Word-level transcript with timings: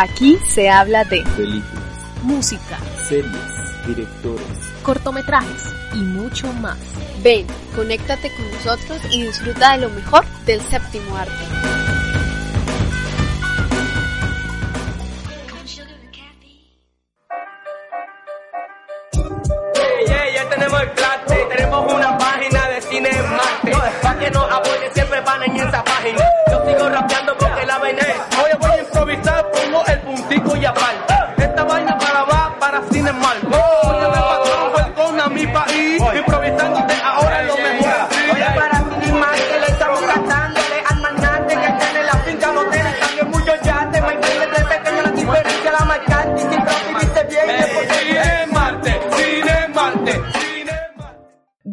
Aquí 0.00 0.38
se 0.46 0.70
habla 0.70 1.02
de 1.02 1.24
películas, 1.36 1.82
música, 2.22 2.78
series, 3.08 3.84
directores, 3.84 4.46
cortometrajes 4.84 5.74
y 5.92 5.96
mucho 5.96 6.52
más. 6.52 6.78
Ven, 7.20 7.44
conéctate 7.74 8.30
con 8.30 8.48
nosotros 8.48 9.02
y 9.10 9.22
disfruta 9.22 9.72
de 9.72 9.78
lo 9.78 9.90
mejor 9.90 10.24
del 10.46 10.60
séptimo 10.60 11.16
arte. 11.16 11.32
Yeah, 20.06 20.32
ya 20.32 20.48
tenemos 20.48 20.80
el 20.80 21.48
tenemos 21.48 21.92
una 21.92 22.16
página 22.18 22.68
de 22.68 22.82
cine 22.82 23.08
en 23.10 23.30
Marte. 23.32 23.72
Pa' 24.00 24.16
que 24.16 24.30
nos 24.30 24.48
apoye 24.48 24.90
siempre 24.94 25.20
van 25.22 25.42
en 25.42 25.56
esa 25.56 25.82
página. 25.82 26.37
Mi 35.38 35.46
país. 35.46 36.02
Improvisando 36.16 36.80
de 36.86 36.94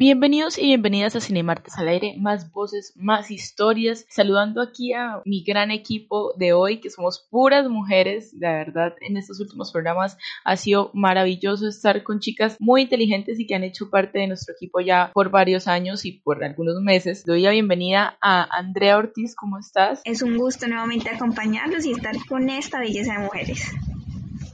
Bienvenidos 0.05 0.59
y 0.59 0.67
bienvenidas 0.67 1.15
a 1.15 1.19
Cinemartes 1.19 1.79
al 1.79 1.87
aire, 1.87 2.13
más 2.19 2.51
voces, 2.51 2.93
más 2.95 3.31
historias, 3.31 4.05
saludando 4.07 4.61
aquí 4.61 4.93
a 4.93 5.23
mi 5.25 5.43
gran 5.43 5.71
equipo 5.71 6.31
de 6.37 6.53
hoy, 6.53 6.79
que 6.79 6.91
somos 6.91 7.27
puras 7.31 7.67
mujeres, 7.67 8.31
la 8.37 8.51
verdad, 8.51 8.93
en 9.01 9.17
estos 9.17 9.39
últimos 9.39 9.71
programas 9.71 10.15
ha 10.43 10.57
sido 10.57 10.91
maravilloso 10.93 11.67
estar 11.67 12.03
con 12.03 12.19
chicas 12.19 12.55
muy 12.59 12.83
inteligentes 12.83 13.39
y 13.39 13.47
que 13.47 13.55
han 13.55 13.63
hecho 13.63 13.89
parte 13.89 14.19
de 14.19 14.27
nuestro 14.27 14.53
equipo 14.53 14.79
ya 14.79 15.09
por 15.11 15.31
varios 15.31 15.67
años 15.67 16.05
y 16.05 16.11
por 16.11 16.43
algunos 16.43 16.79
meses. 16.81 17.25
Doy 17.25 17.41
la 17.41 17.49
bienvenida 17.49 18.15
a 18.21 18.43
Andrea 18.55 18.97
Ortiz, 18.97 19.33
¿cómo 19.35 19.57
estás? 19.57 20.01
Es 20.03 20.21
un 20.21 20.37
gusto 20.37 20.67
nuevamente 20.67 21.09
acompañarlos 21.09 21.83
y 21.83 21.93
estar 21.93 22.13
con 22.29 22.47
esta 22.51 22.79
belleza 22.79 23.13
de 23.13 23.19
mujeres. 23.21 23.71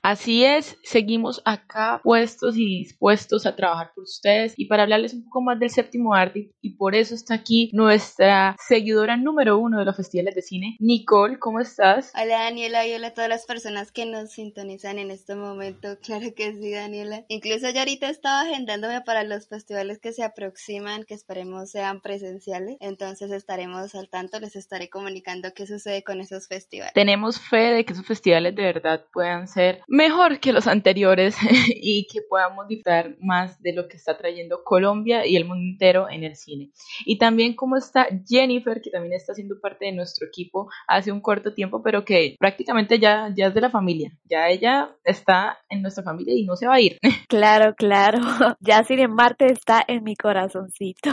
Así 0.03 0.43
es, 0.43 0.79
seguimos 0.81 1.43
acá 1.45 2.01
puestos 2.03 2.57
y 2.57 2.65
dispuestos 2.79 3.45
a 3.45 3.55
trabajar 3.55 3.91
por 3.93 4.05
ustedes 4.05 4.55
y 4.57 4.65
para 4.65 4.83
hablarles 4.83 5.13
un 5.13 5.25
poco 5.25 5.41
más 5.41 5.59
del 5.59 5.69
séptimo 5.69 6.15
arte 6.15 6.49
y 6.59 6.75
por 6.75 6.95
eso 6.95 7.13
está 7.13 7.35
aquí 7.35 7.69
nuestra 7.71 8.55
seguidora 8.67 9.15
número 9.15 9.59
uno 9.59 9.77
de 9.77 9.85
los 9.85 9.95
festivales 9.95 10.33
de 10.33 10.41
cine, 10.41 10.75
Nicole, 10.79 11.37
¿cómo 11.37 11.59
estás? 11.59 12.11
Hola 12.15 12.39
Daniela 12.45 12.87
y 12.87 12.93
hola 12.95 13.07
a 13.07 13.13
todas 13.13 13.29
las 13.29 13.45
personas 13.45 13.91
que 13.91 14.07
nos 14.07 14.31
sintonizan 14.31 14.97
en 14.97 15.11
este 15.11 15.35
momento. 15.35 15.97
Claro 16.11 16.33
que 16.35 16.51
sí, 16.53 16.71
Daniela. 16.71 17.23
Incluso 17.29 17.69
yo 17.69 17.79
ahorita 17.79 18.09
estaba 18.09 18.41
agendándome 18.41 19.01
para 19.01 19.23
los 19.23 19.47
festivales 19.47 19.99
que 19.99 20.11
se 20.11 20.23
aproximan, 20.23 21.05
que 21.05 21.13
esperemos 21.13 21.71
sean 21.71 22.01
presenciales. 22.01 22.75
Entonces 22.81 23.31
estaremos 23.31 23.95
al 23.95 24.09
tanto, 24.09 24.39
les 24.39 24.55
estaré 24.57 24.89
comunicando 24.89 25.53
qué 25.53 25.65
sucede 25.67 26.03
con 26.03 26.19
esos 26.19 26.47
festivales. 26.47 26.93
Tenemos 26.93 27.39
fe 27.39 27.71
de 27.71 27.85
que 27.85 27.93
esos 27.93 28.05
festivales 28.05 28.55
de 28.55 28.63
verdad 28.63 29.05
puedan 29.13 29.47
ser 29.47 29.83
mejor 29.91 30.39
que 30.39 30.53
los 30.53 30.67
anteriores 30.67 31.35
y 31.75 32.07
que 32.07 32.21
podamos 32.21 32.67
disfrutar 32.67 33.17
más 33.19 33.61
de 33.61 33.73
lo 33.73 33.89
que 33.89 33.97
está 33.97 34.17
trayendo 34.17 34.63
Colombia 34.63 35.25
y 35.25 35.35
el 35.35 35.45
mundo 35.45 35.69
entero 35.69 36.09
en 36.09 36.23
el 36.23 36.35
cine. 36.37 36.71
Y 37.05 37.17
también 37.17 37.55
como 37.55 37.75
está 37.75 38.07
Jennifer, 38.25 38.81
que 38.81 38.89
también 38.89 39.13
está 39.13 39.33
siendo 39.33 39.59
parte 39.59 39.85
de 39.85 39.91
nuestro 39.91 40.25
equipo 40.25 40.69
hace 40.87 41.11
un 41.11 41.19
corto 41.19 41.53
tiempo, 41.53 41.83
pero 41.83 42.05
que 42.05 42.37
prácticamente 42.39 42.99
ya, 42.99 43.33
ya 43.35 43.47
es 43.47 43.53
de 43.53 43.61
la 43.61 43.69
familia. 43.69 44.17
Ya 44.29 44.47
ella 44.47 44.95
está 45.03 45.59
en 45.69 45.81
nuestra 45.81 46.03
familia 46.03 46.33
y 46.35 46.45
no 46.45 46.55
se 46.55 46.67
va 46.67 46.75
a 46.75 46.81
ir. 46.81 46.97
Claro, 47.27 47.73
claro. 47.75 48.19
Ya 48.59 48.83
Cine 48.83 49.07
Marte 49.07 49.45
está 49.45 49.83
en 49.87 50.03
mi 50.03 50.15
corazoncito. 50.15 51.11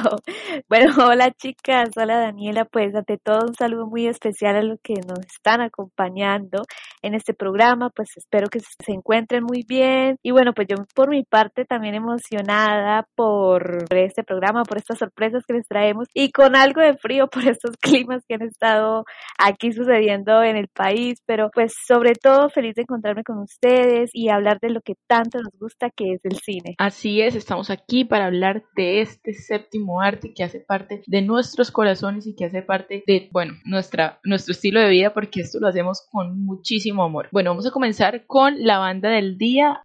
Bueno, 0.68 0.94
hola 0.98 1.30
chicas, 1.32 1.90
hola 1.96 2.18
Daniela. 2.18 2.64
Pues 2.64 2.94
ante 2.94 3.18
todo 3.18 3.46
un 3.46 3.54
saludo 3.54 3.86
muy 3.86 4.06
especial 4.06 4.56
a 4.56 4.62
los 4.62 4.78
que 4.82 4.94
nos 4.94 5.20
están 5.20 5.60
acompañando 5.60 6.62
en 7.02 7.14
este 7.14 7.34
programa. 7.34 7.90
Pues 7.90 8.16
espero 8.16 8.48
que 8.48 8.58
se 8.84 8.92
encuentren 8.92 9.44
muy 9.44 9.64
bien. 9.66 10.16
Y 10.22 10.30
bueno, 10.30 10.52
pues 10.52 10.68
yo 10.68 10.76
por 10.94 11.10
mi 11.10 11.24
parte 11.24 11.64
también 11.64 11.94
emocionada 11.94 13.06
por 13.14 13.84
este 13.90 14.22
programa, 14.24 14.64
por 14.64 14.78
estas 14.78 14.98
sorpresas 14.98 15.44
que 15.46 15.54
les 15.54 15.66
traemos 15.66 16.08
y 16.14 16.30
con 16.30 16.56
algo 16.56 16.80
de 16.80 16.96
frío 16.96 17.28
por 17.32 17.46
estos 17.46 17.76
climas 17.76 18.24
que 18.26 18.34
han 18.34 18.42
estado 18.42 19.04
aquí 19.38 19.72
sucediendo 19.72 20.42
en 20.42 20.56
el 20.56 20.68
país. 20.68 21.22
Pero 21.26 21.50
pues 21.52 21.74
sobre 21.86 22.12
todo 22.12 22.48
feliz 22.50 22.74
de 22.74 22.82
encontrarme 22.82 23.24
con 23.24 23.38
ustedes 23.38 24.10
y 24.12 24.28
hablar 24.28 24.58
de 24.60 24.70
lo 24.70 24.80
que 24.80 24.94
tanto 25.06 25.38
nos 25.38 25.52
gusta 25.58 25.90
que 25.90 26.14
es 26.14 26.24
el 26.24 26.38
cine. 26.38 26.74
Así 26.78 27.20
es, 27.20 27.34
estamos 27.34 27.70
aquí 27.70 28.04
para 28.04 28.26
hablar 28.26 28.64
de 28.76 29.00
este 29.00 29.32
séptimo 29.32 30.00
arte 30.00 30.32
que 30.34 30.44
hace 30.44 30.60
parte 30.60 31.02
de 31.06 31.22
nuestros 31.22 31.70
corazones 31.70 32.26
y 32.26 32.34
que 32.34 32.46
hace 32.46 32.62
parte 32.62 33.02
de, 33.06 33.28
bueno, 33.32 33.54
nuestra, 33.64 34.20
nuestro 34.24 34.52
estilo 34.52 34.80
de 34.80 34.90
vida 34.90 35.12
porque 35.14 35.40
esto 35.40 35.58
lo 35.60 35.68
hacemos 35.68 36.06
con 36.10 36.44
muchísimo 36.44 37.04
amor. 37.04 37.28
Bueno, 37.32 37.50
vamos 37.50 37.66
a 37.66 37.70
comenzar 37.70 38.26
con 38.26 38.57
la 38.58 38.78
banda 38.78 39.10
del 39.10 39.38
día. 39.38 39.84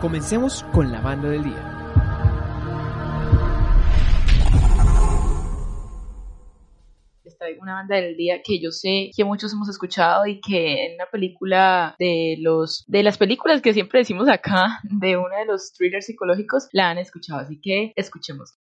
Comencemos 0.00 0.64
con 0.72 0.90
la 0.90 1.00
banda 1.00 1.28
del 1.28 1.44
día. 1.44 1.68
Esta 7.24 7.46
una 7.60 7.74
banda 7.74 7.96
del 7.96 8.16
día 8.16 8.40
que 8.42 8.60
yo 8.60 8.70
sé 8.70 9.10
que 9.16 9.24
muchos 9.24 9.52
hemos 9.52 9.68
escuchado 9.68 10.26
y 10.26 10.40
que 10.40 10.86
en 10.86 10.94
una 10.94 11.06
película 11.06 11.94
de 11.98 12.36
los 12.40 12.84
de 12.86 13.02
las 13.02 13.18
películas 13.18 13.60
que 13.62 13.72
siempre 13.72 14.00
decimos 14.00 14.28
acá 14.28 14.80
de 14.84 15.16
uno 15.16 15.36
de 15.36 15.46
los 15.46 15.72
thrillers 15.72 16.06
psicológicos 16.06 16.68
la 16.72 16.90
han 16.90 16.98
escuchado, 16.98 17.40
así 17.40 17.60
que 17.60 17.92
escuchemos. 17.96 18.54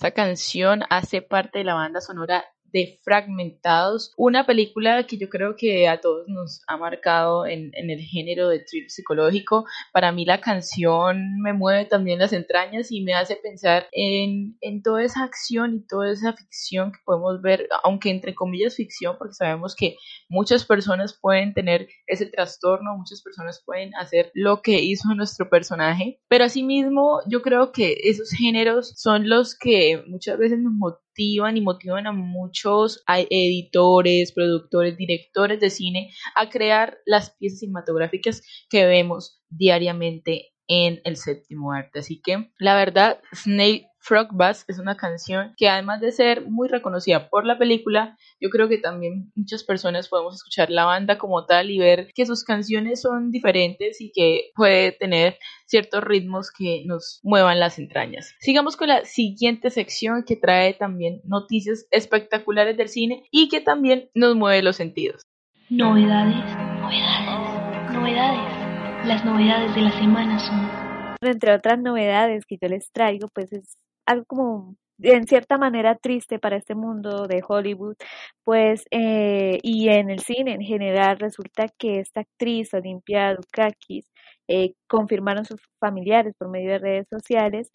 Esta 0.00 0.12
canción 0.12 0.80
hace 0.88 1.20
parte 1.20 1.58
de 1.58 1.64
la 1.64 1.74
banda 1.74 2.00
sonora 2.00 2.42
de 2.72 2.98
Fragmentados, 3.02 4.12
una 4.16 4.46
película 4.46 5.06
que 5.06 5.18
yo 5.18 5.28
creo 5.28 5.56
que 5.56 5.88
a 5.88 6.00
todos 6.00 6.28
nos 6.28 6.62
ha 6.68 6.76
marcado 6.76 7.46
en, 7.46 7.70
en, 7.74 7.90
el 7.90 8.00
género 8.00 8.48
de 8.48 8.60
thriller 8.60 8.90
psicológico. 8.90 9.64
Para 9.92 10.12
mí 10.12 10.24
la 10.24 10.40
canción 10.40 11.40
me 11.42 11.52
mueve 11.52 11.84
también 11.86 12.18
las 12.18 12.32
entrañas 12.32 12.90
y 12.90 13.02
me 13.02 13.14
hace 13.14 13.36
pensar 13.36 13.86
en, 13.92 14.56
en 14.60 14.82
toda 14.82 15.02
esa 15.02 15.24
acción 15.24 15.74
y 15.74 15.86
toda 15.86 16.12
esa 16.12 16.32
ficción 16.32 16.92
que 16.92 16.98
podemos 17.04 17.42
ver, 17.42 17.68
aunque 17.84 18.10
entre 18.10 18.34
comillas 18.34 18.76
ficción, 18.76 19.16
porque 19.18 19.34
sabemos 19.34 19.74
que 19.74 19.96
muchas 20.28 20.64
personas 20.64 21.18
pueden 21.20 21.54
tener 21.54 21.88
ese 22.06 22.26
trastorno, 22.26 22.96
muchas 22.96 23.22
personas 23.22 23.62
pueden 23.64 23.94
hacer 23.96 24.30
lo 24.34 24.62
que 24.62 24.80
hizo 24.80 25.14
nuestro 25.14 25.48
personaje, 25.48 26.20
pero 26.28 26.44
asimismo 26.44 27.20
yo 27.26 27.42
creo 27.42 27.72
que 27.72 27.96
esos 28.04 28.30
géneros 28.30 28.94
son 28.96 29.28
los 29.28 29.56
que 29.58 30.02
muchas 30.06 30.38
veces 30.38 30.58
nos 30.58 30.72
motivan 30.72 31.09
y 31.16 31.60
motivan 31.60 32.06
a 32.06 32.12
muchos 32.12 33.02
editores, 33.06 34.32
productores, 34.32 34.96
directores 34.96 35.60
de 35.60 35.70
cine 35.70 36.10
a 36.34 36.48
crear 36.48 36.98
las 37.04 37.30
piezas 37.36 37.60
cinematográficas 37.60 38.42
que 38.70 38.86
vemos 38.86 39.42
diariamente 39.48 40.52
en 40.66 41.00
el 41.04 41.16
séptimo 41.16 41.72
arte. 41.72 41.98
Así 41.98 42.20
que 42.22 42.50
la 42.58 42.76
verdad, 42.76 43.20
Snake 43.34 43.89
Frog 44.00 44.28
Bass 44.32 44.64
es 44.66 44.78
una 44.78 44.96
canción 44.96 45.52
que 45.56 45.68
además 45.68 46.00
de 46.00 46.10
ser 46.10 46.46
muy 46.48 46.68
reconocida 46.68 47.28
por 47.28 47.44
la 47.44 47.58
película, 47.58 48.16
yo 48.40 48.48
creo 48.48 48.68
que 48.68 48.78
también 48.78 49.30
muchas 49.34 49.62
personas 49.62 50.08
podemos 50.08 50.34
escuchar 50.34 50.70
la 50.70 50.86
banda 50.86 51.18
como 51.18 51.44
tal 51.44 51.70
y 51.70 51.78
ver 51.78 52.10
que 52.14 52.26
sus 52.26 52.42
canciones 52.42 53.02
son 53.02 53.30
diferentes 53.30 54.00
y 54.00 54.10
que 54.12 54.50
puede 54.54 54.92
tener 54.92 55.38
ciertos 55.66 56.02
ritmos 56.02 56.50
que 56.50 56.82
nos 56.86 57.20
muevan 57.22 57.60
las 57.60 57.78
entrañas. 57.78 58.34
Sigamos 58.40 58.76
con 58.76 58.88
la 58.88 59.04
siguiente 59.04 59.70
sección 59.70 60.24
que 60.26 60.36
trae 60.36 60.74
también 60.74 61.20
noticias 61.24 61.86
espectaculares 61.90 62.76
del 62.76 62.88
cine 62.88 63.24
y 63.30 63.48
que 63.48 63.60
también 63.60 64.10
nos 64.14 64.34
mueve 64.34 64.62
los 64.62 64.76
sentidos. 64.76 65.22
Novedades, 65.68 66.44
novedades, 66.80 67.92
novedades. 67.92 69.06
Las 69.06 69.24
novedades 69.24 69.74
de 69.74 69.80
la 69.82 69.92
semana 69.92 70.38
son 70.38 70.80
entre 71.22 71.54
otras 71.54 71.78
novedades 71.78 72.46
que 72.46 72.56
yo 72.60 72.68
les 72.68 72.90
traigo, 72.92 73.28
pues 73.28 73.52
es 73.52 73.76
algo 74.10 74.24
como 74.26 74.76
en 75.02 75.26
cierta 75.26 75.56
manera 75.58 75.96
triste 75.96 76.38
para 76.38 76.56
este 76.56 76.74
mundo 76.74 77.26
de 77.26 77.42
Hollywood, 77.46 77.96
pues, 78.44 78.84
eh, 78.90 79.58
y 79.62 79.88
en 79.88 80.10
el 80.10 80.20
cine 80.20 80.54
en 80.54 80.62
general, 80.62 81.18
resulta 81.18 81.68
que 81.78 82.00
esta 82.00 82.20
actriz, 82.20 82.74
Olimpia 82.74 83.34
Dukakis, 83.34 84.06
eh, 84.48 84.74
confirmaron 84.88 85.44
sus 85.46 85.60
familiares 85.80 86.34
por 86.38 86.50
medio 86.50 86.72
de 86.72 86.78
redes 86.78 87.06
sociales, 87.10 87.72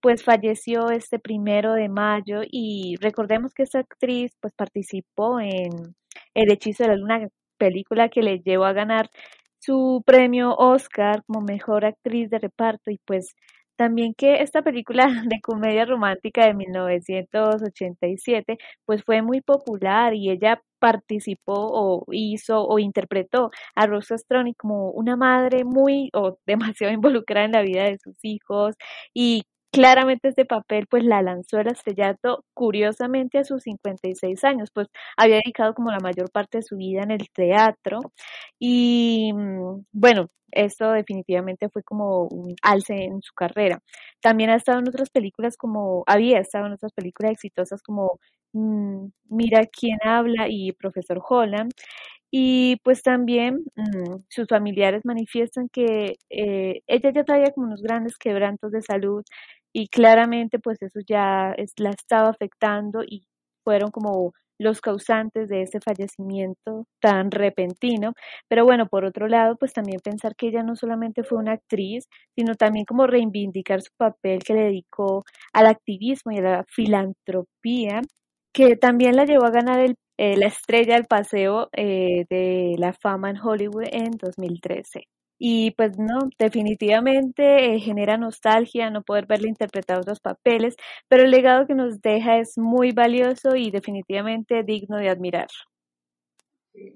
pues 0.00 0.22
falleció 0.24 0.90
este 0.90 1.18
primero 1.18 1.74
de 1.74 1.88
mayo 1.88 2.40
y 2.50 2.96
recordemos 3.00 3.54
que 3.54 3.62
esta 3.64 3.80
actriz 3.80 4.32
pues 4.40 4.52
participó 4.54 5.40
en 5.40 5.70
El 6.34 6.50
hechizo 6.52 6.84
de 6.84 6.90
la 6.90 6.96
luna, 6.96 7.28
película 7.58 8.08
que 8.10 8.22
le 8.22 8.40
llevó 8.40 8.64
a 8.66 8.72
ganar 8.74 9.08
su 9.60 10.02
premio 10.06 10.54
Oscar 10.56 11.22
como 11.26 11.40
mejor 11.40 11.84
actriz 11.86 12.30
de 12.30 12.38
reparto 12.38 12.90
y 12.90 12.98
pues 13.06 13.34
también 13.76 14.14
que 14.14 14.42
esta 14.42 14.62
película 14.62 15.06
de 15.28 15.40
comedia 15.40 15.84
romántica 15.84 16.46
de 16.46 16.54
1987 16.54 18.58
pues 18.84 19.02
fue 19.04 19.22
muy 19.22 19.40
popular 19.40 20.14
y 20.14 20.30
ella 20.30 20.60
participó 20.78 21.54
o 21.56 22.04
hizo 22.12 22.66
o 22.66 22.78
interpretó 22.78 23.50
a 23.74 23.86
Rosa 23.86 24.18
Stroni 24.18 24.54
como 24.54 24.90
una 24.90 25.16
madre 25.16 25.64
muy 25.64 26.10
o 26.12 26.38
demasiado 26.46 26.92
involucrada 26.94 27.46
en 27.46 27.52
la 27.52 27.62
vida 27.62 27.84
de 27.84 27.98
sus 27.98 28.16
hijos 28.22 28.74
y 29.14 29.44
claramente 29.74 30.28
este 30.28 30.44
papel 30.44 30.86
pues 30.88 31.04
la 31.04 31.22
lanzó 31.22 31.58
el 31.58 31.68
estrellato 31.68 32.44
curiosamente 32.54 33.38
a 33.38 33.44
sus 33.44 33.62
56 33.64 34.44
años, 34.44 34.70
pues 34.72 34.88
había 35.16 35.36
dedicado 35.36 35.74
como 35.74 35.90
la 35.90 36.00
mayor 36.00 36.30
parte 36.30 36.58
de 36.58 36.62
su 36.62 36.76
vida 36.76 37.02
en 37.02 37.10
el 37.10 37.28
teatro 37.30 38.00
y 38.58 39.32
mm, 39.34 39.84
bueno, 39.92 40.28
esto 40.52 40.92
definitivamente 40.92 41.68
fue 41.68 41.82
como 41.82 42.26
un 42.28 42.54
alce 42.62 42.94
en 43.04 43.20
su 43.22 43.34
carrera. 43.34 43.80
También 44.20 44.50
ha 44.50 44.56
estado 44.56 44.78
en 44.78 44.88
otras 44.88 45.10
películas 45.10 45.56
como, 45.56 46.04
había 46.06 46.38
estado 46.38 46.66
en 46.66 46.72
otras 46.74 46.92
películas 46.92 47.32
exitosas 47.32 47.82
como 47.82 48.18
mm, 48.52 49.06
Mira 49.30 49.66
quién 49.66 49.98
habla 50.04 50.46
y 50.48 50.72
Profesor 50.72 51.20
Holland. 51.28 51.72
Y 52.30 52.76
pues 52.84 53.02
también 53.02 53.64
mm, 53.76 54.16
sus 54.28 54.48
familiares 54.48 55.04
manifiestan 55.04 55.68
que 55.68 56.16
eh, 56.30 56.82
ella 56.88 57.12
ya 57.12 57.24
traía 57.24 57.52
como 57.52 57.66
unos 57.68 57.82
grandes 57.82 58.18
quebrantos 58.18 58.72
de 58.72 58.82
salud 58.82 59.24
y 59.74 59.88
claramente 59.88 60.58
pues 60.60 60.80
eso 60.82 61.00
ya 61.06 61.54
la 61.78 61.90
estaba 61.90 62.30
afectando 62.30 63.02
y 63.04 63.26
fueron 63.64 63.90
como 63.90 64.32
los 64.58 64.80
causantes 64.80 65.48
de 65.48 65.62
ese 65.62 65.80
fallecimiento 65.80 66.86
tan 67.00 67.30
repentino. 67.32 68.12
Pero 68.48 68.64
bueno, 68.64 68.86
por 68.86 69.04
otro 69.04 69.26
lado, 69.28 69.56
pues 69.56 69.72
también 69.72 69.98
pensar 70.00 70.36
que 70.36 70.48
ella 70.48 70.62
no 70.62 70.76
solamente 70.76 71.24
fue 71.24 71.38
una 71.38 71.52
actriz, 71.54 72.06
sino 72.36 72.54
también 72.54 72.84
como 72.86 73.06
reivindicar 73.08 73.82
su 73.82 73.90
papel 73.96 74.44
que 74.44 74.54
le 74.54 74.62
dedicó 74.64 75.24
al 75.52 75.66
activismo 75.66 76.32
y 76.32 76.38
a 76.38 76.42
la 76.42 76.64
filantropía, 76.68 78.00
que 78.52 78.76
también 78.76 79.16
la 79.16 79.24
llevó 79.24 79.44
a 79.46 79.50
ganar 79.50 79.80
el, 79.80 79.96
eh, 80.18 80.36
la 80.36 80.46
estrella 80.46 80.94
del 80.94 81.06
paseo 81.06 81.68
eh, 81.72 82.24
de 82.30 82.76
la 82.78 82.92
fama 82.92 83.30
en 83.30 83.38
Hollywood 83.38 83.84
en 83.90 84.12
2013. 84.12 85.02
Y 85.38 85.72
pues 85.72 85.98
no, 85.98 86.30
definitivamente 86.38 87.74
eh, 87.74 87.80
genera 87.80 88.16
nostalgia 88.16 88.90
no 88.90 89.02
poder 89.02 89.26
verle 89.26 89.48
interpretar 89.48 89.98
otros 89.98 90.20
papeles, 90.20 90.76
pero 91.08 91.24
el 91.24 91.30
legado 91.30 91.66
que 91.66 91.74
nos 91.74 92.00
deja 92.00 92.38
es 92.38 92.56
muy 92.56 92.92
valioso 92.92 93.56
y 93.56 93.70
definitivamente 93.70 94.62
digno 94.62 94.96
de 94.96 95.08
admirar. 95.08 95.48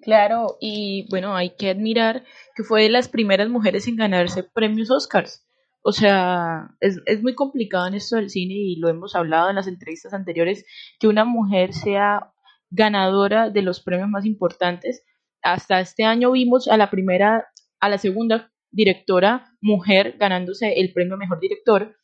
Claro, 0.02 0.56
y 0.60 1.06
bueno, 1.08 1.36
hay 1.36 1.54
que 1.56 1.70
admirar 1.70 2.24
que 2.56 2.64
fue 2.64 2.82
de 2.82 2.88
las 2.88 3.08
primeras 3.08 3.48
mujeres 3.48 3.86
en 3.86 3.96
ganarse 3.96 4.42
premios 4.42 4.90
Oscars. 4.90 5.44
O 5.82 5.92
sea, 5.92 6.70
es, 6.80 7.00
es 7.06 7.22
muy 7.22 7.34
complicado 7.34 7.86
en 7.86 7.94
esto 7.94 8.16
del 8.16 8.30
cine 8.30 8.54
y 8.54 8.76
lo 8.76 8.88
hemos 8.88 9.14
hablado 9.14 9.50
en 9.50 9.56
las 9.56 9.68
entrevistas 9.68 10.12
anteriores, 10.12 10.64
que 10.98 11.06
una 11.06 11.24
mujer 11.24 11.72
sea 11.72 12.32
ganadora 12.70 13.50
de 13.50 13.62
los 13.62 13.80
premios 13.80 14.08
más 14.08 14.24
importantes. 14.24 15.04
Hasta 15.42 15.80
este 15.80 16.04
año 16.04 16.32
vimos 16.32 16.66
a 16.68 16.76
la 16.76 16.90
primera 16.90 17.46
a 17.80 17.88
la 17.88 17.98
segunda 17.98 18.52
directora 18.70 19.52
mujer 19.60 20.16
ganándose 20.18 20.80
el 20.80 20.92
premio 20.92 21.16
Mejor 21.16 21.40
Director 21.40 21.96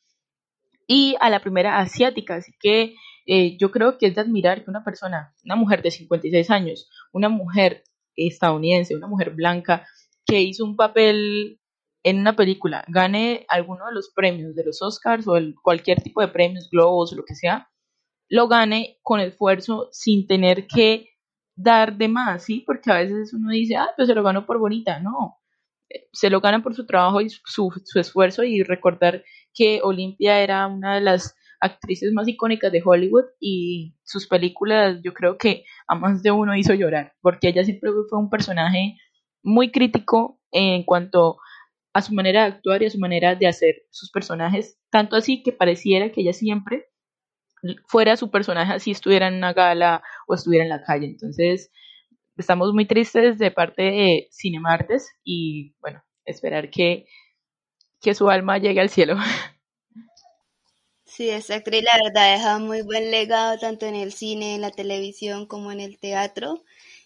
y 0.87 1.17
a 1.21 1.31
la 1.31 1.41
primera 1.41 1.79
asiática. 1.79 2.37
Así 2.37 2.53
que 2.59 2.95
eh, 3.27 3.57
yo 3.59 3.71
creo 3.71 3.99
que 3.99 4.07
es 4.07 4.15
de 4.15 4.21
admirar 4.21 4.65
que 4.65 4.71
una 4.71 4.85
persona, 4.85 5.35
una 5.45 5.57
mujer 5.57 5.83
de 5.83 5.91
56 5.91 6.51
años, 6.51 6.91
una 7.13 7.29
mujer 7.29 7.85
estadounidense, 8.17 8.95
una 8.95 9.09
mujer 9.09 9.31
blanca, 9.31 9.87
que 10.27 10.41
hizo 10.41 10.65
un 10.65 10.77
papel 10.77 11.61
en 12.03 12.19
una 12.19 12.37
película, 12.37 12.85
gane 12.89 13.47
alguno 13.49 13.87
de 13.87 13.95
los 13.95 14.11
premios 14.15 14.55
de 14.55 14.65
los 14.65 14.83
Oscars 14.83 15.27
o 15.27 15.37
el, 15.37 15.55
cualquier 15.63 16.03
tipo 16.03 16.21
de 16.21 16.29
premios, 16.29 16.69
globos 16.71 17.13
lo 17.13 17.25
que 17.25 17.35
sea, 17.35 17.71
lo 18.29 18.47
gane 18.49 18.99
con 19.03 19.21
esfuerzo 19.21 19.89
sin 19.91 20.27
tener 20.27 20.67
que 20.67 21.09
dar 21.57 21.97
de 21.97 22.09
más, 22.09 22.45
¿sí? 22.45 22.63
Porque 22.67 22.91
a 22.91 22.99
veces 22.99 23.33
uno 23.33 23.51
dice, 23.51 23.77
ah, 23.77 23.89
pues 23.97 24.09
se 24.09 24.15
lo 24.15 24.23
ganó 24.23 24.45
por 24.45 24.59
bonita. 24.59 24.99
No, 25.01 25.39
se 26.13 26.31
lo 26.31 26.41
ganan 26.41 26.63
por 26.63 26.75
su 26.75 26.87
trabajo 26.87 27.21
y 27.21 27.31
su, 27.31 27.73
esfuerzo 27.95 28.45
y 28.45 28.63
recordar 28.63 29.25
que 29.53 29.81
Olimpia 29.83 30.41
era 30.41 30.67
una 30.67 30.97
de 30.97 31.01
las 31.01 31.37
actrices 31.61 32.13
más 32.13 32.29
icónicas 32.29 32.73
de 32.73 32.83
Hollywood 32.85 33.25
y 33.41 33.95
sus 34.05 34.27
películas 34.27 35.01
yo 35.03 35.15
creo 35.15 35.39
que 35.39 35.65
a 35.89 35.95
más 35.95 36.23
de 36.23 36.31
uno 36.31 36.57
hizo 36.57 36.75
llorar 36.75 37.15
porque 37.23 37.49
ella 37.49 37.65
siempre 37.65 37.91
fue 38.09 38.19
un 38.19 38.29
personaje 38.29 38.97
muy 39.43 39.71
crítico 39.71 40.41
en 40.51 40.83
cuanto 40.85 41.39
a 41.93 42.03
su 42.03 42.13
manera 42.13 42.43
de 42.43 42.49
actuar 42.49 42.83
y 42.83 42.87
a 42.87 42.91
su 42.91 42.99
manera 42.99 43.35
de 43.37 43.47
hacer 43.47 43.83
sus 43.91 44.11
personajes, 44.11 44.79
tanto 44.91 45.17
así 45.17 45.43
que 45.43 45.53
pareciera 45.53 46.11
que 46.11 46.23
ella 46.23 46.33
siempre 46.33 46.89
fuera 47.87 48.17
su 48.17 48.31
personaje 48.31 48.73
así 48.73 48.91
estuviera 48.91 49.29
en 49.29 49.35
una 49.35 49.53
gala 49.53 50.03
o 50.27 50.35
estuviera 50.35 50.65
en 50.65 50.71
la 50.71 50.83
calle. 50.83 51.07
Entonces, 51.07 51.71
estamos 52.37 52.73
muy 52.73 52.87
tristes 52.87 53.39
de 53.39 53.51
parte 53.51 53.83
de 53.83 54.29
Cinemartes 54.33 55.09
y 55.25 55.75
bueno, 55.81 56.03
esperar 56.25 56.71
que, 56.71 57.07
que 58.01 58.15
su 58.15 58.31
alma 58.31 58.59
llegue 58.59 58.81
al 58.81 58.91
cielo. 58.91 59.17
Sí, 61.07 61.31
esa 61.31 61.55
actriz 61.55 61.83
la 61.83 61.97
verdad 62.05 62.33
deja 62.37 62.59
muy 62.59 62.83
buen 62.83 63.11
legado 63.11 63.57
tanto 63.59 63.87
en 63.87 63.95
el 63.95 64.13
cine, 64.13 64.55
en 64.57 64.61
la 64.61 64.71
televisión 64.71 65.47
como 65.47 65.71
en 65.73 65.81
el 65.81 65.99
teatro. 65.99 66.63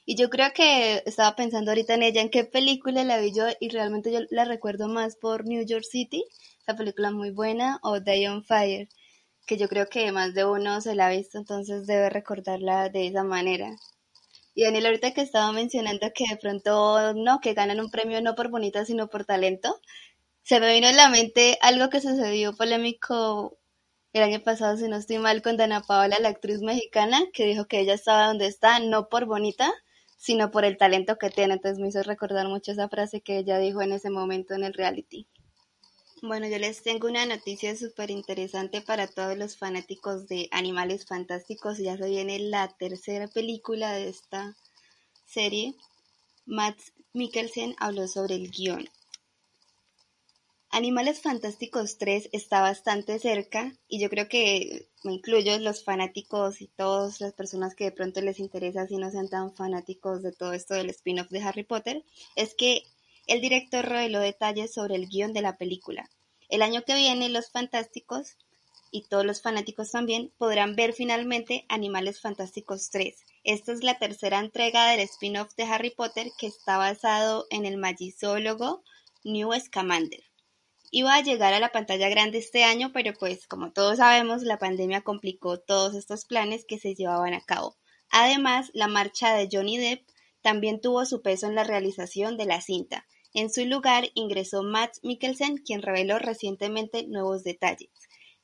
Y 0.06 0.16
yo 0.16 0.30
creo 0.30 0.52
que 0.54 1.02
estaba 1.06 1.36
pensando 1.36 1.70
ahorita 1.70 1.94
en 1.94 2.02
ella, 2.02 2.22
en 2.22 2.30
qué 2.30 2.44
película 2.44 3.04
la 3.04 3.18
vi 3.20 3.32
yo 3.34 3.44
y 3.60 3.68
realmente 3.68 4.10
yo 4.10 4.20
la 4.30 4.44
recuerdo 4.46 4.88
más 4.88 5.16
por 5.16 5.44
New 5.46 5.64
York 5.64 5.84
City, 5.84 6.24
esa 6.60 6.74
película 6.76 7.10
muy 7.10 7.30
buena, 7.30 7.78
o 7.82 8.00
Day 8.00 8.26
on 8.26 8.42
Fire, 8.44 8.88
que 9.46 9.58
yo 9.58 9.68
creo 9.68 9.88
que 9.88 10.10
más 10.12 10.34
de 10.34 10.44
uno 10.46 10.80
se 10.80 10.94
la 10.94 11.08
ha 11.08 11.10
visto, 11.10 11.38
entonces 11.38 11.86
debe 11.86 12.08
recordarla 12.10 12.88
de 12.88 13.08
esa 13.08 13.24
manera. 13.24 13.76
Y 14.58 14.64
Daniel, 14.64 14.86
ahorita 14.86 15.12
que 15.14 15.20
estaba 15.20 15.52
mencionando 15.52 16.10
que 16.12 16.24
de 16.28 16.36
pronto 16.36 17.14
no, 17.14 17.38
que 17.38 17.54
ganan 17.54 17.78
un 17.78 17.92
premio 17.92 18.20
no 18.20 18.34
por 18.34 18.50
bonita, 18.50 18.84
sino 18.84 19.06
por 19.06 19.24
talento, 19.24 19.80
se 20.42 20.58
me 20.58 20.74
vino 20.74 20.88
en 20.88 20.96
la 20.96 21.08
mente 21.10 21.58
algo 21.60 21.90
que 21.90 22.00
sucedió 22.00 22.52
polémico 22.56 23.56
el 24.12 24.24
año 24.24 24.40
pasado, 24.42 24.76
si 24.76 24.88
no 24.88 24.96
estoy 24.96 25.18
mal, 25.18 25.42
con 25.42 25.56
Dana 25.56 25.82
Paola, 25.82 26.16
la 26.20 26.30
actriz 26.30 26.60
mexicana, 26.60 27.22
que 27.32 27.44
dijo 27.46 27.66
que 27.66 27.78
ella 27.78 27.94
estaba 27.94 28.26
donde 28.26 28.48
está, 28.48 28.80
no 28.80 29.08
por 29.08 29.26
bonita, 29.26 29.72
sino 30.16 30.50
por 30.50 30.64
el 30.64 30.76
talento 30.76 31.18
que 31.18 31.30
tiene. 31.30 31.54
Entonces 31.54 31.78
me 31.78 31.86
hizo 31.86 32.02
recordar 32.02 32.48
mucho 32.48 32.72
esa 32.72 32.88
frase 32.88 33.20
que 33.20 33.38
ella 33.38 33.58
dijo 33.58 33.80
en 33.80 33.92
ese 33.92 34.10
momento 34.10 34.54
en 34.54 34.64
el 34.64 34.74
reality. 34.74 35.28
Bueno, 36.20 36.48
yo 36.48 36.58
les 36.58 36.82
tengo 36.82 37.06
una 37.06 37.26
noticia 37.26 37.76
súper 37.76 38.10
interesante 38.10 38.80
para 38.80 39.06
todos 39.06 39.38
los 39.38 39.56
fanáticos 39.56 40.26
de 40.26 40.48
Animales 40.50 41.06
Fantásticos. 41.06 41.78
Ya 41.78 41.96
se 41.96 42.08
viene 42.08 42.40
la 42.40 42.66
tercera 42.76 43.28
película 43.28 43.92
de 43.92 44.08
esta 44.08 44.56
serie. 45.26 45.76
Matt 46.44 46.76
Mikkelsen 47.12 47.76
habló 47.78 48.08
sobre 48.08 48.34
el 48.34 48.50
guion. 48.50 48.88
Animales 50.70 51.20
Fantásticos 51.22 51.98
3 51.98 52.30
está 52.32 52.62
bastante 52.62 53.20
cerca 53.20 53.72
y 53.86 54.00
yo 54.00 54.10
creo 54.10 54.28
que 54.28 54.88
me 55.04 55.14
incluyo 55.14 55.56
los 55.60 55.84
fanáticos 55.84 56.60
y 56.60 56.66
todas 56.66 57.20
las 57.20 57.32
personas 57.32 57.76
que 57.76 57.84
de 57.84 57.92
pronto 57.92 58.20
les 58.22 58.40
interesa 58.40 58.88
si 58.88 58.96
no 58.96 59.08
sean 59.12 59.28
tan 59.28 59.54
fanáticos 59.54 60.22
de 60.24 60.32
todo 60.32 60.52
esto 60.52 60.74
del 60.74 60.90
spin-off 60.90 61.28
de 61.28 61.42
Harry 61.42 61.62
Potter, 61.62 62.04
es 62.34 62.54
que 62.54 62.82
el 63.28 63.40
director 63.40 63.86
reveló 63.86 64.20
detalles 64.20 64.74
sobre 64.74 64.96
el 64.96 65.08
guion 65.08 65.32
de 65.32 65.42
la 65.42 65.56
película. 65.56 66.10
El 66.48 66.62
año 66.62 66.82
que 66.82 66.94
viene 66.94 67.28
los 67.28 67.50
fantásticos 67.50 68.36
y 68.90 69.06
todos 69.08 69.24
los 69.24 69.42
fanáticos 69.42 69.90
también 69.90 70.32
podrán 70.38 70.74
ver 70.74 70.94
finalmente 70.94 71.66
Animales 71.68 72.20
Fantásticos 72.20 72.90
3. 72.90 73.14
Esta 73.44 73.72
es 73.72 73.84
la 73.84 73.98
tercera 73.98 74.38
entrega 74.38 74.90
del 74.90 75.00
spin-off 75.00 75.54
de 75.56 75.64
Harry 75.64 75.90
Potter 75.90 76.30
que 76.38 76.46
está 76.46 76.78
basado 76.78 77.46
en 77.50 77.66
el 77.66 77.76
magizólogo 77.76 78.82
New 79.24 79.50
Scamander. 79.60 80.24
Iba 80.90 81.14
a 81.14 81.22
llegar 81.22 81.52
a 81.52 81.60
la 81.60 81.70
pantalla 81.70 82.08
grande 82.08 82.38
este 82.38 82.64
año, 82.64 82.92
pero 82.94 83.12
pues 83.12 83.46
como 83.46 83.72
todos 83.72 83.98
sabemos, 83.98 84.42
la 84.42 84.58
pandemia 84.58 85.02
complicó 85.02 85.60
todos 85.60 85.94
estos 85.94 86.24
planes 86.24 86.64
que 86.66 86.78
se 86.78 86.94
llevaban 86.94 87.34
a 87.34 87.42
cabo. 87.42 87.76
Además, 88.10 88.70
la 88.72 88.88
marcha 88.88 89.34
de 89.34 89.50
Johnny 89.52 89.76
Depp 89.76 90.08
también 90.40 90.80
tuvo 90.80 91.04
su 91.04 91.20
peso 91.20 91.46
en 91.46 91.54
la 91.54 91.64
realización 91.64 92.38
de 92.38 92.46
la 92.46 92.62
cinta. 92.62 93.06
En 93.40 93.50
su 93.50 93.64
lugar 93.64 94.10
ingresó 94.14 94.64
Matt 94.64 94.96
Mikkelsen, 95.04 95.58
quien 95.58 95.80
reveló 95.80 96.18
recientemente 96.18 97.06
nuevos 97.06 97.44
detalles. 97.44 97.88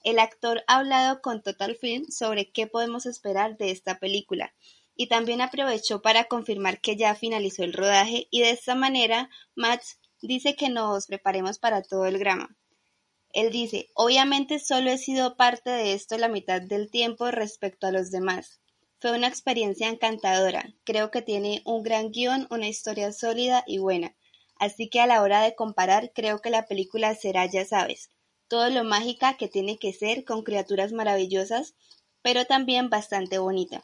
El 0.04 0.20
actor 0.20 0.62
ha 0.68 0.76
hablado 0.76 1.20
con 1.20 1.42
Total 1.42 1.74
Film 1.74 2.04
sobre 2.12 2.52
qué 2.52 2.68
podemos 2.68 3.04
esperar 3.04 3.56
de 3.56 3.72
esta 3.72 3.98
película 3.98 4.54
y 4.94 5.08
también 5.08 5.40
aprovechó 5.40 6.00
para 6.00 6.26
confirmar 6.26 6.80
que 6.80 6.94
ya 6.94 7.16
finalizó 7.16 7.64
el 7.64 7.72
rodaje 7.72 8.28
y 8.30 8.42
de 8.42 8.50
esta 8.50 8.76
manera 8.76 9.30
Matt 9.56 9.82
dice 10.22 10.54
que 10.54 10.68
nos 10.68 11.08
preparemos 11.08 11.58
para 11.58 11.82
todo 11.82 12.06
el 12.06 12.16
grama. 12.16 12.56
Él 13.32 13.50
dice, 13.50 13.88
obviamente 13.94 14.60
solo 14.60 14.90
he 14.90 14.98
sido 14.98 15.36
parte 15.36 15.70
de 15.70 15.94
esto 15.94 16.16
la 16.18 16.28
mitad 16.28 16.62
del 16.62 16.88
tiempo 16.88 17.32
respecto 17.32 17.88
a 17.88 17.90
los 17.90 18.12
demás. 18.12 18.60
Fue 19.00 19.10
una 19.10 19.26
experiencia 19.26 19.88
encantadora, 19.88 20.72
creo 20.84 21.10
que 21.10 21.20
tiene 21.20 21.62
un 21.64 21.82
gran 21.82 22.12
guion, 22.12 22.46
una 22.48 22.68
historia 22.68 23.10
sólida 23.12 23.64
y 23.66 23.78
buena. 23.78 24.14
Así 24.56 24.88
que 24.88 25.00
a 25.00 25.06
la 25.06 25.22
hora 25.22 25.42
de 25.42 25.54
comparar 25.54 26.12
creo 26.14 26.40
que 26.40 26.50
la 26.50 26.66
película 26.66 27.14
será, 27.14 27.46
ya 27.46 27.64
sabes, 27.64 28.10
todo 28.48 28.70
lo 28.70 28.84
mágica 28.84 29.36
que 29.36 29.48
tiene 29.48 29.78
que 29.78 29.92
ser 29.92 30.24
con 30.24 30.42
criaturas 30.42 30.92
maravillosas, 30.92 31.74
pero 32.22 32.44
también 32.44 32.90
bastante 32.90 33.38
bonita. 33.38 33.82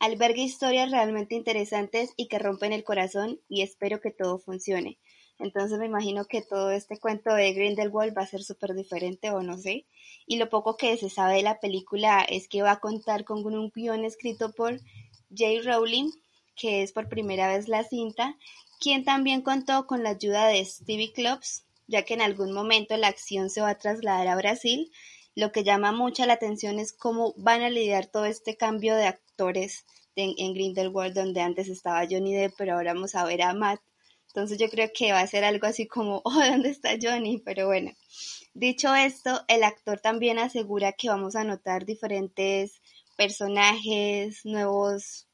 Alberga 0.00 0.42
historias 0.42 0.90
realmente 0.90 1.34
interesantes 1.34 2.12
y 2.16 2.28
que 2.28 2.38
rompen 2.38 2.72
el 2.72 2.84
corazón 2.84 3.40
y 3.48 3.62
espero 3.62 4.00
que 4.00 4.10
todo 4.10 4.38
funcione. 4.38 4.98
Entonces 5.38 5.78
me 5.78 5.86
imagino 5.86 6.24
que 6.24 6.42
todo 6.42 6.70
este 6.72 6.98
cuento 6.98 7.32
de 7.32 7.52
Grindelwald 7.52 8.16
va 8.16 8.22
a 8.22 8.26
ser 8.26 8.42
súper 8.42 8.74
diferente 8.74 9.30
o 9.30 9.42
no 9.42 9.56
sé. 9.56 9.86
Y 10.26 10.36
lo 10.36 10.48
poco 10.50 10.76
que 10.76 10.96
se 10.96 11.10
sabe 11.10 11.36
de 11.36 11.42
la 11.42 11.60
película 11.60 12.22
es 12.28 12.48
que 12.48 12.62
va 12.62 12.72
a 12.72 12.80
contar 12.80 13.24
con 13.24 13.44
un 13.44 13.70
guion 13.74 14.04
escrito 14.04 14.52
por 14.52 14.80
J. 15.30 15.62
Rowling, 15.64 16.10
que 16.58 16.82
es 16.82 16.92
por 16.92 17.08
primera 17.08 17.48
vez 17.48 17.68
la 17.68 17.84
cinta, 17.84 18.36
quien 18.80 19.04
también 19.04 19.42
contó 19.42 19.86
con 19.86 20.02
la 20.02 20.10
ayuda 20.10 20.46
de 20.46 20.64
Stevie 20.64 21.12
Clubs, 21.12 21.64
ya 21.86 22.02
que 22.04 22.14
en 22.14 22.20
algún 22.20 22.52
momento 22.52 22.96
la 22.96 23.08
acción 23.08 23.50
se 23.50 23.60
va 23.60 23.70
a 23.70 23.78
trasladar 23.78 24.26
a 24.28 24.36
Brasil. 24.36 24.90
Lo 25.34 25.52
que 25.52 25.64
llama 25.64 25.92
mucha 25.92 26.26
la 26.26 26.34
atención 26.34 26.78
es 26.78 26.92
cómo 26.92 27.34
van 27.36 27.62
a 27.62 27.70
lidiar 27.70 28.06
todo 28.06 28.24
este 28.24 28.56
cambio 28.56 28.94
de 28.96 29.06
actores 29.06 29.84
en, 30.16 30.34
en 30.36 30.52
Grindelwald, 30.52 31.14
donde 31.14 31.40
antes 31.40 31.68
estaba 31.68 32.06
Johnny 32.10 32.34
Depp, 32.34 32.54
pero 32.58 32.74
ahora 32.74 32.92
vamos 32.92 33.14
a 33.14 33.24
ver 33.24 33.42
a 33.42 33.54
Matt 33.54 33.80
entonces 34.28 34.58
yo 34.58 34.68
creo 34.68 34.88
que 34.94 35.12
va 35.12 35.20
a 35.20 35.26
ser 35.26 35.44
algo 35.44 35.66
así 35.66 35.86
como, 35.86 36.20
oh, 36.24 36.32
¿dónde 36.32 36.70
está 36.70 36.90
Johnny? 37.00 37.38
Pero 37.38 37.66
bueno, 37.66 37.92
dicho 38.54 38.94
esto, 38.94 39.42
el 39.48 39.64
actor 39.64 40.00
también 40.00 40.38
asegura 40.38 40.92
que 40.92 41.08
vamos 41.08 41.34
a 41.34 41.44
notar 41.44 41.84
diferentes 41.84 42.80
personajes, 43.16 44.44
nuevos 44.44 45.26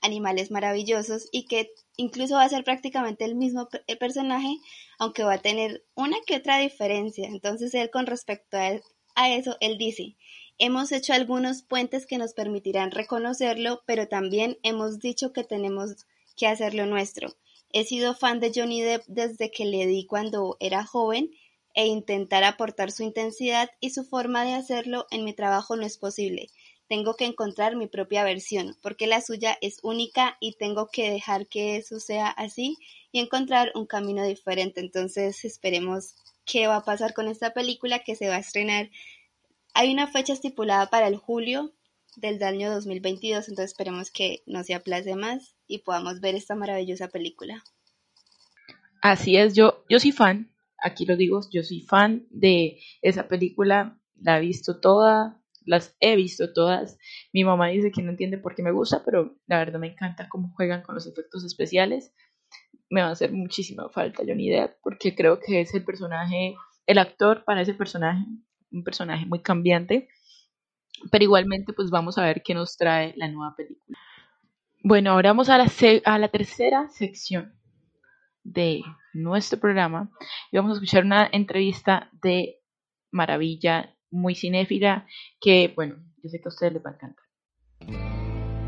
animales 0.00 0.50
maravillosos 0.50 1.28
y 1.32 1.46
que 1.46 1.72
incluso 1.96 2.34
va 2.34 2.44
a 2.44 2.48
ser 2.48 2.64
prácticamente 2.64 3.24
el 3.24 3.34
mismo 3.34 3.68
personaje, 3.98 4.56
aunque 4.98 5.24
va 5.24 5.34
a 5.34 5.42
tener 5.42 5.84
una 5.94 6.16
que 6.26 6.36
otra 6.36 6.58
diferencia. 6.58 7.28
Entonces 7.28 7.74
él 7.74 7.90
con 7.90 8.06
respecto 8.06 8.56
a, 8.56 8.80
a 9.14 9.34
eso, 9.34 9.56
él 9.60 9.78
dice, 9.78 10.16
hemos 10.58 10.92
hecho 10.92 11.12
algunos 11.12 11.62
puentes 11.62 12.06
que 12.06 12.18
nos 12.18 12.34
permitirán 12.34 12.90
reconocerlo, 12.90 13.82
pero 13.86 14.08
también 14.08 14.58
hemos 14.62 14.98
dicho 14.98 15.32
que 15.32 15.44
tenemos 15.44 16.06
que 16.36 16.46
hacerlo 16.46 16.86
nuestro. 16.86 17.36
He 17.72 17.84
sido 17.84 18.14
fan 18.14 18.40
de 18.40 18.52
Johnny 18.54 18.80
Depp 18.80 19.04
desde 19.06 19.50
que 19.50 19.66
le 19.66 19.86
di 19.86 20.06
cuando 20.06 20.56
era 20.60 20.84
joven 20.84 21.30
e 21.74 21.86
intentar 21.86 22.44
aportar 22.44 22.90
su 22.90 23.02
intensidad 23.02 23.70
y 23.80 23.90
su 23.90 24.04
forma 24.04 24.44
de 24.44 24.54
hacerlo 24.54 25.06
en 25.10 25.24
mi 25.24 25.34
trabajo 25.34 25.76
no 25.76 25.84
es 25.84 25.98
posible. 25.98 26.48
Tengo 26.88 27.14
que 27.14 27.26
encontrar 27.26 27.76
mi 27.76 27.86
propia 27.86 28.24
versión, 28.24 28.76
porque 28.82 29.06
la 29.06 29.20
suya 29.20 29.58
es 29.60 29.78
única 29.82 30.36
y 30.40 30.54
tengo 30.54 30.88
que 30.90 31.10
dejar 31.10 31.46
que 31.46 31.76
eso 31.76 32.00
sea 32.00 32.28
así 32.28 32.76
y 33.12 33.20
encontrar 33.20 33.72
un 33.74 33.86
camino 33.86 34.24
diferente. 34.24 34.80
Entonces 34.80 35.44
esperemos 35.44 36.14
qué 36.44 36.66
va 36.66 36.76
a 36.76 36.84
pasar 36.84 37.12
con 37.12 37.28
esta 37.28 37.52
película 37.52 38.00
que 38.00 38.16
se 38.16 38.28
va 38.28 38.36
a 38.36 38.40
estrenar. 38.40 38.90
Hay 39.74 39.92
una 39.92 40.06
fecha 40.06 40.32
estipulada 40.32 40.88
para 40.88 41.08
el 41.08 41.16
julio 41.16 41.72
del 42.16 42.42
año 42.42 42.72
2022, 42.72 43.48
entonces 43.48 43.70
esperemos 43.70 44.10
que 44.10 44.42
no 44.46 44.64
se 44.64 44.74
aplace 44.74 45.14
más 45.14 45.54
y 45.66 45.78
podamos 45.78 46.20
ver 46.20 46.34
esta 46.34 46.54
maravillosa 46.54 47.08
película. 47.08 47.62
Así 49.00 49.36
es, 49.36 49.54
yo, 49.54 49.84
yo 49.88 50.00
soy 50.00 50.10
fan, 50.10 50.50
aquí 50.82 51.06
lo 51.06 51.16
digo, 51.16 51.40
yo 51.52 51.62
soy 51.62 51.82
fan 51.82 52.26
de 52.30 52.80
esa 53.02 53.28
película, 53.28 54.00
la 54.20 54.38
he 54.38 54.40
visto 54.40 54.80
toda, 54.80 55.40
las 55.68 55.96
he 56.00 56.16
visto 56.16 56.52
todas. 56.52 56.98
Mi 57.32 57.44
mamá 57.44 57.68
dice 57.68 57.92
que 57.92 58.02
no 58.02 58.10
entiende 58.10 58.38
por 58.38 58.54
qué 58.54 58.62
me 58.62 58.72
gusta, 58.72 59.02
pero 59.04 59.36
la 59.46 59.58
verdad 59.58 59.78
me 59.78 59.88
encanta 59.88 60.28
cómo 60.28 60.52
juegan 60.54 60.82
con 60.82 60.94
los 60.94 61.06
efectos 61.06 61.44
especiales. 61.44 62.14
Me 62.90 63.02
va 63.02 63.08
a 63.08 63.12
hacer 63.12 63.32
muchísima 63.32 63.88
falta 63.90 64.22
Johnny 64.26 64.48
Depp 64.48 64.78
porque 64.82 65.14
creo 65.14 65.38
que 65.40 65.60
es 65.60 65.74
el 65.74 65.84
personaje, 65.84 66.56
el 66.86 66.98
actor 66.98 67.44
para 67.44 67.60
ese 67.60 67.74
personaje, 67.74 68.24
un 68.72 68.82
personaje 68.82 69.26
muy 69.26 69.40
cambiante. 69.42 70.08
Pero 71.12 71.24
igualmente 71.24 71.72
pues 71.74 71.90
vamos 71.90 72.18
a 72.18 72.24
ver 72.24 72.42
qué 72.42 72.54
nos 72.54 72.76
trae 72.76 73.12
la 73.16 73.28
nueva 73.28 73.54
película. 73.54 73.98
Bueno, 74.82 75.12
ahora 75.12 75.30
vamos 75.30 75.50
a 75.50 75.58
la, 75.58 75.70
a 76.04 76.18
la 76.18 76.28
tercera 76.28 76.88
sección 76.88 77.54
de 78.42 78.80
nuestro 79.12 79.60
programa 79.60 80.10
y 80.50 80.56
vamos 80.56 80.72
a 80.72 80.74
escuchar 80.74 81.04
una 81.04 81.28
entrevista 81.30 82.10
de 82.22 82.60
Maravilla, 83.10 83.94
muy 84.10 84.34
cinéfila, 84.34 85.06
que 85.40 85.72
bueno, 85.74 85.96
yo 86.22 86.28
sé 86.28 86.38
que 86.38 86.46
a 86.46 86.48
ustedes 86.48 86.72
les 86.74 86.84
va 86.84 86.90
a 86.90 86.94
encantar. 86.94 87.24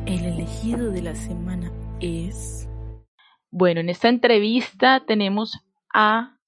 El 0.06 0.24
elegido 0.24 0.90
de 0.90 1.02
la 1.02 1.14
semana 1.14 1.72
es... 2.00 2.68
Bueno, 3.50 3.80
en 3.80 3.88
esta 3.88 4.08
entrevista 4.08 5.04
tenemos 5.06 5.58
a 5.92 6.38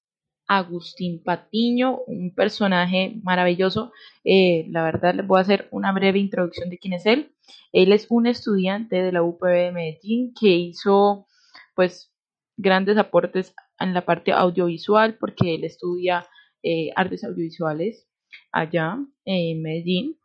Agustín 0.47 1.23
Patiño, 1.23 1.99
un 2.07 2.35
personaje 2.35 3.21
maravilloso. 3.23 3.93
Eh, 4.25 4.67
la 4.69 4.85
verdad, 4.85 5.15
les 5.15 5.27
voy 5.27 5.39
a 5.39 5.43
hacer 5.43 5.69
una 5.71 5.93
breve 5.93 6.19
introducción 6.19 6.71
de 6.71 6.79
quién 6.79 6.93
es 6.93 7.07
él. 7.07 7.35
Él 7.73 7.93
es 7.93 8.07
un 8.11 8.27
estudiante 8.27 9.03
de 9.03 9.13
la 9.13 9.23
UPB 9.23 9.47
de 9.47 9.73
Medellín 9.73 10.35
que 10.39 10.49
hizo, 10.49 11.27
pues, 11.75 12.13
grandes 12.57 12.99
aportes 12.99 13.55
en 13.79 13.95
la 13.95 14.05
parte 14.05 14.33
audiovisual 14.33 15.17
porque 15.19 15.55
él 15.55 15.65
estudia 15.65 16.27
eh, 16.63 16.91
artes 16.95 17.25
audiovisuales 17.25 18.07
allá 18.51 18.99
en 19.25 19.63
Medellín. 19.63 20.19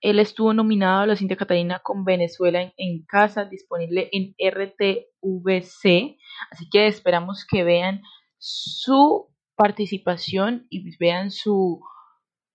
Él 0.00 0.18
estuvo 0.18 0.52
nominado 0.52 1.00
a 1.00 1.06
la 1.06 1.16
Cinta 1.16 1.36
Catalina 1.36 1.80
con 1.82 2.04
Venezuela 2.04 2.60
en, 2.62 2.72
en, 2.76 3.04
casa, 3.06 3.46
disponible 3.46 4.10
en 4.12 4.34
RTVC. 4.38 6.18
Así 6.50 6.68
que 6.70 6.86
esperamos 6.86 7.46
que 7.50 7.64
vean 7.64 8.02
su 8.38 9.34
participación 9.56 10.66
y 10.68 10.96
vean 10.98 11.30
su, 11.30 11.80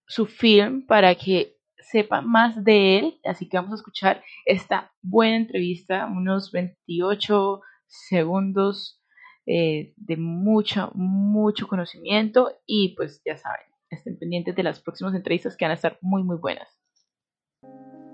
su 0.08 0.28
film 0.28 0.86
para 0.86 1.16
que 1.16 1.58
sepan 1.80 2.28
más 2.28 2.63
de 2.63 3.00
él. 3.00 3.20
Así 3.24 3.50
que 3.50 3.58
vamos 3.58 3.72
a 3.72 3.75
escuchar 3.75 4.24
esta 4.46 4.92
buena 5.01 5.38
entrevista, 5.38 6.06
unos 6.06 6.51
28 6.51 7.62
segundos 7.88 9.01
eh, 9.46 9.94
de 9.98 10.18
mucho, 10.18 10.92
mucho 10.94 11.68
conocimiento 11.68 12.51
y 12.68 12.96
pues 12.96 13.22
ya 13.25 13.36
saben, 13.36 13.66
estén 13.89 14.17
pendientes 14.17 14.55
de 14.55 14.63
las 14.63 14.81
próximas 14.81 15.15
entrevistas 15.15 15.55
que 15.55 15.65
van 15.65 15.72
a 15.72 15.75
estar 15.75 15.98
muy, 16.01 16.24
muy 16.24 16.38
buenas. 16.38 16.79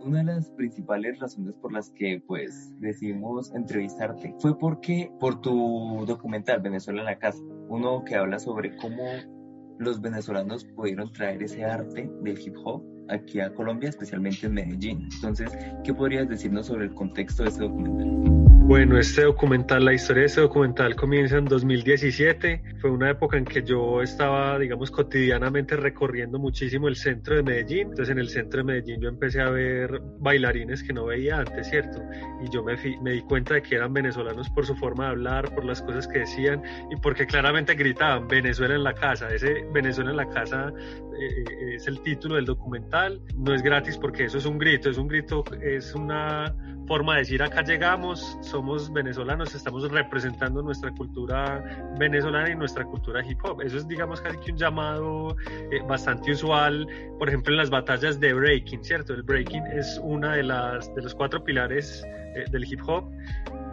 Una 0.02 0.20
de 0.20 0.26
las 0.26 0.50
principales 0.52 1.20
razones 1.20 1.56
por 1.56 1.74
las 1.74 1.90
que 1.90 2.22
pues 2.28 2.72
decidimos 2.80 3.54
entrevistarte 3.56 4.36
fue 4.40 4.58
porque 4.58 5.12
por 5.20 5.42
tu 5.42 6.04
documental 6.06 6.62
Venezuela 6.62 7.02
en 7.02 7.08
la 7.08 7.18
casa, 7.18 7.42
uno 7.70 8.04
que 8.06 8.16
habla 8.16 8.38
sobre 8.38 8.76
cómo 8.78 9.04
los 9.80 10.00
venezolanos 10.00 10.64
pudieron 10.64 11.12
traer 11.12 11.42
ese 11.42 11.66
arte 11.66 12.10
del 12.22 12.40
hip 12.40 12.56
hop 12.64 12.84
aquí 13.10 13.40
a 13.40 13.54
Colombia, 13.54 13.90
especialmente 13.90 14.46
en 14.46 14.54
Medellín. 14.54 15.10
Entonces, 15.16 15.58
¿qué 15.84 15.94
podrías 15.94 16.30
decirnos 16.30 16.68
sobre 16.68 16.86
el 16.86 16.94
contexto 16.94 17.44
de 17.44 17.50
este 17.50 17.64
documental? 17.64 18.45
Bueno, 18.68 18.98
este 18.98 19.22
documental, 19.22 19.86
la 19.86 19.94
historia 19.94 20.22
de 20.22 20.26
este 20.26 20.42
documental 20.42 20.96
comienza 20.96 21.38
en 21.38 21.46
2017. 21.46 22.64
Fue 22.82 22.90
una 22.90 23.12
época 23.12 23.38
en 23.38 23.46
que 23.46 23.62
yo 23.62 24.02
estaba, 24.02 24.58
digamos, 24.58 24.90
cotidianamente 24.90 25.76
recorriendo 25.76 26.40
muchísimo 26.40 26.88
el 26.88 26.96
centro 26.96 27.36
de 27.36 27.44
Medellín. 27.44 27.90
Entonces, 27.90 28.10
en 28.10 28.18
el 28.18 28.28
centro 28.28 28.62
de 28.62 28.64
Medellín 28.64 29.00
yo 29.00 29.10
empecé 29.10 29.40
a 29.40 29.52
ver 29.52 30.02
bailarines 30.18 30.82
que 30.82 30.94
no 30.94 31.06
veía 31.06 31.38
antes, 31.38 31.70
¿cierto? 31.70 32.02
Y 32.44 32.50
yo 32.50 32.64
me, 32.64 32.76
di 32.76 33.22
cuenta 33.22 33.54
de 33.54 33.62
que 33.62 33.76
eran 33.76 33.94
venezolanos 33.94 34.50
por 34.50 34.66
su 34.66 34.76
forma 34.76 35.06
de 35.06 35.10
hablar, 35.12 35.54
por 35.54 35.64
las 35.64 35.84
cosas 35.84 36.08
que 36.08 36.20
decían 36.20 36.64
y 36.90 36.96
porque 36.96 37.28
claramente 37.28 37.76
gritaban 37.76 38.28
Venezuela 38.28 38.74
en 38.74 38.84
la 38.84 38.96
casa. 38.96 39.30
Ese 39.30 39.64
Venezuela 39.76 40.10
en 40.10 40.18
la 40.18 40.28
casa 40.28 40.74
eh, 41.20 41.76
es 41.76 41.86
el 41.86 42.02
título 42.02 42.34
del 42.34 42.46
documental. 42.46 43.22
No 43.38 43.54
es 43.54 43.62
gratis 43.62 43.96
porque 43.96 44.24
eso 44.24 44.40
es 44.40 44.46
un 44.48 44.58
grito, 44.58 44.90
es 44.90 44.98
un 44.98 45.08
grito, 45.08 45.44
es 45.62 45.94
una 45.94 46.52
forma 46.88 47.14
de 47.14 47.20
decir 47.20 47.42
acá 47.42 47.62
llegamos, 47.64 48.38
somos 48.42 48.92
venezolanos, 48.92 49.56
estamos 49.56 49.90
representando 49.92 50.62
nuestra 50.62 50.92
cultura 50.92 51.64
venezolana 51.98 52.50
y 52.50 52.56
nuestra 52.56 52.84
cultura 52.86 53.26
hip 53.26 53.40
hop. 53.44 53.62
Eso 53.62 53.78
es, 53.78 53.88
digamos, 53.88 54.22
casi 54.22 54.38
que 54.40 54.52
un 54.52 54.58
llamado 54.58 55.36
eh, 55.72 55.82
bastante 55.88 56.32
usual, 56.32 56.88
por 57.18 57.30
ejemplo, 57.30 57.54
en 57.54 57.58
las 57.58 57.70
batallas 57.70 58.20
de 58.20 58.34
breaking, 58.34 58.84
¿cierto? 58.84 59.14
El 59.14 59.24
breaking 59.24 59.66
es 59.68 60.00
una 60.04 60.36
de, 60.36 60.44
las, 60.44 60.94
de 60.96 61.02
los 61.02 61.16
cuatro 61.16 61.44
pilares 61.44 62.06
eh, 62.36 62.46
del 62.52 62.66
hip 62.66 62.82
hop. 62.86 63.06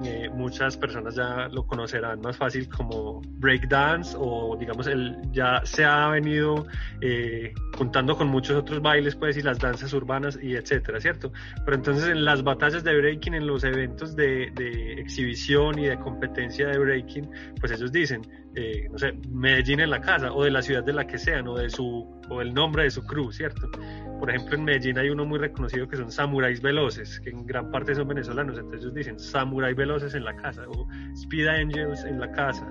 Eh, 0.05 0.29
muchas 0.35 0.77
personas 0.77 1.14
ya 1.14 1.48
lo 1.48 1.64
conocerán 1.64 2.20
más 2.20 2.37
fácil 2.37 2.68
como 2.68 3.20
breakdance 3.38 4.16
o 4.18 4.57
digamos 4.59 4.88
el 4.88 5.16
ya 5.31 5.61
se 5.64 5.85
ha 5.85 6.09
venido 6.09 6.66
eh, 7.01 7.55
juntando 7.77 8.16
con 8.16 8.27
muchos 8.27 8.57
otros 8.57 8.83
bailes 8.83 9.14
pues 9.14 9.37
y 9.37 9.42
las 9.42 9.61
danzas 9.61 9.92
urbanas 9.92 10.37
y 10.42 10.57
etcétera 10.57 11.01
cierto 11.01 11.33
pero 11.64 11.77
entonces 11.77 12.09
en 12.09 12.25
las 12.25 12.42
batallas 12.42 12.83
de 12.83 12.96
breaking 12.96 13.35
en 13.35 13.46
los 13.46 13.62
eventos 13.62 14.16
de, 14.16 14.51
de 14.57 14.94
exhibición 14.94 15.79
y 15.79 15.87
de 15.87 15.96
competencia 16.01 16.66
de 16.66 16.79
breaking 16.79 17.31
pues 17.61 17.70
ellos 17.70 17.92
dicen 17.92 18.22
eh, 18.54 18.86
no 18.90 18.98
sé, 18.98 19.14
Medellín 19.30 19.80
en 19.80 19.88
la 19.88 20.00
casa 20.00 20.30
o 20.32 20.44
de 20.44 20.50
la 20.50 20.60
ciudad 20.60 20.84
de 20.84 20.92
la 20.92 21.06
que 21.06 21.16
sean 21.16 21.48
o 21.48 21.56
de 21.56 21.70
su 21.70 22.20
o 22.28 22.40
el 22.42 22.52
nombre 22.52 22.84
de 22.84 22.90
su 22.90 23.02
crew, 23.02 23.32
¿cierto? 23.32 23.70
Por 24.18 24.28
ejemplo, 24.28 24.56
en 24.56 24.64
Medellín 24.64 24.98
hay 24.98 25.08
uno 25.08 25.24
muy 25.24 25.38
reconocido 25.38 25.88
que 25.88 25.96
son 25.96 26.10
samuráis 26.10 26.60
veloces, 26.60 27.18
que 27.20 27.30
en 27.30 27.46
gran 27.46 27.70
parte 27.70 27.94
son 27.94 28.08
venezolanos, 28.08 28.58
entonces 28.58 28.82
ellos 28.82 28.94
dicen 28.94 29.18
samuráis 29.18 29.74
veloces 29.74 30.14
en 30.14 30.24
la 30.24 30.36
casa 30.36 30.64
o 30.68 30.86
Speed 31.14 31.46
Angels 31.46 32.04
en 32.04 32.20
la 32.20 32.30
casa. 32.30 32.70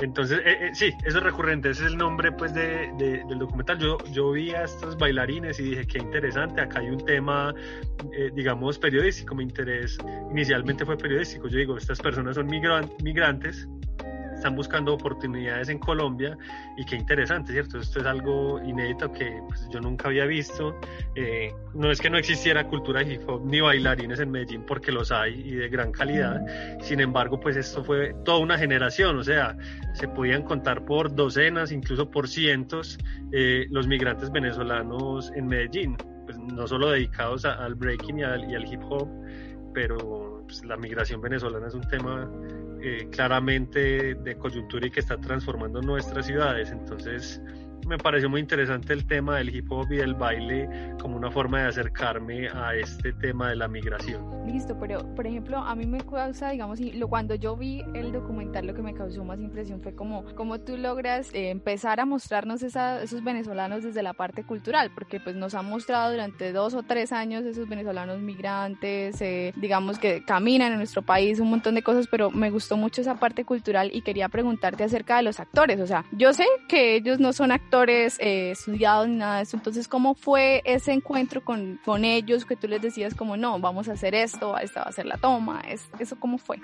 Entonces, 0.00 0.38
eh, 0.44 0.56
eh, 0.60 0.70
sí, 0.74 0.92
eso 1.04 1.18
es 1.18 1.24
recurrente, 1.24 1.70
ese 1.70 1.86
es 1.86 1.90
el 1.90 1.98
nombre 1.98 2.30
pues 2.30 2.54
de, 2.54 2.92
del 2.96 3.38
documental. 3.38 3.80
Yo, 3.80 3.98
yo 4.12 4.30
vi 4.30 4.52
a 4.52 4.62
estos 4.62 4.96
bailarines 4.96 5.58
y 5.58 5.70
dije, 5.70 5.88
qué 5.88 5.98
interesante, 5.98 6.60
acá 6.60 6.78
hay 6.78 6.90
un 6.90 7.04
tema, 7.04 7.52
digamos, 8.32 8.78
periodístico. 8.78 9.34
Mi 9.34 9.42
interés 9.42 9.98
inicialmente 10.30 10.84
fue 10.84 10.96
periodístico. 10.96 11.48
Yo 11.48 11.58
digo, 11.58 11.76
estas 11.76 11.98
personas 11.98 12.36
son 12.36 12.46
migrantes 12.46 13.68
están 14.38 14.54
buscando 14.56 14.94
oportunidades 14.94 15.68
en 15.68 15.78
Colombia 15.78 16.38
y 16.76 16.84
qué 16.84 16.96
interesante, 16.96 17.52
¿cierto? 17.52 17.78
Esto 17.78 18.00
es 18.00 18.06
algo 18.06 18.62
inédito 18.62 19.12
que 19.12 19.42
pues, 19.48 19.68
yo 19.70 19.80
nunca 19.80 20.08
había 20.08 20.24
visto. 20.26 20.78
Eh, 21.14 21.52
no 21.74 21.90
es 21.90 22.00
que 22.00 22.08
no 22.08 22.18
existiera 22.18 22.66
cultura 22.66 23.02
hip 23.02 23.22
hop 23.28 23.44
ni 23.44 23.60
bailarines 23.60 24.20
en 24.20 24.30
Medellín 24.30 24.64
porque 24.64 24.92
los 24.92 25.10
hay 25.10 25.34
y 25.44 25.56
de 25.56 25.68
gran 25.68 25.92
calidad. 25.92 26.40
Sin 26.80 27.00
embargo, 27.00 27.40
pues 27.40 27.56
esto 27.56 27.84
fue 27.84 28.14
toda 28.24 28.38
una 28.38 28.56
generación, 28.56 29.18
o 29.18 29.24
sea, 29.24 29.56
se 29.94 30.08
podían 30.08 30.44
contar 30.44 30.84
por 30.84 31.14
docenas, 31.14 31.72
incluso 31.72 32.10
por 32.10 32.28
cientos, 32.28 32.98
eh, 33.32 33.66
los 33.70 33.86
migrantes 33.88 34.30
venezolanos 34.30 35.32
en 35.34 35.46
Medellín, 35.48 35.96
pues 36.26 36.38
no 36.38 36.66
solo 36.66 36.90
dedicados 36.90 37.44
al 37.44 37.74
breaking 37.74 38.20
y 38.20 38.22
al, 38.22 38.50
y 38.50 38.54
al 38.54 38.72
hip 38.72 38.80
hop, 38.88 39.08
pero 39.74 40.42
pues, 40.44 40.64
la 40.64 40.76
migración 40.76 41.20
venezolana 41.20 41.66
es 41.66 41.74
un 41.74 41.86
tema 41.88 42.30
eh, 42.82 43.08
claramente 43.10 44.14
de 44.14 44.36
coyuntura 44.36 44.86
y 44.86 44.90
que 44.90 45.00
está 45.00 45.16
transformando 45.16 45.80
nuestras 45.82 46.26
ciudades. 46.26 46.70
Entonces, 46.70 47.40
me 47.88 47.96
pareció 47.96 48.28
muy 48.28 48.40
interesante 48.40 48.92
el 48.92 49.06
tema 49.06 49.38
del 49.38 49.54
hip 49.54 49.72
hop 49.72 49.90
y 49.90 49.96
del 49.96 50.14
baile 50.14 50.68
como 51.00 51.16
una 51.16 51.30
forma 51.30 51.62
de 51.62 51.68
acercarme 51.68 52.48
a 52.48 52.74
este 52.74 53.14
tema 53.14 53.48
de 53.48 53.56
la 53.56 53.66
migración. 53.66 54.46
Listo, 54.46 54.78
pero 54.78 55.14
por 55.14 55.26
ejemplo, 55.26 55.56
a 55.56 55.74
mí 55.74 55.86
me 55.86 55.98
causa, 56.00 56.50
digamos, 56.50 56.80
lo, 56.80 57.08
cuando 57.08 57.34
yo 57.34 57.56
vi 57.56 57.82
el 57.94 58.12
documental, 58.12 58.66
lo 58.66 58.74
que 58.74 58.82
me 58.82 58.92
causó 58.92 59.24
más 59.24 59.40
impresión 59.40 59.80
fue 59.80 59.94
como, 59.94 60.24
como 60.34 60.60
tú 60.60 60.76
logras 60.76 61.32
eh, 61.32 61.48
empezar 61.48 61.98
a 61.98 62.04
mostrarnos 62.04 62.62
esos 62.62 63.24
venezolanos 63.24 63.82
desde 63.82 64.02
la 64.02 64.12
parte 64.12 64.44
cultural, 64.44 64.90
porque 64.94 65.18
pues 65.18 65.34
nos 65.34 65.54
han 65.54 65.66
mostrado 65.66 66.10
durante 66.10 66.52
dos 66.52 66.74
o 66.74 66.82
tres 66.82 67.12
años 67.12 67.44
esos 67.44 67.68
venezolanos 67.68 68.18
migrantes, 68.20 69.20
eh, 69.22 69.54
digamos 69.56 69.98
que 69.98 70.22
caminan 70.24 70.72
en 70.72 70.78
nuestro 70.78 71.00
país, 71.02 71.40
un 71.40 71.48
montón 71.48 71.74
de 71.74 71.82
cosas, 71.82 72.06
pero 72.10 72.30
me 72.30 72.50
gustó 72.50 72.76
mucho 72.76 73.00
esa 73.00 73.14
parte 73.14 73.46
cultural 73.46 73.90
y 73.94 74.02
quería 74.02 74.28
preguntarte 74.28 74.84
acerca 74.84 75.16
de 75.16 75.22
los 75.22 75.40
actores, 75.40 75.80
o 75.80 75.86
sea, 75.86 76.04
yo 76.12 76.34
sé 76.34 76.44
que 76.68 76.96
ellos 76.96 77.18
no 77.18 77.32
son 77.32 77.50
actores, 77.50 77.77
eh, 77.86 78.50
estudiados 78.50 79.08
ni 79.08 79.16
nada 79.16 79.36
de 79.36 79.42
eso. 79.42 79.56
Entonces, 79.56 79.88
¿cómo 79.88 80.14
fue 80.14 80.62
ese 80.64 80.92
encuentro 80.92 81.44
con, 81.44 81.80
con 81.84 82.04
ellos 82.04 82.44
que 82.44 82.56
tú 82.56 82.68
les 82.68 82.82
decías 82.82 83.14
como, 83.14 83.36
no, 83.36 83.58
vamos 83.60 83.88
a 83.88 83.92
hacer 83.92 84.14
esto, 84.14 84.58
esta 84.58 84.82
va 84.82 84.86
a 84.88 84.92
ser 84.92 85.06
la 85.06 85.16
toma? 85.16 85.60
¿Es, 85.60 85.88
¿Eso 85.98 86.16
cómo 86.18 86.38
fue? 86.38 86.58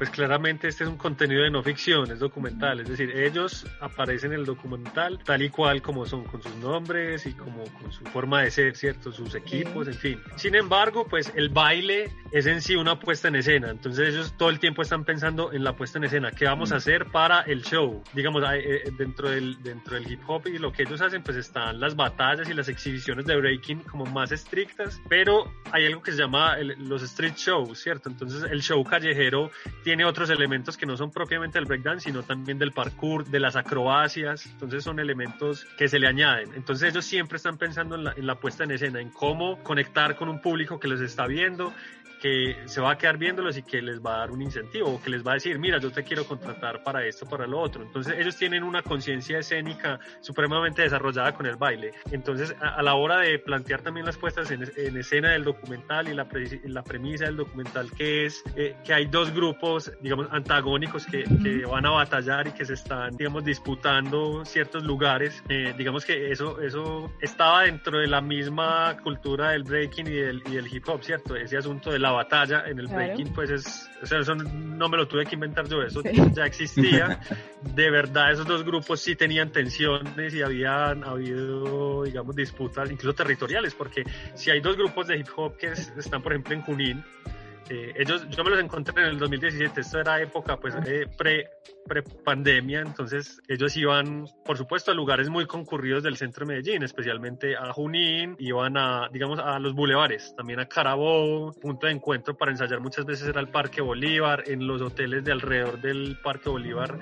Pues 0.00 0.08
claramente 0.08 0.66
este 0.66 0.84
es 0.84 0.88
un 0.88 0.96
contenido 0.96 1.42
de 1.42 1.50
no 1.50 1.62
ficción, 1.62 2.10
es 2.10 2.20
documental, 2.20 2.80
es 2.80 2.88
decir, 2.88 3.10
ellos 3.14 3.66
aparecen 3.82 4.32
en 4.32 4.38
el 4.38 4.46
documental 4.46 5.18
tal 5.22 5.42
y 5.42 5.50
cual 5.50 5.82
como 5.82 6.06
son, 6.06 6.24
con 6.24 6.42
sus 6.42 6.54
nombres 6.56 7.26
y 7.26 7.34
como 7.34 7.64
con 7.64 7.92
su 7.92 8.02
forma 8.06 8.40
de 8.40 8.50
ser, 8.50 8.78
¿cierto? 8.78 9.12
Sus 9.12 9.34
equipos, 9.34 9.88
en 9.88 9.94
fin. 9.94 10.18
Sin 10.36 10.54
embargo, 10.54 11.06
pues 11.06 11.30
el 11.36 11.50
baile 11.50 12.10
es 12.32 12.46
en 12.46 12.62
sí 12.62 12.76
una 12.76 12.98
puesta 12.98 13.28
en 13.28 13.36
escena, 13.36 13.68
entonces 13.68 14.14
ellos 14.14 14.32
todo 14.38 14.48
el 14.48 14.58
tiempo 14.58 14.80
están 14.80 15.04
pensando 15.04 15.52
en 15.52 15.64
la 15.64 15.76
puesta 15.76 15.98
en 15.98 16.04
escena, 16.04 16.30
¿qué 16.30 16.46
vamos 16.46 16.72
a 16.72 16.76
hacer 16.76 17.04
para 17.04 17.42
el 17.42 17.60
show? 17.62 18.02
Digamos, 18.14 18.42
eh, 18.54 18.90
dentro 18.96 19.28
del, 19.28 19.62
dentro 19.62 19.96
del 19.96 20.10
hip 20.10 20.22
hop 20.26 20.46
y 20.46 20.56
lo 20.56 20.72
que 20.72 20.84
ellos 20.84 21.02
hacen, 21.02 21.22
pues 21.22 21.36
están 21.36 21.78
las 21.78 21.94
batallas 21.94 22.48
y 22.48 22.54
las 22.54 22.70
exhibiciones 22.70 23.26
de 23.26 23.36
breaking 23.36 23.80
como 23.80 24.06
más 24.06 24.32
estrictas, 24.32 24.98
pero 25.10 25.52
hay 25.72 25.84
algo 25.84 26.02
que 26.02 26.12
se 26.12 26.16
llama 26.16 26.56
los 26.78 27.02
street 27.02 27.34
shows, 27.36 27.78
¿cierto? 27.78 28.08
Entonces 28.08 28.50
el 28.50 28.62
show 28.62 28.82
callejero 28.82 29.50
tiene 29.82 29.89
otros 30.06 30.30
elementos 30.30 30.76
que 30.76 30.86
no 30.86 30.96
son 30.96 31.10
propiamente 31.10 31.58
del 31.58 31.66
breakdance, 31.66 32.08
sino 32.08 32.22
también 32.22 32.58
del 32.58 32.72
parkour, 32.72 33.26
de 33.26 33.40
las 33.40 33.56
acrobacias. 33.56 34.46
Entonces 34.46 34.84
son 34.84 35.00
elementos 35.00 35.66
que 35.76 35.88
se 35.88 35.98
le 35.98 36.06
añaden. 36.06 36.50
Entonces 36.54 36.90
ellos 36.90 37.04
siempre 37.04 37.36
están 37.36 37.58
pensando 37.58 37.96
en 37.96 38.04
la, 38.04 38.12
en 38.16 38.26
la 38.26 38.36
puesta 38.36 38.64
en 38.64 38.70
escena, 38.70 39.00
en 39.00 39.10
cómo 39.10 39.62
conectar 39.62 40.16
con 40.16 40.28
un 40.28 40.40
público 40.40 40.78
que 40.78 40.88
los 40.88 41.00
está 41.00 41.26
viendo, 41.26 41.72
que 42.20 42.56
se 42.66 42.80
va 42.80 42.92
a 42.92 42.98
quedar 42.98 43.16
viéndolos 43.16 43.56
y 43.56 43.62
que 43.62 43.80
les 43.80 44.00
va 44.00 44.16
a 44.16 44.18
dar 44.18 44.30
un 44.30 44.42
incentivo 44.42 44.90
o 44.90 45.02
que 45.02 45.10
les 45.10 45.26
va 45.26 45.32
a 45.32 45.34
decir, 45.34 45.58
mira, 45.58 45.78
yo 45.78 45.90
te 45.90 46.04
quiero 46.04 46.26
contratar 46.26 46.82
para 46.82 47.04
esto, 47.04 47.26
para 47.26 47.46
lo 47.46 47.58
otro. 47.58 47.82
Entonces 47.82 48.14
ellos 48.18 48.36
tienen 48.36 48.62
una 48.62 48.82
conciencia 48.82 49.38
escénica 49.38 49.98
supremamente 50.20 50.82
desarrollada 50.82 51.32
con 51.32 51.46
el 51.46 51.56
baile. 51.56 51.92
Entonces 52.10 52.54
a, 52.60 52.82
la 52.82 52.94
hora 52.94 53.18
de 53.18 53.38
plantear 53.38 53.82
también 53.82 54.06
las 54.06 54.18
puestas 54.18 54.50
en, 54.50 54.62
escena 54.96 55.30
del 55.30 55.44
documental 55.44 56.08
y 56.08 56.14
la, 56.14 56.28
la, 56.64 56.82
premisa 56.82 57.24
del 57.24 57.36
documental 57.36 57.90
que 57.92 58.26
es 58.26 58.42
eh, 58.56 58.76
que 58.84 58.92
hay 58.92 59.06
dos 59.06 59.32
grupos, 59.32 59.90
digamos, 60.02 60.28
antagónicos 60.30 61.06
que, 61.06 61.24
que, 61.42 61.64
van 61.64 61.86
a 61.86 61.90
batallar 61.90 62.48
y 62.48 62.52
que 62.52 62.64
se 62.64 62.74
están, 62.74 63.16
digamos, 63.16 63.44
disputando 63.44 64.44
ciertos 64.44 64.82
lugares, 64.84 65.42
eh, 65.48 65.74
digamos 65.76 66.04
que 66.04 66.30
eso, 66.30 66.60
eso 66.60 67.10
estaba 67.20 67.62
dentro 67.62 67.98
de 67.98 68.06
la 68.06 68.20
misma 68.20 68.96
cultura 69.02 69.50
del 69.50 69.62
breaking 69.62 70.06
y 70.08 70.14
del, 70.14 70.42
y 70.46 70.56
del 70.56 70.74
hip 70.74 70.88
hop, 70.88 71.02
¿cierto? 71.02 71.36
Ese 71.36 71.56
asunto 71.56 71.90
de 71.90 71.98
la 71.98 72.09
batalla 72.12 72.64
en 72.66 72.78
el 72.78 72.86
breaking, 72.86 73.32
pues 73.32 73.50
es, 73.50 73.90
o 74.02 74.06
sea, 74.06 74.20
eso 74.20 74.34
no 74.34 74.88
me 74.88 74.96
lo 74.96 75.06
tuve 75.06 75.26
que 75.26 75.34
inventar 75.34 75.68
yo, 75.68 75.82
eso 75.82 76.02
ya 76.02 76.44
existía. 76.44 77.20
De 77.74 77.90
verdad, 77.90 78.32
esos 78.32 78.46
dos 78.46 78.64
grupos 78.64 79.00
sí 79.00 79.16
tenían 79.16 79.50
tensiones 79.50 80.34
y 80.34 80.42
habían 80.42 81.04
habido, 81.04 82.04
digamos, 82.04 82.34
disputas, 82.34 82.90
incluso 82.90 83.14
territoriales, 83.14 83.74
porque 83.74 84.04
si 84.34 84.50
hay 84.50 84.60
dos 84.60 84.76
grupos 84.76 85.08
de 85.08 85.18
hip 85.18 85.28
hop 85.36 85.56
que 85.56 85.68
están, 85.68 86.22
por 86.22 86.32
ejemplo, 86.32 86.54
en 86.54 86.62
Junín, 86.62 87.04
eh, 87.68 87.92
ellos, 87.96 88.26
yo 88.30 88.42
me 88.42 88.50
los 88.50 88.60
encontré 88.60 89.00
en 89.02 89.10
el 89.10 89.18
2017, 89.18 89.80
esto 89.80 90.00
era 90.00 90.20
época, 90.20 90.56
pues, 90.56 90.74
eh, 90.86 91.06
pre 91.16 91.50
pre-pandemia, 91.86 92.80
entonces 92.80 93.40
ellos 93.48 93.76
iban, 93.76 94.26
por 94.44 94.56
supuesto, 94.56 94.90
a 94.90 94.94
lugares 94.94 95.28
muy 95.28 95.46
concurridos 95.46 96.02
del 96.02 96.16
centro 96.16 96.46
de 96.46 96.54
Medellín, 96.54 96.82
especialmente 96.82 97.56
a 97.56 97.72
Junín, 97.72 98.36
iban 98.38 98.76
a, 98.76 99.08
digamos, 99.12 99.38
a 99.38 99.58
los 99.58 99.74
bulevares, 99.74 100.34
también 100.36 100.60
a 100.60 100.66
Carabobo, 100.66 101.52
punto 101.52 101.86
de 101.86 101.92
encuentro 101.92 102.36
para 102.36 102.50
ensayar 102.50 102.80
muchas 102.80 103.04
veces 103.04 103.28
era 103.28 103.40
el 103.40 103.48
Parque 103.48 103.80
Bolívar, 103.80 104.44
en 104.46 104.66
los 104.66 104.80
hoteles 104.82 105.24
de 105.24 105.32
alrededor 105.32 105.80
del 105.80 106.18
Parque 106.22 106.48
Bolívar 106.48 106.98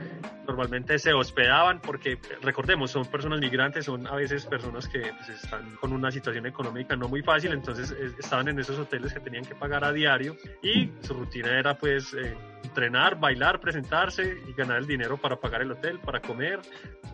normalmente 0.46 0.98
se 0.98 1.12
hospedaban 1.12 1.80
porque, 1.80 2.18
recordemos, 2.42 2.90
son 2.90 3.04
personas 3.06 3.38
migrantes, 3.40 3.84
son 3.84 4.06
a 4.06 4.14
veces 4.14 4.46
personas 4.46 4.88
que 4.88 5.00
pues, 5.00 5.28
están 5.28 5.76
con 5.76 5.92
una 5.92 6.10
situación 6.10 6.46
económica 6.46 6.96
no 6.96 7.08
muy 7.08 7.22
fácil, 7.22 7.52
entonces 7.52 7.90
eh, 7.90 8.12
estaban 8.18 8.48
en 8.48 8.58
esos 8.58 8.78
hoteles 8.78 9.12
que 9.12 9.20
tenían 9.20 9.44
que 9.44 9.54
pagar 9.54 9.84
a 9.84 9.92
diario 9.92 10.36
y 10.62 10.90
su 11.02 11.14
rutina 11.14 11.58
era 11.58 11.76
pues 11.76 12.14
eh, 12.14 12.34
entrenar, 12.64 13.20
bailar, 13.20 13.60
presentarse 13.60 14.38
y 14.48 14.52
ganar 14.54 14.67
el 14.76 14.87
dinero 14.87 15.16
para 15.16 15.37
pagar 15.37 15.62
el 15.62 15.72
hotel, 15.72 15.98
para 16.00 16.20
comer, 16.20 16.61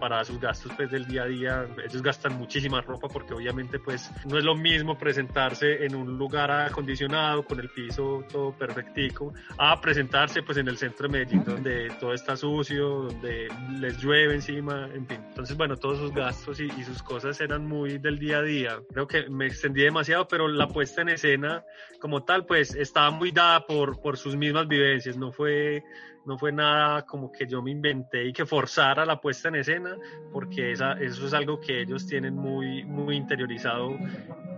para 0.01 0.25
sus 0.25 0.41
gastos 0.41 0.73
pues 0.77 0.91
del 0.91 1.07
día 1.07 1.23
a 1.23 1.27
día. 1.27 1.67
Ellos 1.85 2.03
gastan 2.03 2.37
muchísima 2.37 2.81
ropa 2.81 3.09
porque 3.09 3.35
obviamente 3.35 3.79
pues 3.79 4.11
no 4.27 4.39
es 4.39 4.45
lo 4.45 4.55
mismo 4.55 4.99
presentarse 4.99 5.85
en 5.85 5.95
un 5.95 6.19
lugar 6.19 6.51
acondicionado 6.51 7.45
con 7.45 7.61
el 7.61 7.69
piso 7.69 8.25
todo 8.31 8.53
perfectico 8.53 9.33
a 9.59 9.81
presentarse 9.81 10.43
pues 10.43 10.59
en 10.59 10.69
el 10.69 10.77
centro 10.77 11.09
de 11.09 11.13
Medellín 11.13 11.45
donde 11.45 11.91
todo 12.01 12.13
está 12.13 12.37
sucio, 12.37 13.05
donde 13.05 13.49
les 13.79 13.99
llueve 13.99 14.35
encima, 14.35 14.89
en 14.93 15.07
fin. 15.07 15.21
Entonces 15.29 15.57
bueno, 15.57 15.77
todos 15.77 15.99
sus 15.99 16.13
gastos 16.13 16.61
y, 16.61 16.65
y 16.65 16.85
sus 16.85 17.03
cosas 17.03 17.41
eran 17.41 17.67
muy 17.67 17.99
del 17.99 18.19
día 18.19 18.39
a 18.39 18.43
día. 18.43 18.79
Creo 18.93 19.07
que 19.07 19.29
me 19.29 19.47
extendí 19.47 19.83
demasiado, 19.83 20.27
pero 20.29 20.49
la 20.49 20.69
puesta 20.69 21.03
en 21.03 21.11
escena 21.11 21.65
como 22.01 22.25
tal 22.25 22.47
pues 22.47 22.75
estaba 22.75 23.11
muy 23.11 23.31
dada 23.31 23.67
por, 23.67 24.01
por 24.01 24.17
sus 24.17 24.37
mismas 24.37 24.69
vivencias, 24.69 25.17
no 25.17 25.33
fue, 25.33 25.83
no 26.27 26.39
fue 26.39 26.53
nada 26.53 27.05
como 27.05 27.31
que 27.31 27.47
yo 27.47 27.63
me 27.63 27.71
inventé 27.71 28.25
y 28.27 28.33
que 28.33 28.47
forzara 28.47 29.05
la 29.05 29.21
puesta 29.21 29.49
en 29.49 29.57
escena, 29.57 29.97
porque 30.33 30.73
esa, 30.73 30.93
eso 30.95 31.27
es 31.27 31.35
algo 31.35 31.61
que 31.61 31.83
ellos 31.83 32.07
tienen 32.07 32.35
muy, 32.35 32.85
muy 32.85 33.17
interiorizado 33.17 33.97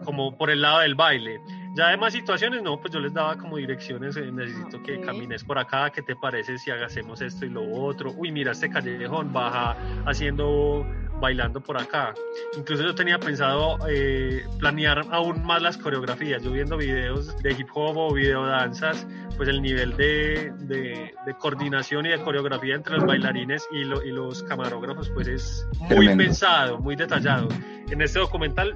como 0.04 0.36
por 0.36 0.50
el 0.50 0.62
lado 0.62 0.80
del 0.80 0.94
baile. 0.94 1.40
Ya 1.74 1.88
de 1.88 1.96
más 1.96 2.12
situaciones, 2.12 2.62
no, 2.62 2.80
pues 2.80 2.92
yo 2.92 3.00
les 3.00 3.12
daba 3.12 3.36
como 3.36 3.56
direcciones, 3.56 4.16
eh, 4.16 4.30
necesito 4.32 4.82
que 4.82 5.00
camines 5.00 5.44
por 5.44 5.58
acá, 5.58 5.90
¿qué 5.90 6.00
te 6.02 6.14
parece 6.16 6.56
si 6.58 6.70
hagamos 6.70 7.20
esto 7.20 7.44
y 7.44 7.50
lo 7.50 7.70
otro? 7.70 8.12
Uy, 8.12 8.30
mira 8.30 8.52
este 8.52 8.70
callejón, 8.70 9.32
baja 9.32 9.76
haciendo 10.06 10.86
bailando 11.20 11.60
por 11.60 11.80
acá. 11.80 12.14
Incluso 12.56 12.82
yo 12.82 12.94
tenía 12.94 13.18
pensado 13.18 13.78
eh, 13.88 14.44
planear 14.58 15.04
aún 15.10 15.44
más 15.44 15.62
las 15.62 15.76
coreografías. 15.78 16.42
Yo 16.42 16.50
viendo 16.52 16.76
videos 16.76 17.36
de 17.42 17.52
hip 17.52 17.68
hop 17.74 17.96
o 17.96 18.12
video 18.14 18.46
danzas, 18.46 19.06
pues 19.36 19.48
el 19.48 19.60
nivel 19.62 19.96
de, 19.96 20.52
de, 20.60 21.14
de 21.26 21.34
coordinación 21.38 22.06
y 22.06 22.10
de 22.10 22.18
coreografía 22.22 22.74
entre 22.74 22.94
los 22.96 23.04
bailarines 23.06 23.66
y, 23.72 23.84
lo, 23.84 24.02
y 24.04 24.10
los 24.10 24.42
camarógrafos 24.44 25.10
pues 25.10 25.28
es 25.28 25.66
muy 25.80 25.88
Tremendo. 25.88 26.24
pensado, 26.24 26.78
muy 26.78 26.96
detallado. 26.96 27.48
En 27.90 28.02
este 28.02 28.18
documental 28.18 28.74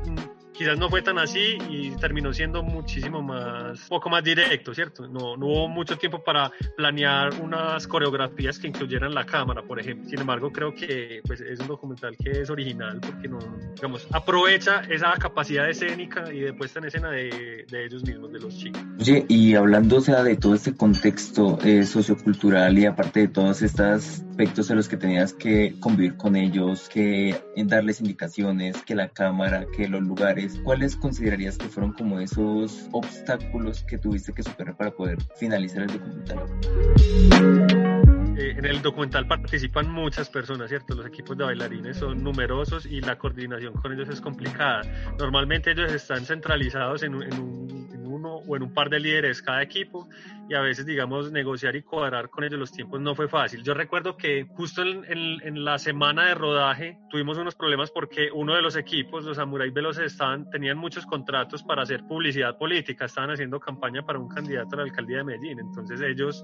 quizás 0.60 0.78
no 0.78 0.90
fue 0.90 1.00
tan 1.00 1.16
así 1.16 1.56
y 1.70 1.88
terminó 1.92 2.34
siendo 2.34 2.62
muchísimo 2.62 3.22
más, 3.22 3.80
poco 3.88 4.10
más 4.10 4.22
directo, 4.22 4.74
¿cierto? 4.74 5.08
No, 5.08 5.34
no 5.34 5.46
hubo 5.46 5.68
mucho 5.68 5.96
tiempo 5.96 6.22
para 6.22 6.52
planear 6.76 7.32
unas 7.40 7.86
coreografías 7.86 8.58
que 8.58 8.68
incluyeran 8.68 9.14
la 9.14 9.24
cámara, 9.24 9.62
por 9.62 9.80
ejemplo. 9.80 10.06
Sin 10.10 10.20
embargo, 10.20 10.52
creo 10.52 10.74
que 10.74 11.22
pues, 11.26 11.40
es 11.40 11.58
un 11.60 11.66
documental 11.66 12.14
que 12.14 12.42
es 12.42 12.50
original 12.50 13.00
porque 13.00 13.26
no, 13.26 13.38
digamos, 13.74 14.06
aprovecha 14.12 14.82
esa 14.90 15.12
capacidad 15.12 15.66
escénica 15.66 16.30
y 16.30 16.40
de 16.40 16.52
puesta 16.52 16.78
en 16.78 16.84
escena 16.84 17.10
de, 17.10 17.64
de 17.66 17.86
ellos 17.86 18.04
mismos, 18.04 18.30
de 18.30 18.40
los 18.40 18.54
chicos. 18.58 18.82
Oye, 19.00 19.24
y 19.28 19.54
hablando 19.54 19.96
o 19.96 20.00
sea, 20.02 20.22
de 20.22 20.36
todo 20.36 20.54
este 20.54 20.76
contexto 20.76 21.58
eh, 21.64 21.84
sociocultural 21.84 22.78
y 22.78 22.84
aparte 22.84 23.20
de 23.20 23.28
todos 23.28 23.62
estos 23.62 24.20
aspectos 24.40 24.70
en 24.70 24.76
los 24.76 24.88
que 24.88 24.96
tenías 24.96 25.32
que 25.32 25.74
convivir 25.80 26.16
con 26.16 26.36
ellos, 26.36 26.88
que 26.88 27.38
darles 27.56 28.00
indicaciones, 28.00 28.82
que 28.82 28.94
la 28.94 29.08
cámara, 29.08 29.66
que 29.76 29.86
los 29.86 30.02
lugares, 30.02 30.49
¿cuáles 30.58 30.96
considerarías 30.96 31.56
que 31.56 31.68
fueron 31.68 31.92
como 31.92 32.20
esos 32.20 32.88
obstáculos 32.92 33.82
que 33.84 33.98
tuviste 33.98 34.32
que 34.32 34.42
superar 34.42 34.76
para 34.76 34.90
poder 34.90 35.18
finalizar 35.36 35.82
el 35.82 35.88
documental? 35.88 37.99
Eh, 38.40 38.54
en 38.56 38.64
el 38.64 38.80
documental 38.80 39.26
participan 39.26 39.90
muchas 39.90 40.30
personas, 40.30 40.70
¿cierto? 40.70 40.94
Los 40.94 41.04
equipos 41.04 41.36
de 41.36 41.44
bailarines 41.44 41.98
son 41.98 42.24
numerosos 42.24 42.86
y 42.86 43.02
la 43.02 43.18
coordinación 43.18 43.74
con 43.74 43.92
ellos 43.92 44.08
es 44.08 44.18
complicada. 44.22 44.80
Normalmente 45.18 45.72
ellos 45.72 45.92
están 45.92 46.24
centralizados 46.24 47.02
en, 47.02 47.22
en 47.22 47.34
un- 47.38 47.90
en 47.92 48.06
uno 48.06 48.36
o 48.36 48.56
en 48.56 48.62
un 48.62 48.72
par 48.72 48.88
de 48.88 48.98
líderes 48.98 49.42
cada 49.42 49.62
equipo 49.62 50.08
y 50.48 50.54
a 50.54 50.60
veces, 50.60 50.86
digamos, 50.86 51.30
negociar 51.30 51.76
y 51.76 51.82
cuadrar 51.82 52.30
con 52.30 52.42
ellos 52.44 52.58
los 52.58 52.72
tiempos 52.72 52.98
no 53.00 53.14
fue 53.14 53.28
fácil. 53.28 53.62
Yo 53.62 53.74
recuerdo 53.74 54.16
que 54.16 54.46
justo 54.56 54.80
en, 54.82 55.04
en- 55.06 55.40
en 55.46 55.62
la 55.64 55.78
semana 55.78 56.24
de 56.26 56.34
rodaje 56.34 56.98
tuvimos 57.10 57.36
unos 57.36 57.54
problemas 57.54 57.90
porque 57.90 58.30
uno 58.32 58.54
de 58.54 58.62
los 58.62 58.74
equipos, 58.74 59.22
los 59.24 59.36
Samurai 59.36 59.68
Veloces, 59.70 60.12
estaban, 60.12 60.48
tenían 60.48 60.78
muchos 60.78 61.04
contratos 61.04 61.62
para 61.62 61.82
hacer 61.82 62.04
publicidad 62.04 62.56
política, 62.56 63.04
estaban 63.04 63.30
haciendo 63.32 63.60
campaña 63.60 64.02
para 64.02 64.18
un 64.18 64.28
candidato 64.28 64.76
a 64.76 64.78
la 64.78 64.82
alcaldía 64.84 65.18
de 65.18 65.24
Medellín. 65.24 65.58
Entonces 65.60 66.00
ellos 66.00 66.42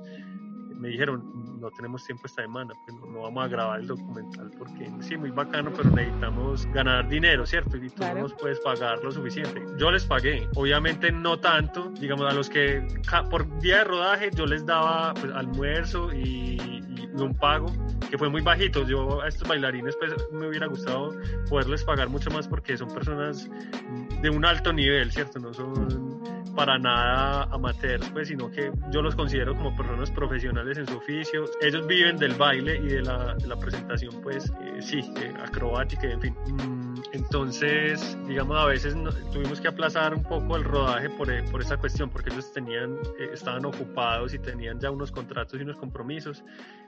me 0.78 0.88
dijeron, 0.88 1.60
no 1.60 1.70
tenemos 1.70 2.04
tiempo 2.04 2.26
esta 2.26 2.42
semana, 2.42 2.74
pues 2.84 2.96
no, 2.96 3.06
no 3.06 3.22
vamos 3.22 3.44
a 3.44 3.48
grabar 3.48 3.80
el 3.80 3.86
documental 3.86 4.50
porque 4.58 4.90
sí, 5.00 5.16
muy 5.16 5.30
bacano, 5.30 5.72
pero 5.76 5.90
necesitamos 5.90 6.66
ganar 6.72 7.08
dinero, 7.08 7.46
¿cierto? 7.46 7.76
Y 7.76 7.88
tú 7.88 7.96
Claro. 7.96 8.16
no 8.16 8.22
nos 8.22 8.34
puedes 8.34 8.60
pagar 8.60 9.02
lo 9.02 9.10
suficiente. 9.10 9.64
Yo 9.78 9.90
les 9.90 10.04
pagué, 10.04 10.48
obviamente 10.54 11.10
no 11.10 11.38
tanto, 11.38 11.90
digamos, 12.00 12.30
a 12.30 12.34
los 12.34 12.48
que 12.50 12.86
por 13.30 13.46
día 13.60 13.78
de 13.78 13.84
rodaje 13.84 14.30
yo 14.34 14.46
les 14.46 14.64
daba 14.66 15.14
pues, 15.14 15.32
almuerzo 15.32 16.12
y, 16.12 16.56
y 16.60 17.06
un 17.22 17.34
pago 17.34 17.66
que 18.10 18.18
fue 18.18 18.28
muy 18.28 18.42
bajito. 18.42 18.86
Yo 18.86 19.22
a 19.22 19.28
estos 19.28 19.48
bailarines 19.48 19.96
pues 19.96 20.12
me 20.32 20.46
hubiera 20.48 20.66
gustado 20.66 21.14
poderles 21.48 21.82
pagar 21.84 22.08
mucho 22.10 22.30
más 22.30 22.46
porque 22.46 22.76
son 22.76 22.88
personas 22.88 23.48
de 24.26 24.30
un 24.30 24.44
alto 24.44 24.72
nivel, 24.72 25.12
¿cierto? 25.12 25.38
No 25.38 25.54
son 25.54 26.20
para 26.56 26.78
nada 26.78 27.44
amateurs, 27.52 28.10
pues, 28.10 28.26
sino 28.26 28.50
que 28.50 28.72
yo 28.90 29.00
los 29.00 29.14
considero 29.14 29.54
como 29.54 29.76
personas 29.76 30.10
profesionales 30.10 30.78
en 30.78 30.86
su 30.88 30.96
oficio. 30.96 31.44
Ellos 31.60 31.86
viven 31.86 32.16
del 32.16 32.34
baile 32.34 32.76
y 32.76 32.88
de 32.88 33.02
la, 33.02 33.36
presentación, 33.60 34.20
pues, 34.22 34.50
eh, 34.62 34.82
sí, 34.82 34.98
eh, 35.20 35.32
acrobática, 35.44 36.10
en 36.10 36.20
fin. 36.20 36.34
Mm, 36.48 36.86
entonces, 37.12 38.18
digamos, 38.26 38.58
a 38.58 38.64
veces 38.64 38.96
tuvimos 39.32 39.60
que 39.60 39.68
aplazar 39.68 40.14
un 40.14 40.24
poco 40.24 40.56
el 40.56 40.64
rodaje 40.64 41.08
por, 41.10 41.30
eh, 41.30 41.44
por 41.50 41.60
esa 41.60 41.76
cuestión, 41.76 42.10
porque 42.10 42.30
ellos 42.30 42.52
tenían, 42.52 42.96
eh, 43.20 43.30
estaban 43.32 43.64
ocupados 43.64 44.34
y 44.34 44.38
tenían 44.40 44.80
ya 44.80 44.90
unos 44.90 45.12
contratos 45.12 45.60
y 45.60 45.62
unos 45.62 45.76
compromisos. 45.76 46.42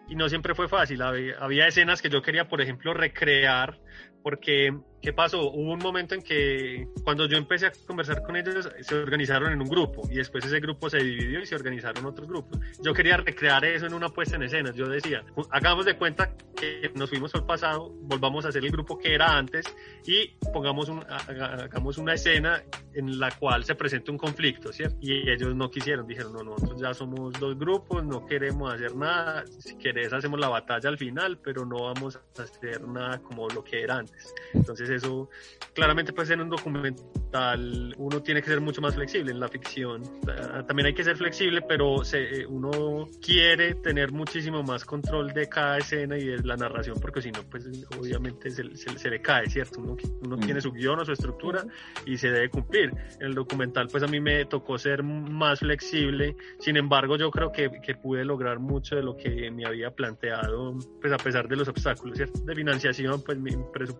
Y 0.08 0.16
no 0.16 0.28
siempre 0.28 0.54
fue 0.54 0.68
fácil. 0.68 1.02
Había 1.02 1.68
escenas 1.68 2.00
que 2.00 2.08
yo 2.08 2.22
quería, 2.22 2.48
por 2.48 2.62
ejemplo, 2.62 2.94
recrear, 2.94 3.78
porque, 4.22 4.76
¿qué 5.00 5.12
pasó? 5.12 5.50
Hubo 5.50 5.72
un 5.72 5.78
momento 5.78 6.14
en 6.14 6.22
que 6.22 6.88
cuando 7.04 7.26
yo 7.26 7.36
empecé 7.36 7.66
a 7.66 7.72
conversar 7.86 8.22
con 8.22 8.36
ellos, 8.36 8.68
se 8.80 8.94
organizaron 8.94 9.52
en 9.52 9.60
un 9.62 9.68
grupo 9.68 10.08
y 10.10 10.16
después 10.16 10.44
ese 10.44 10.60
grupo 10.60 10.90
se 10.90 10.98
dividió 10.98 11.40
y 11.40 11.46
se 11.46 11.54
organizaron 11.54 12.04
otros 12.06 12.28
grupos. 12.28 12.58
Yo 12.82 12.92
quería 12.92 13.16
recrear 13.16 13.64
eso 13.64 13.86
en 13.86 13.94
una 13.94 14.08
puesta 14.08 14.36
en 14.36 14.42
escena. 14.42 14.72
Yo 14.74 14.88
decía, 14.88 15.24
hagamos 15.50 15.84
de 15.86 15.96
cuenta 15.96 16.34
que 16.56 16.90
nos 16.94 17.08
fuimos 17.10 17.34
al 17.34 17.46
pasado, 17.46 17.90
volvamos 18.02 18.44
a 18.44 18.48
hacer 18.48 18.64
el 18.64 18.70
grupo 18.70 18.98
que 18.98 19.14
era 19.14 19.36
antes 19.36 19.64
y 20.04 20.28
pongamos 20.52 20.88
un, 20.88 20.98
haga- 21.08 21.64
hagamos 21.64 21.98
una 21.98 22.14
escena 22.14 22.62
en 22.94 23.18
la 23.20 23.30
cual 23.30 23.64
se 23.64 23.76
presenta 23.76 24.10
un 24.10 24.18
conflicto, 24.18 24.72
¿cierto? 24.72 24.96
Y 25.00 25.30
ellos 25.30 25.54
no 25.54 25.70
quisieron, 25.70 26.06
dijeron, 26.06 26.32
no, 26.32 26.42
nosotros 26.42 26.80
ya 26.80 26.92
somos 26.92 27.32
dos 27.38 27.56
grupos, 27.56 28.04
no 28.04 28.26
queremos 28.26 28.74
hacer 28.74 28.96
nada, 28.96 29.44
si 29.46 29.76
querés 29.78 30.12
hacemos 30.12 30.40
la 30.40 30.48
batalla 30.48 30.88
al 30.88 30.98
final, 30.98 31.38
pero 31.38 31.64
no 31.64 31.84
vamos 31.84 32.16
a 32.16 32.42
hacer 32.42 32.80
nada 32.88 33.18
como 33.20 33.48
lo 33.48 33.62
que 33.62 33.82
era 33.82 33.98
antes. 33.98 34.07
Entonces 34.54 34.88
eso, 34.90 35.28
claramente 35.74 36.12
pues 36.12 36.30
en 36.30 36.40
un 36.40 36.48
documental 36.48 37.94
uno 37.98 38.22
tiene 38.22 38.40
que 38.42 38.48
ser 38.48 38.60
mucho 38.60 38.80
más 38.80 38.94
flexible, 38.94 39.30
en 39.32 39.40
la 39.40 39.48
ficción 39.48 40.02
ah, 40.28 40.64
también 40.66 40.86
hay 40.86 40.94
que 40.94 41.04
ser 41.04 41.16
flexible, 41.16 41.62
pero 41.62 42.02
se, 42.04 42.40
eh, 42.40 42.46
uno 42.46 43.06
quiere 43.24 43.74
tener 43.74 44.10
muchísimo 44.10 44.62
más 44.62 44.84
control 44.84 45.32
de 45.32 45.48
cada 45.48 45.78
escena 45.78 46.16
y 46.16 46.24
de 46.24 46.38
la 46.42 46.56
narración, 46.56 46.98
porque 47.00 47.20
si 47.20 47.30
no, 47.30 47.42
pues 47.50 47.66
obviamente 47.90 48.50
se, 48.50 48.74
se- 48.76 48.98
se 48.98 49.10
le 49.10 49.20
cae, 49.20 49.48
¿cierto? 49.50 49.80
Uno, 49.80 49.96
uno 50.22 50.36
tiene 50.38 50.60
su 50.60 50.72
guion 50.72 51.00
o 51.00 51.04
su 51.04 51.12
estructura 51.12 51.64
y 52.06 52.16
se 52.16 52.30
debe 52.30 52.48
cumplir. 52.50 52.90
En 53.20 53.26
el 53.28 53.34
documental, 53.34 53.88
pues 53.90 54.02
a 54.02 54.06
mí 54.06 54.20
me 54.20 54.44
tocó 54.46 54.78
ser 54.78 55.02
más 55.02 55.60
flexible, 55.60 56.34
sin 56.60 56.76
embargo, 56.76 57.16
yo 57.16 57.30
creo 57.30 57.52
que, 57.52 57.70
que 57.82 57.94
pude 57.94 58.24
lograr 58.24 58.58
mucho 58.58 58.96
de 58.96 59.02
lo 59.02 59.16
que 59.16 59.50
me 59.50 59.66
había 59.66 59.90
planteado, 59.90 60.74
pues 61.00 61.12
a 61.12 61.18
pesar 61.18 61.46
de 61.48 61.56
los 61.56 61.68
obstáculos, 61.68 62.16
¿cierto? 62.16 62.40
De 62.40 62.54
financiación, 62.54 63.22
pues 63.22 63.38
mi 63.38 63.50
presupuesto 63.72 63.97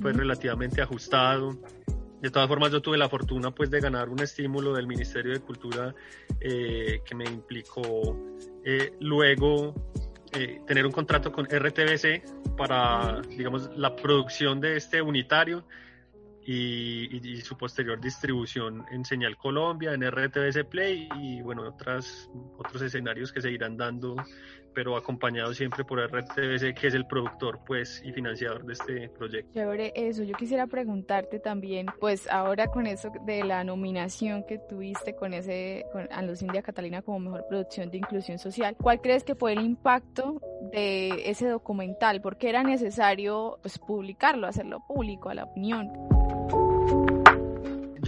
fue 0.00 0.12
relativamente 0.12 0.82
ajustado. 0.82 1.56
De 2.20 2.30
todas 2.30 2.48
formas, 2.48 2.72
yo 2.72 2.82
tuve 2.82 2.98
la 2.98 3.08
fortuna 3.08 3.52
pues 3.52 3.70
de 3.70 3.80
ganar 3.80 4.08
un 4.08 4.20
estímulo 4.20 4.72
del 4.72 4.86
Ministerio 4.86 5.32
de 5.32 5.40
Cultura 5.40 5.94
eh, 6.40 7.00
que 7.04 7.14
me 7.14 7.24
implicó 7.24 8.16
eh, 8.64 8.92
luego 9.00 9.74
eh, 10.32 10.60
tener 10.66 10.84
un 10.84 10.92
contrato 10.92 11.30
con 11.30 11.46
RTBC 11.46 12.56
para, 12.56 13.22
digamos, 13.36 13.70
la 13.76 13.94
producción 13.94 14.60
de 14.60 14.76
este 14.76 15.00
unitario 15.00 15.64
y, 16.44 17.40
su 17.42 17.56
posterior 17.56 18.00
distribución 18.00 18.84
en 18.90 19.04
Señal 19.04 19.36
Colombia, 19.36 19.92
en 19.92 20.02
RTBC 20.02 20.64
Play 20.68 21.08
y 21.20 21.42
bueno, 21.42 21.62
otras, 21.68 22.30
otros 22.56 22.82
escenarios 22.82 23.32
que 23.32 23.42
se 23.42 23.50
irán 23.50 23.76
dando 23.76 24.16
pero 24.74 24.96
acompañado 24.96 25.52
siempre 25.54 25.84
por 25.84 26.00
RTBC, 26.00 26.74
que 26.74 26.86
es 26.88 26.94
el 26.94 27.06
productor 27.06 27.60
pues 27.66 28.02
y 28.04 28.12
financiador 28.12 28.64
de 28.64 28.72
este 28.72 29.08
proyecto. 29.10 29.52
Chévere 29.54 29.92
eso, 29.94 30.22
yo 30.22 30.34
quisiera 30.34 30.66
preguntarte 30.66 31.38
también, 31.38 31.86
pues 32.00 32.28
ahora 32.30 32.68
con 32.68 32.86
eso 32.86 33.10
de 33.24 33.44
la 33.44 33.64
nominación 33.64 34.44
que 34.44 34.58
tuviste 34.58 35.14
con 35.14 35.34
ese, 35.34 35.86
con 35.92 36.08
Andaluz 36.10 36.42
India 36.42 36.62
Catalina 36.62 37.02
como 37.02 37.18
mejor 37.18 37.46
producción 37.48 37.90
de 37.90 37.98
inclusión 37.98 38.38
social, 38.38 38.76
¿cuál 38.80 39.00
crees 39.00 39.24
que 39.24 39.34
fue 39.34 39.52
el 39.52 39.60
impacto 39.60 40.40
de 40.72 41.30
ese 41.30 41.48
documental? 41.48 42.20
¿Por 42.20 42.36
qué 42.36 42.50
era 42.50 42.62
necesario 42.62 43.58
pues 43.62 43.78
publicarlo, 43.78 44.46
hacerlo 44.46 44.84
público 44.86 45.28
a 45.28 45.34
la 45.34 45.44
opinión? 45.44 45.90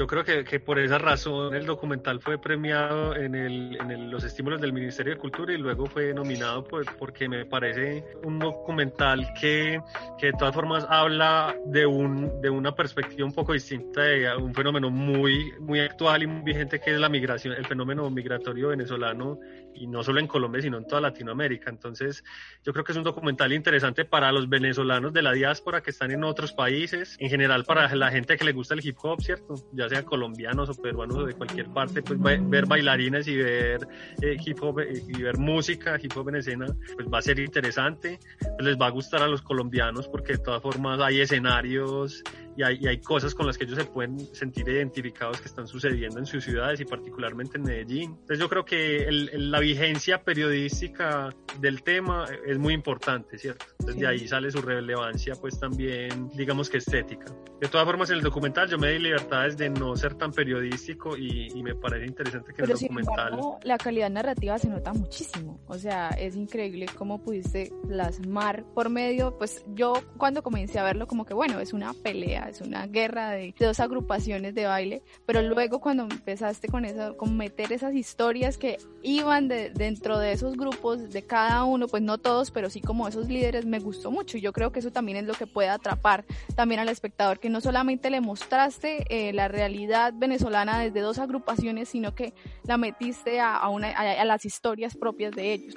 Yo 0.01 0.07
creo 0.07 0.25
que, 0.25 0.45
que, 0.45 0.61
por 0.61 0.79
esa 0.79 0.97
razón 0.97 1.55
el 1.55 1.67
documental 1.67 2.21
fue 2.21 2.39
premiado 2.39 3.15
en, 3.15 3.35
el, 3.35 3.77
en 3.83 4.11
los 4.11 4.25
estímulos 4.25 4.59
del 4.59 4.73
Ministerio 4.73 5.13
de 5.13 5.19
Cultura 5.19 5.53
y 5.53 5.59
luego 5.59 5.85
fue 5.85 6.15
nominado 6.15 6.65
por, 6.65 6.87
porque 6.97 7.29
me 7.29 7.45
parece 7.45 8.03
un 8.25 8.39
documental 8.39 9.31
que, 9.39 9.79
que 10.19 10.29
de 10.29 10.33
todas 10.33 10.55
formas 10.55 10.87
habla 10.89 11.55
de, 11.67 11.85
un, 11.85 12.41
de 12.41 12.49
una 12.49 12.75
perspectiva 12.75 13.27
un 13.27 13.35
poco 13.35 13.53
distinta 13.53 14.01
de 14.01 14.35
un 14.37 14.55
fenómeno 14.55 14.89
muy, 14.89 15.53
muy 15.61 15.81
actual 15.81 16.23
y 16.23 16.27
muy 16.27 16.45
vigente 16.45 16.81
que 16.81 16.93
es 16.93 16.99
la 16.99 17.11
migración, 17.11 17.53
el 17.53 17.67
fenómeno 17.67 18.09
migratorio 18.09 18.69
venezolano 18.69 19.39
y 19.75 19.87
no 19.87 20.03
solo 20.03 20.19
en 20.19 20.27
Colombia 20.29 20.63
sino 20.63 20.79
en 20.79 20.87
toda 20.87 21.03
Latinoamérica. 21.03 21.69
Entonces 21.69 22.25
yo 22.65 22.73
creo 22.73 22.87
que 22.87 22.93
es 22.93 22.99
un 22.99 23.05
documental 23.05 23.53
interesante 23.53 24.07
para 24.07 24.33
los 24.33 24.49
venezolanos 24.49 25.13
de 25.13 25.21
la 25.21 25.33
diáspora 25.33 25.83
que 25.83 25.91
están 25.91 26.11
en 26.11 26.25
otros 26.25 26.55
países, 26.55 27.19
en 27.19 27.29
general 27.29 27.65
para 27.65 27.95
la 27.95 28.11
gente 28.11 28.39
que 28.39 28.47
le 28.47 28.53
gusta 28.53 28.73
el 28.73 28.81
hip 28.83 28.97
hop, 29.03 29.21
¿cierto? 29.21 29.57
Ya 29.73 29.90
sea 29.91 30.05
colombianos 30.05 30.69
o 30.71 30.75
peruanos 30.75 31.19
o 31.19 31.25
de 31.25 31.35
cualquier 31.35 31.69
parte, 31.69 32.03
pues 32.03 32.19
ver 32.21 32.67
bailarines 32.67 33.29
y 33.29 33.37
ver 33.37 33.87
eh, 34.23 34.37
hip 34.45 34.63
hop 34.63 34.81
eh, 34.81 35.03
y 35.07 35.23
ver 35.23 35.39
música 35.39 35.99
hip 36.03 36.13
hop 36.17 36.29
en 36.31 36.37
escena, 36.37 36.67
pues 36.95 37.09
va 37.09 37.19
a 37.19 37.23
ser 37.23 37.39
interesante, 37.39 38.19
pues 38.39 38.63
les 38.63 38.77
va 38.77 38.87
a 38.87 38.91
gustar 38.91 39.23
a 39.23 39.29
los 39.29 39.43
colombianos 39.43 40.09
porque 40.09 40.33
de 40.33 40.39
todas 40.39 40.63
formas 40.63 41.01
hay 41.01 41.21
escenarios 41.21 42.23
y 42.57 42.63
hay, 42.63 42.79
y 42.81 42.89
hay, 42.89 42.99
cosas 42.99 43.35
con 43.35 43.47
las 43.47 43.57
que 43.57 43.65
ellos 43.65 43.79
se 43.79 43.85
pueden 43.85 44.19
sentir 44.35 44.69
identificados 44.69 45.41
que 45.41 45.47
están 45.47 45.67
sucediendo 45.67 46.19
en 46.19 46.27
sus 46.27 46.45
ciudades 46.45 46.81
y 46.81 46.85
particularmente 46.85 47.59
en 47.59 47.63
Medellín. 47.63 48.11
Entonces 48.11 48.39
yo 48.39 48.49
creo 48.49 48.65
que 48.65 49.05
el, 49.05 49.51
la 49.51 49.61
vigencia 49.61 50.23
periodística 50.23 51.35
del 51.61 51.83
tema 51.83 52.27
es 52.47 52.59
muy 52.59 52.75
importante, 52.75 53.39
¿cierto? 53.39 53.67
Entonces 53.79 54.01
de 54.01 54.07
ahí 54.07 54.29
sale 54.29 54.51
su 54.51 54.61
relevancia 54.61 55.35
pues 55.41 55.59
también 55.59 56.29
digamos 56.35 56.69
que 56.69 56.79
estética. 56.79 57.27
De 57.61 57.69
todas 57.69 57.87
formas 57.87 58.11
en 58.11 58.17
el 58.17 58.23
documental 58.23 58.69
yo 58.69 58.79
me 58.79 58.91
di 58.93 58.99
libertades 58.99 59.57
de 59.57 59.71
no 59.81 59.97
ser 59.97 60.15
tan 60.15 60.33
periodístico 60.33 61.17
y, 61.17 61.49
y 61.55 61.63
me 61.63 61.75
parece 61.75 62.07
interesante 62.07 62.53
que 62.53 62.63
Pero 62.63 62.75
el 62.75 62.81
documental... 62.81 63.41
la 63.63 63.79
calidad 63.79 64.11
narrativa 64.11 64.59
se 64.59 64.69
nota 64.69 64.93
muchísimo, 64.93 65.59
o 65.67 65.79
sea, 65.79 66.11
es 66.11 66.37
increíble 66.37 66.87
cómo 66.97 67.23
pudiste 67.23 67.73
plasmar 67.89 68.65
por 68.75 68.91
medio, 68.91 69.37
pues 69.39 69.65
yo 69.75 69.95
cuando 70.17 70.43
comencé 70.43 70.79
a 70.79 70.85
verlo 70.85 71.07
como 71.07 71.25
que 71.25 71.35
bueno, 71.35 71.61
es 71.61 71.73
una 71.73 71.93
pelea 71.95 72.49
es 72.49 72.61
una 72.61 72.87
guerra 72.87 73.31
de, 73.31 73.55
dos 73.59 73.81
agrupaciones 73.81 74.55
de 74.55 74.67
baile, 74.67 75.03
pero 75.27 75.43
luego 75.43 75.81
cuando 75.81 76.05
empezaste 76.05 76.69
con 76.69 76.85
eso, 76.85 77.17
con 77.17 77.37
meter 77.37 77.73
esas 77.73 77.95
historias 77.95 78.59
que 78.59 78.79
iban 79.03 79.49
de, 79.49 79.71
dentro 79.71 80.19
de 80.19 80.33
esos 80.33 80.57
grupos, 80.57 81.11
de 81.11 81.23
cada 81.23 81.65
uno, 81.65 81.89
pues 81.89 82.03
no 82.03 82.19
todos, 82.19 82.51
pero 82.51 82.71
sí 82.71 82.81
como 82.81 83.09
esos 83.09 83.29
líderes, 83.29 83.65
me 83.65 83.79
gustó 83.79 84.11
mucho. 84.11 84.37
Y 84.37 84.41
yo 84.41 84.53
creo 84.53 84.73
que 84.73 84.81
eso 84.81 84.91
también 84.91 85.19
es 85.19 85.25
lo 85.25 85.35
que 85.35 85.47
puede 85.47 85.69
atrapar 85.69 86.25
también 86.55 86.81
al 86.81 86.89
espectador, 86.89 87.39
que 87.39 87.49
no 87.49 87.61
solamente 87.61 88.11
le 88.11 88.21
mostraste 88.21 89.05
eh, 89.09 89.33
la 89.33 89.49
realidad 89.49 89.70
venezolana 90.15 90.81
desde 90.81 91.01
dos 91.01 91.19
agrupaciones, 91.19 91.89
sino 91.89 92.15
que 92.15 92.33
la 92.65 92.77
metiste 92.77 93.41
a, 93.41 93.69
una, 93.69 93.89
a 93.91 94.25
las 94.25 94.45
historias 94.45 94.97
propias 94.97 95.33
de 95.33 95.53
ellos. 95.53 95.75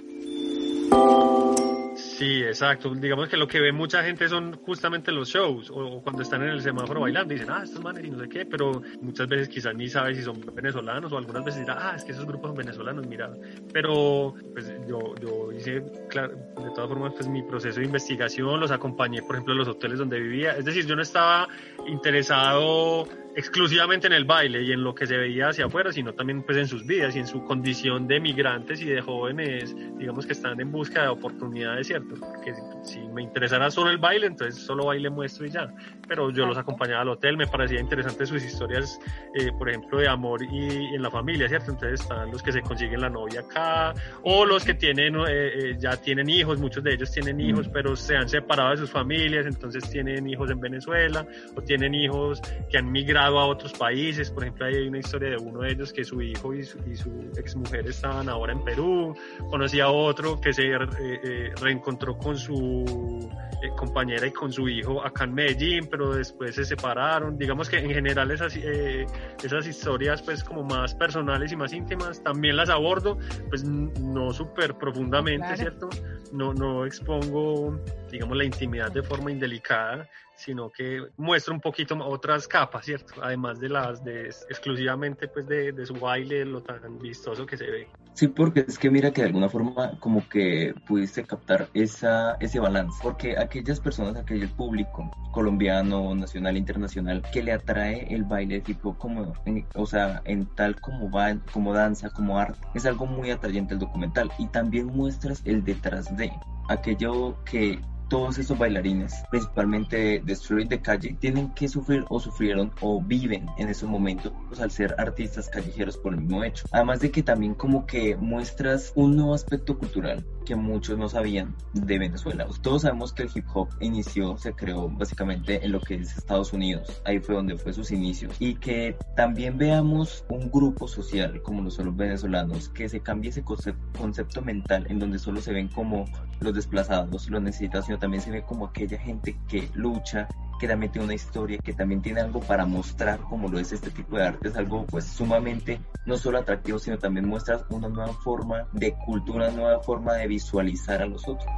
Sí, 1.95 2.43
exacto. 2.43 2.93
Digamos 2.93 3.29
que 3.29 3.37
lo 3.37 3.47
que 3.47 3.59
ve 3.59 3.71
mucha 3.71 4.03
gente 4.03 4.27
son 4.27 4.57
justamente 4.65 5.11
los 5.11 5.29
shows 5.29 5.71
o, 5.73 6.01
cuando 6.01 6.21
están 6.21 6.41
en 6.43 6.49
el 6.49 6.61
semáforo 6.61 7.01
bailando 7.01 7.33
y 7.33 7.37
dicen, 7.37 7.51
ah, 7.51 7.61
estos 7.63 7.83
manes 7.83 8.03
y 8.05 8.09
no 8.09 8.19
sé 8.19 8.29
qué, 8.29 8.45
pero 8.45 8.81
muchas 9.01 9.27
veces 9.27 9.49
quizás 9.49 9.75
ni 9.75 9.87
sabe 9.87 10.15
si 10.15 10.23
son 10.23 10.39
venezolanos 10.53 11.11
o 11.11 11.17
algunas 11.17 11.43
veces 11.43 11.61
dirá, 11.61 11.77
ah, 11.79 11.95
es 11.95 12.03
que 12.03 12.11
esos 12.11 12.25
grupos 12.25 12.49
son 12.49 12.57
venezolanos, 12.57 13.07
mira. 13.07 13.31
Pero 13.71 14.35
pues 14.53 14.73
yo, 14.87 15.15
yo 15.21 15.51
hice, 15.51 15.83
claro, 16.09 16.35
de 16.35 16.69
todas 16.75 16.89
formas, 16.89 17.13
pues 17.13 17.27
mi 17.27 17.43
proceso 17.43 17.79
de 17.79 17.85
investigación, 17.85 18.59
los 18.59 18.71
acompañé, 18.71 19.21
por 19.21 19.35
ejemplo, 19.35 19.53
a 19.53 19.57
los 19.57 19.67
hoteles 19.67 19.99
donde 19.99 20.19
vivía. 20.19 20.57
Es 20.57 20.65
decir, 20.65 20.85
yo 20.85 20.95
no 20.95 21.01
estaba 21.01 21.47
interesado 21.87 23.07
exclusivamente 23.35 24.07
en 24.07 24.13
el 24.13 24.25
baile 24.25 24.61
y 24.61 24.71
en 24.71 24.83
lo 24.83 24.93
que 24.93 25.07
se 25.07 25.17
veía 25.17 25.49
hacia 25.49 25.65
afuera, 25.65 25.91
sino 25.91 26.13
también 26.13 26.43
pues 26.43 26.57
en 26.57 26.67
sus 26.67 26.85
vidas 26.85 27.15
y 27.15 27.19
en 27.19 27.27
su 27.27 27.43
condición 27.43 28.07
de 28.07 28.19
migrantes 28.19 28.81
y 28.81 28.85
de 28.85 29.01
jóvenes, 29.01 29.75
digamos 29.97 30.25
que 30.25 30.33
están 30.33 30.59
en 30.59 30.71
busca 30.71 31.03
de 31.03 31.07
oportunidades, 31.07 31.87
¿cierto? 31.87 32.15
Porque 32.19 32.53
si, 32.83 32.99
me 32.99 33.23
interesara 33.23 33.71
solo 33.71 33.89
el 33.89 33.97
baile, 33.97 34.27
entonces 34.27 34.61
solo 34.63 34.85
baile 34.85 35.09
muestro 35.09 35.45
y 35.45 35.51
ya. 35.51 35.73
Pero 36.07 36.31
yo 36.31 36.45
los 36.45 36.57
acompañaba 36.57 37.01
al 37.01 37.09
hotel, 37.09 37.37
me 37.37 37.47
parecía 37.47 37.79
interesante 37.79 38.25
sus 38.25 38.43
historias, 38.43 38.99
eh, 39.35 39.51
por 39.57 39.69
ejemplo, 39.69 39.99
de 39.99 40.07
amor 40.07 40.43
y, 40.43 40.95
en 40.95 41.01
la 41.01 41.09
familia, 41.09 41.47
¿cierto? 41.47 41.71
Entonces 41.71 42.01
están 42.01 42.31
los 42.31 42.43
que 42.43 42.51
se 42.51 42.61
consiguen 42.61 43.01
la 43.01 43.09
novia 43.09 43.41
acá, 43.41 43.93
o 44.23 44.45
los 44.45 44.63
que 44.63 44.73
tienen, 44.73 45.15
eh, 45.15 45.23
eh, 45.27 45.75
ya 45.79 45.97
tienen 45.97 46.29
hijos, 46.29 46.59
muchos 46.59 46.83
de 46.83 46.93
ellos 46.93 47.11
tienen 47.11 47.39
hijos, 47.39 47.67
pero 47.69 47.95
se 47.95 48.15
han 48.15 48.29
separado 48.29 48.71
de 48.71 48.77
sus 48.77 48.91
familias, 48.91 49.45
entonces 49.45 49.89
tienen 49.89 50.27
hijos 50.27 50.51
en 50.51 50.59
Venezuela, 50.59 51.25
o 51.55 51.61
tienen 51.61 51.95
hijos 51.95 52.41
que 52.69 52.77
han 52.77 52.91
migrado 52.91 53.22
a 53.25 53.45
otros 53.45 53.73
países. 53.73 54.29
Por 54.29 54.43
ejemplo, 54.43 54.65
hay 54.65 54.87
una 54.87 54.99
historia 54.99 55.31
de 55.31 55.37
uno 55.37 55.61
de 55.61 55.71
ellos 55.71 55.93
que 55.93 56.03
su 56.03 56.21
hijo 56.21 56.53
y 56.53 56.63
su, 56.63 56.77
y 56.89 56.95
su 56.95 57.09
exmujer 57.37 57.87
estaban 57.87 58.29
ahora 58.29 58.53
en 58.53 58.63
Perú. 58.63 59.15
Conocí 59.49 59.79
a 59.79 59.89
otro 59.89 60.39
que 60.39 60.53
se 60.53 60.73
eh, 60.73 60.77
eh, 60.99 61.51
reencontró 61.61 62.17
con 62.17 62.37
su 62.37 63.29
eh, 63.61 63.69
compañera 63.77 64.27
y 64.27 64.31
con 64.31 64.51
su 64.51 64.67
hijo 64.67 65.03
acá 65.05 65.23
en 65.23 65.33
Medellín, 65.33 65.87
pero 65.89 66.13
después 66.13 66.55
se 66.55 66.65
separaron. 66.65 67.37
Digamos 67.37 67.69
que 67.69 67.77
en 67.77 67.91
general 67.91 68.31
esas, 68.31 68.55
esas 68.55 69.67
historias 69.67 70.21
pues 70.21 70.43
como 70.43 70.63
más 70.63 70.93
personales 70.95 71.51
y 71.51 71.55
más 71.55 71.73
íntimas 71.73 72.21
también 72.23 72.57
las 72.57 72.69
abordo, 72.69 73.17
pues 73.49 73.63
no 73.63 74.33
súper 74.33 74.75
profundamente, 74.75 75.57
¿cierto? 75.57 75.89
No, 76.31 76.53
no 76.53 76.85
expongo, 76.85 77.79
digamos, 78.11 78.37
la 78.37 78.43
intimidad 78.43 78.91
de 78.91 79.03
forma 79.03 79.31
indelicada, 79.31 80.09
sino 80.35 80.69
que 80.69 81.01
muestra 81.17 81.53
un 81.53 81.61
poquito 81.61 81.95
otras 82.05 82.47
capas, 82.47 82.85
¿cierto? 82.85 83.13
Además 83.21 83.59
de 83.59 83.69
las 83.69 84.03
de 84.03 84.27
exclusivamente 84.49 85.27
pues 85.27 85.47
de, 85.47 85.71
de, 85.71 85.85
su 85.85 85.93
baile, 85.93 86.45
lo 86.45 86.61
tan 86.61 86.99
vistoso 86.99 87.45
que 87.45 87.57
se 87.57 87.69
ve. 87.69 87.87
Sí, 88.13 88.27
porque 88.27 88.65
es 88.67 88.77
que 88.77 88.89
mira 88.89 89.11
que 89.11 89.21
de 89.21 89.27
alguna 89.27 89.49
forma 89.49 89.97
como 89.99 90.27
que 90.29 90.73
pudiste 90.87 91.23
captar 91.23 91.69
esa, 91.73 92.35
ese 92.35 92.59
balance, 92.59 92.99
porque 93.01 93.37
aquellas 93.37 93.79
personas, 93.79 94.15
aquel 94.15 94.47
público 94.49 95.11
colombiano, 95.31 96.13
nacional, 96.13 96.57
internacional, 96.57 97.23
que 97.31 97.41
le 97.41 97.53
atrae 97.53 98.13
el 98.13 98.23
baile 98.23 98.61
tipo 98.61 98.97
como, 98.97 99.33
o 99.73 99.85
sea, 99.85 100.21
en 100.25 100.45
tal 100.55 100.79
como 100.79 101.09
va, 101.09 101.35
como 101.51 101.73
danza, 101.73 102.09
como 102.09 102.37
arte, 102.37 102.59
es 102.75 102.85
algo 102.85 103.05
muy 103.05 103.31
atrayente 103.31 103.73
el 103.73 103.79
documental 103.79 104.31
y 104.37 104.47
también 104.47 104.87
muestras 104.87 105.41
el 105.45 105.63
detrás 105.63 106.15
de 106.15 106.31
aquello 106.69 107.37
que 107.45 107.79
todos 108.09 108.37
esos 108.37 108.57
bailarines, 108.57 109.23
principalmente 109.31 110.21
de 110.23 110.33
street 110.33 110.67
de 110.67 110.81
calle, 110.81 111.15
tienen 111.19 111.53
que 111.53 111.67
sufrir 111.67 112.05
o 112.09 112.19
sufrieron 112.19 112.71
o 112.81 113.01
viven 113.01 113.47
en 113.57 113.69
esos 113.69 113.89
momentos 113.89 114.33
al 114.59 114.71
ser 114.71 114.95
artistas 114.97 115.49
callejeros 115.49 115.97
por 115.97 116.13
el 116.13 116.21
mismo 116.21 116.43
hecho. 116.43 116.65
Además 116.71 116.99
de 116.99 117.11
que 117.11 117.23
también 117.23 117.53
como 117.55 117.85
que 117.85 118.15
muestras 118.15 118.91
un 118.95 119.15
nuevo 119.15 119.33
aspecto 119.33 119.77
cultural 119.77 120.25
que 120.45 120.55
muchos 120.55 120.97
no 120.97 121.07
sabían 121.07 121.55
de 121.73 121.97
Venezuela. 121.97 122.45
Todos 122.61 122.81
sabemos 122.81 123.13
que 123.13 123.23
el 123.23 123.29
hip 123.33 123.45
hop 123.53 123.69
inició, 123.79 124.37
se 124.37 124.53
creó 124.53 124.89
básicamente 124.89 125.63
en 125.65 125.71
lo 125.71 125.79
que 125.79 125.95
es 125.95 126.17
Estados 126.17 126.53
Unidos. 126.53 127.01
Ahí 127.05 127.19
fue 127.19 127.35
donde 127.35 127.57
fue 127.57 127.73
sus 127.73 127.91
inicios. 127.91 128.35
Y 128.39 128.55
que 128.55 128.97
también 129.15 129.57
veamos 129.57 130.25
un 130.29 130.51
grupo 130.51 130.87
social 130.87 131.41
como 131.41 131.61
los 131.61 131.77
venezolanos, 131.95 132.69
que 132.69 132.89
se 132.89 132.99
cambie 132.99 133.29
ese 133.29 133.43
concepto 133.43 134.41
mental 134.41 134.85
en 134.89 134.99
donde 134.99 135.19
solo 135.19 135.41
se 135.41 135.53
ven 135.53 135.69
como 135.69 136.05
los 136.39 136.53
desplazados, 136.53 137.29
los 137.29 137.41
necesitados, 137.41 137.87
también 137.97 138.21
se 138.21 138.31
ve 138.31 138.43
como 138.43 138.67
aquella 138.67 138.97
gente 138.97 139.35
que 139.47 139.69
lucha, 139.73 140.27
que 140.59 140.67
también 140.67 140.91
tiene 140.91 141.05
una 141.05 141.13
historia, 141.13 141.57
que 141.57 141.73
también 141.73 142.01
tiene 142.01 142.21
algo 142.21 142.39
para 142.39 142.65
mostrar 142.65 143.19
como 143.21 143.49
lo 143.49 143.59
es 143.59 143.71
este 143.71 143.89
tipo 143.89 144.17
de 144.17 144.27
arte, 144.27 144.47
es 144.47 144.55
algo 144.55 144.85
pues 144.85 145.05
sumamente 145.05 145.79
no 146.05 146.17
solo 146.17 146.37
atractivo, 146.37 146.79
sino 146.79 146.97
también 146.97 147.27
muestra 147.27 147.65
una 147.69 147.89
nueva 147.89 148.13
forma 148.13 148.67
de 148.71 148.93
cultura, 149.05 149.49
una 149.49 149.55
nueva 149.55 149.79
forma 149.81 150.13
de 150.13 150.27
visualizar 150.27 151.01
a 151.01 151.05
los 151.05 151.27
otros. 151.27 151.51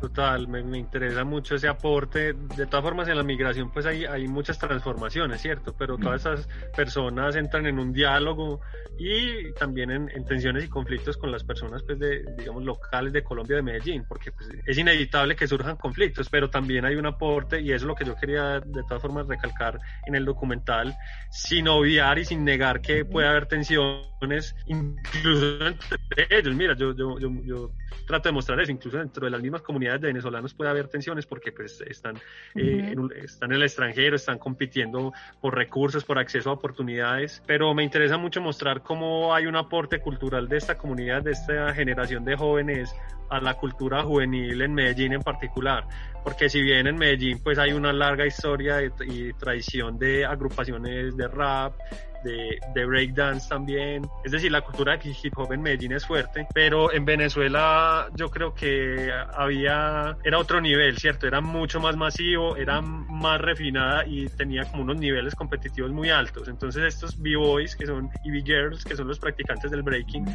Total, 0.00 0.48
me, 0.48 0.62
me, 0.62 0.78
interesa 0.78 1.24
mucho 1.24 1.56
ese 1.56 1.68
aporte. 1.68 2.32
De 2.32 2.66
todas 2.66 2.82
formas, 2.82 3.06
en 3.08 3.18
la 3.18 3.22
migración 3.22 3.70
pues 3.70 3.84
hay, 3.84 4.06
hay 4.06 4.26
muchas 4.28 4.58
transformaciones, 4.58 5.42
¿cierto? 5.42 5.74
Pero 5.76 5.98
todas 5.98 6.22
esas 6.22 6.48
personas 6.74 7.36
entran 7.36 7.66
en 7.66 7.78
un 7.78 7.92
diálogo 7.92 8.60
y 8.98 9.52
también 9.52 9.90
en, 9.90 10.10
en, 10.10 10.24
tensiones 10.24 10.64
y 10.64 10.68
conflictos 10.68 11.18
con 11.18 11.30
las 11.30 11.44
personas 11.44 11.82
pues 11.82 11.98
de, 11.98 12.24
digamos, 12.38 12.64
locales 12.64 13.12
de 13.12 13.22
Colombia, 13.22 13.56
de 13.56 13.62
Medellín, 13.62 14.04
porque 14.08 14.32
pues, 14.32 14.48
es 14.64 14.78
inevitable 14.78 15.36
que 15.36 15.46
surjan 15.46 15.76
conflictos, 15.76 16.30
pero 16.30 16.48
también 16.48 16.86
hay 16.86 16.96
un 16.96 17.04
aporte 17.04 17.60
y 17.60 17.72
eso 17.72 17.84
es 17.84 17.88
lo 17.88 17.94
que 17.94 18.06
yo 18.06 18.16
quería 18.16 18.60
de 18.60 18.82
todas 18.84 19.02
formas 19.02 19.26
recalcar 19.26 19.78
en 20.06 20.14
el 20.14 20.24
documental, 20.24 20.96
sin 21.30 21.68
obviar 21.68 22.18
y 22.18 22.24
sin 22.24 22.42
negar 22.42 22.80
que 22.80 23.04
puede 23.04 23.28
haber 23.28 23.46
tensiones, 23.46 24.56
incluso 24.66 25.66
entre 25.66 26.26
ellos. 26.30 26.54
Mira, 26.54 26.74
yo, 26.74 26.94
yo, 26.96 27.18
yo, 27.18 27.30
yo 27.44 27.70
trato 28.06 28.28
de 28.28 28.32
mostrar 28.32 28.60
eso, 28.60 28.72
incluso 28.72 28.98
dentro 28.98 29.24
de 29.24 29.30
las 29.30 29.40
mismas 29.40 29.62
comunidades 29.62 30.00
de 30.00 30.08
venezolanos 30.08 30.54
puede 30.54 30.70
haber 30.70 30.88
tensiones 30.88 31.26
porque 31.26 31.52
pues 31.52 31.80
están, 31.82 32.16
eh, 32.54 32.92
en, 32.92 33.10
están 33.22 33.50
en 33.50 33.56
el 33.56 33.62
extranjero, 33.62 34.16
están 34.16 34.38
compitiendo 34.38 35.12
por 35.40 35.54
recursos, 35.54 36.04
por 36.04 36.18
acceso 36.18 36.50
a 36.50 36.54
oportunidades, 36.54 37.42
pero 37.46 37.72
me 37.74 37.84
interesa 37.84 38.18
mucho 38.18 38.40
mostrar 38.40 38.82
cómo 38.82 39.34
hay 39.34 39.46
un 39.46 39.56
aporte 39.56 40.00
cultural 40.00 40.48
de 40.48 40.56
esta 40.56 40.76
comunidad, 40.76 41.22
de 41.22 41.32
esta 41.32 41.72
generación 41.74 42.24
de 42.24 42.36
jóvenes 42.36 42.94
a 43.30 43.40
la 43.40 43.54
cultura 43.54 44.02
juvenil 44.02 44.60
en 44.60 44.74
Medellín 44.74 45.12
en 45.12 45.22
particular, 45.22 45.86
porque 46.24 46.48
si 46.48 46.60
bien 46.60 46.86
en 46.88 46.96
Medellín 46.96 47.40
pues 47.42 47.58
hay 47.58 47.72
una 47.72 47.92
larga 47.92 48.26
historia 48.26 48.76
de, 48.76 48.90
y 49.06 49.32
tradición 49.34 49.98
de 49.98 50.26
agrupaciones 50.26 51.16
de 51.16 51.28
rap, 51.28 51.74
de, 52.22 52.58
de 52.74 52.84
breakdance 52.84 53.48
también. 53.48 54.08
Es 54.24 54.32
decir, 54.32 54.50
la 54.50 54.60
cultura 54.60 54.96
de 54.96 55.16
hip 55.22 55.36
hop 55.36 55.52
en 55.52 55.62
Medellín 55.62 55.92
es 55.92 56.06
fuerte, 56.06 56.46
pero 56.54 56.92
en 56.92 57.04
Venezuela 57.04 58.08
yo 58.14 58.30
creo 58.30 58.54
que 58.54 59.10
había, 59.34 60.16
era 60.24 60.38
otro 60.38 60.60
nivel, 60.60 60.98
¿cierto? 60.98 61.26
Era 61.26 61.40
mucho 61.40 61.80
más 61.80 61.96
masivo, 61.96 62.56
era 62.56 62.80
más 62.80 63.40
refinada 63.40 64.04
y 64.06 64.26
tenía 64.28 64.64
como 64.64 64.82
unos 64.82 64.98
niveles 64.98 65.34
competitivos 65.34 65.90
muy 65.90 66.10
altos. 66.10 66.48
Entonces 66.48 66.84
estos 66.84 67.20
B-Boys, 67.20 67.76
que 67.76 67.86
son 67.86 68.10
y 68.24 68.30
B-Girls, 68.30 68.84
que 68.84 68.96
son 68.96 69.08
los 69.08 69.18
practicantes 69.18 69.70
del 69.70 69.82
breaking, 69.82 70.26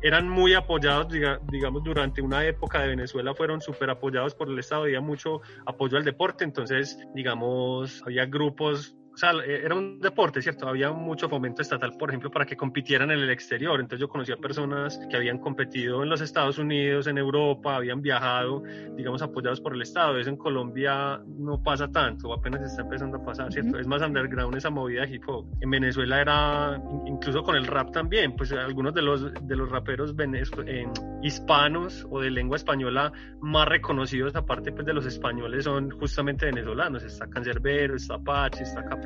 eran 0.00 0.28
muy 0.28 0.54
apoyados, 0.54 1.08
digamos, 1.50 1.82
durante 1.84 2.22
una 2.22 2.44
época 2.44 2.80
de 2.80 2.88
Venezuela 2.88 3.34
fueron 3.34 3.60
súper 3.60 3.90
apoyados 3.90 4.34
por 4.34 4.48
el 4.48 4.58
Estado, 4.58 4.84
había 4.84 5.00
mucho 5.00 5.40
apoyo 5.66 5.96
al 5.96 6.04
deporte, 6.04 6.44
entonces, 6.44 6.98
digamos, 7.14 8.02
había 8.06 8.26
grupos 8.26 8.94
o 9.12 9.16
sea, 9.16 9.32
eh, 9.32 9.62
era 9.64 9.74
un 9.74 10.00
deporte, 10.00 10.40
¿cierto? 10.40 10.66
Había 10.66 10.90
mucho 10.90 11.28
fomento 11.28 11.60
estatal, 11.60 11.96
por 11.98 12.08
ejemplo, 12.08 12.30
para 12.30 12.46
que 12.46 12.56
compitieran 12.56 13.10
en 13.10 13.20
el 13.20 13.30
exterior. 13.30 13.78
Entonces 13.78 14.00
yo 14.00 14.08
conocía 14.08 14.36
personas 14.36 14.98
que 15.10 15.16
habían 15.16 15.38
competido 15.38 16.02
en 16.02 16.08
los 16.08 16.20
Estados 16.20 16.58
Unidos, 16.58 17.06
en 17.06 17.18
Europa, 17.18 17.76
habían 17.76 18.00
viajado, 18.00 18.62
digamos, 18.96 19.20
apoyados 19.20 19.60
por 19.60 19.74
el 19.74 19.82
Estado. 19.82 20.18
Eso 20.18 20.30
en 20.30 20.36
Colombia 20.36 21.20
no 21.26 21.62
pasa 21.62 21.88
tanto, 21.88 22.32
apenas 22.32 22.62
está 22.62 22.82
empezando 22.82 23.18
a 23.18 23.24
pasar, 23.24 23.52
¿cierto? 23.52 23.78
Es 23.78 23.86
más 23.86 24.00
underground 24.02 24.56
esa 24.56 24.70
movida 24.70 25.02
de 25.02 25.14
hip 25.14 25.28
hop. 25.28 25.46
En 25.60 25.70
Venezuela 25.70 26.20
era, 26.20 26.82
incluso 27.06 27.42
con 27.42 27.56
el 27.56 27.66
rap 27.66 27.92
también, 27.92 28.34
pues 28.34 28.50
algunos 28.52 28.94
de 28.94 29.02
los, 29.02 29.32
de 29.34 29.56
los 29.56 29.68
raperos 29.70 30.14
en 30.18 30.90
hispanos 31.22 32.06
o 32.10 32.20
de 32.20 32.30
lengua 32.30 32.56
española 32.56 33.12
más 33.40 33.68
reconocidos, 33.68 34.34
aparte 34.36 34.72
pues, 34.72 34.86
de 34.86 34.94
los 34.94 35.04
españoles, 35.04 35.64
son 35.64 35.90
justamente 35.90 36.46
venezolanos. 36.46 37.02
Está 37.02 37.28
Cancerbero, 37.28 37.96
está 37.96 38.14
Apache, 38.14 38.62
está 38.62 38.84
Cap 38.84 39.01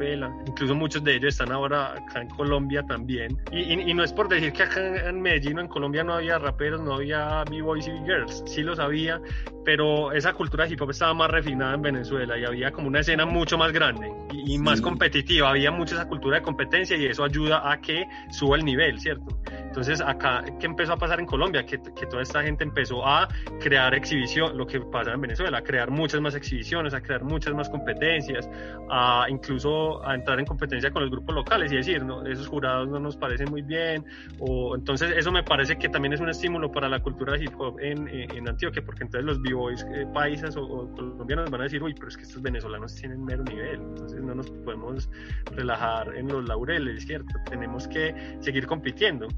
incluso 0.47 0.75
muchos 0.75 1.03
de 1.05 1.17
ellos 1.17 1.35
están 1.35 1.53
ahora 1.53 1.93
acá 1.93 2.23
en 2.23 2.29
Colombia 2.29 2.83
también. 2.83 3.39
Y, 3.53 3.73
y, 3.73 3.95
no 3.95 4.05
es 4.05 4.13
por 4.13 4.29
decir 4.29 4.53
que 4.53 4.63
acá 4.63 5.09
en 5.09 5.21
Medellín 5.21 5.59
o 5.59 5.61
en 5.61 5.69
Colombia 5.69 6.05
no 6.05 6.15
había 6.15 6.39
raperos, 6.39 6.81
no 6.81 6.95
había 6.95 7.45
B-Boys 7.51 7.89
y 7.89 7.93
B-Girls, 7.93 8.45
sí 8.47 8.63
los 8.63 8.79
había, 8.79 9.21
pero 9.65 10.13
esa 10.13 10.33
cultura 10.33 10.65
de 10.65 10.75
hip 10.75 10.83
hop 10.83 10.91
estaba 10.91 11.15
más 11.15 11.31
refinada 11.31 11.75
en 11.75 11.83
Venezuela 11.83 12.39
y 12.39 12.45
había 12.45 12.71
como 12.73 12.89
una 12.89 13.01
escena 13.01 13.27
mucho 13.27 13.59
más 13.59 13.73
grande 13.73 14.11
y, 14.33 14.55
y 14.55 14.59
más 14.59 14.81
competitiva, 14.81 15.51
había 15.51 15.71
mucha 15.71 15.95
esa 15.95 16.09
cultura 16.09 16.39
de 16.39 16.43
competencia 16.43 16.97
y 16.97 17.07
eso 17.07 17.25
ayuda 17.25 17.71
a 17.71 17.81
que 17.81 18.07
suba 18.31 18.57
el 18.57 18.65
nivel, 18.65 19.01
¿cierto? 19.01 19.37
Entonces 19.77 20.01
acá, 20.01 20.43
¿qué 20.59 20.65
empezó 20.65 20.95
a 20.95 20.97
pasar 20.97 21.21
en 21.21 21.27
Colombia? 21.27 21.67
Que, 21.67 21.79
que 21.79 22.07
toda 22.07 22.23
esta 22.23 22.43
gente 22.43 22.65
empezó 22.65 23.07
a 23.07 23.29
crear 23.61 23.95
exhibición, 23.95 24.57
lo 24.57 24.67
que 24.67 24.81
pasa 24.81 25.13
en 25.13 25.21
Venezuela, 25.21 25.59
a 25.59 25.63
crear 25.63 25.91
muchas 25.91 26.19
más 26.23 26.35
exhibiciones, 26.35 26.95
a 26.95 27.03
crear 27.03 27.23
muchas 27.23 27.53
más 27.53 27.69
competencias, 27.69 28.49
a 28.89 29.27
incluso 29.29 29.86
a 30.05 30.15
entrar 30.15 30.39
en 30.39 30.47
competencia 30.47 30.91
con 30.91 31.03
los 31.03 31.11
grupos 31.11 31.35
locales 31.35 31.73
y 31.73 31.77
decir, 31.77 32.05
no, 32.05 32.25
esos 32.27 32.47
jurados 32.49 32.89
no 32.89 32.99
nos 32.99 33.17
parecen 33.17 33.51
muy 33.51 33.63
bien, 33.63 34.05
o 34.39 34.75
entonces 34.75 35.13
eso 35.17 35.33
me 35.33 35.43
parece 35.43 35.77
que 35.77 35.89
también 35.89 36.13
es 36.13 36.21
un 36.21 36.29
estímulo 36.29 36.71
para 36.71 36.89
la 36.89 37.01
cultura 37.01 37.35
de 37.35 37.45
hip 37.45 37.53
hop 37.59 37.79
en, 37.81 38.09
en, 38.09 38.49
Antioquia, 38.49 38.83
porque 38.85 39.05
entonces 39.05 39.25
los 39.25 39.41
b-boys 39.43 39.87
eh, 39.95 40.07
paisas 40.13 40.57
o, 40.57 40.91
colombianos 40.95 41.51
van 41.51 41.61
a 41.63 41.65
decir, 41.65 41.83
uy, 41.83 41.95
pero 41.95 42.09
es 42.09 42.17
que 42.17 42.23
estos 42.23 42.43
venezolanos 42.43 42.95
tienen 42.95 43.25
mero 43.25 43.43
nivel, 43.45 43.81
entonces 43.81 44.21
no 44.21 44.35
nos 44.35 44.51
podemos 44.51 45.11
relajar 45.55 46.15
en 46.17 46.29
los 46.29 46.47
laureles, 46.47 47.05
¿cierto? 47.05 47.35
Tenemos 47.49 47.89
que 47.89 48.15
seguir 48.41 48.67
compitiendo 48.67 49.29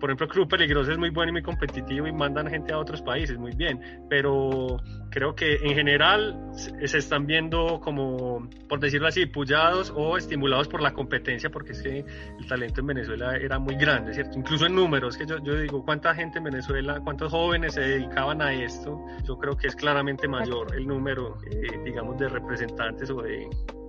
por 0.00 0.10
ejemplo, 0.10 0.28
Club 0.28 0.48
Peligroso 0.48 0.92
es 0.92 0.98
muy 0.98 1.10
bueno 1.10 1.30
y 1.30 1.32
muy 1.32 1.42
competitivo 1.42 2.06
y 2.06 2.12
mandan 2.12 2.48
gente 2.48 2.72
a 2.72 2.78
otros 2.78 3.02
países, 3.02 3.38
muy 3.38 3.52
bien, 3.52 4.06
pero 4.08 4.78
creo 5.10 5.34
que 5.34 5.56
en 5.56 5.74
general 5.74 6.38
se 6.54 6.98
están 6.98 7.26
viendo 7.26 7.80
como, 7.80 8.48
por 8.68 8.80
decirlo 8.80 9.08
así, 9.08 9.26
pullados 9.26 9.92
o 9.94 10.16
estimulados 10.16 10.68
por 10.68 10.82
la 10.82 10.92
competencia, 10.92 11.50
porque 11.50 11.72
es 11.72 11.82
que 11.82 12.04
el 12.38 12.46
talento 12.46 12.80
en 12.80 12.86
Venezuela 12.86 13.36
era 13.36 13.58
muy 13.58 13.76
grande, 13.76 14.14
¿cierto? 14.14 14.38
Incluso 14.38 14.66
en 14.66 14.74
números, 14.74 15.16
que 15.16 15.26
yo, 15.26 15.38
yo 15.42 15.54
digo, 15.54 15.84
¿cuánta 15.84 16.14
gente 16.14 16.38
en 16.38 16.44
Venezuela, 16.44 17.00
cuántos 17.02 17.30
jóvenes 17.32 17.74
se 17.74 17.80
dedicaban 17.80 18.40
a 18.42 18.52
esto? 18.52 19.04
Yo 19.24 19.38
creo 19.38 19.56
que 19.56 19.68
es 19.68 19.76
claramente 19.76 20.28
mayor 20.28 20.74
el 20.74 20.86
número, 20.86 21.38
eh, 21.50 21.80
digamos, 21.84 22.18
de 22.18 22.28
representantes 22.28 23.10
o 23.10 23.22
de 23.22 23.48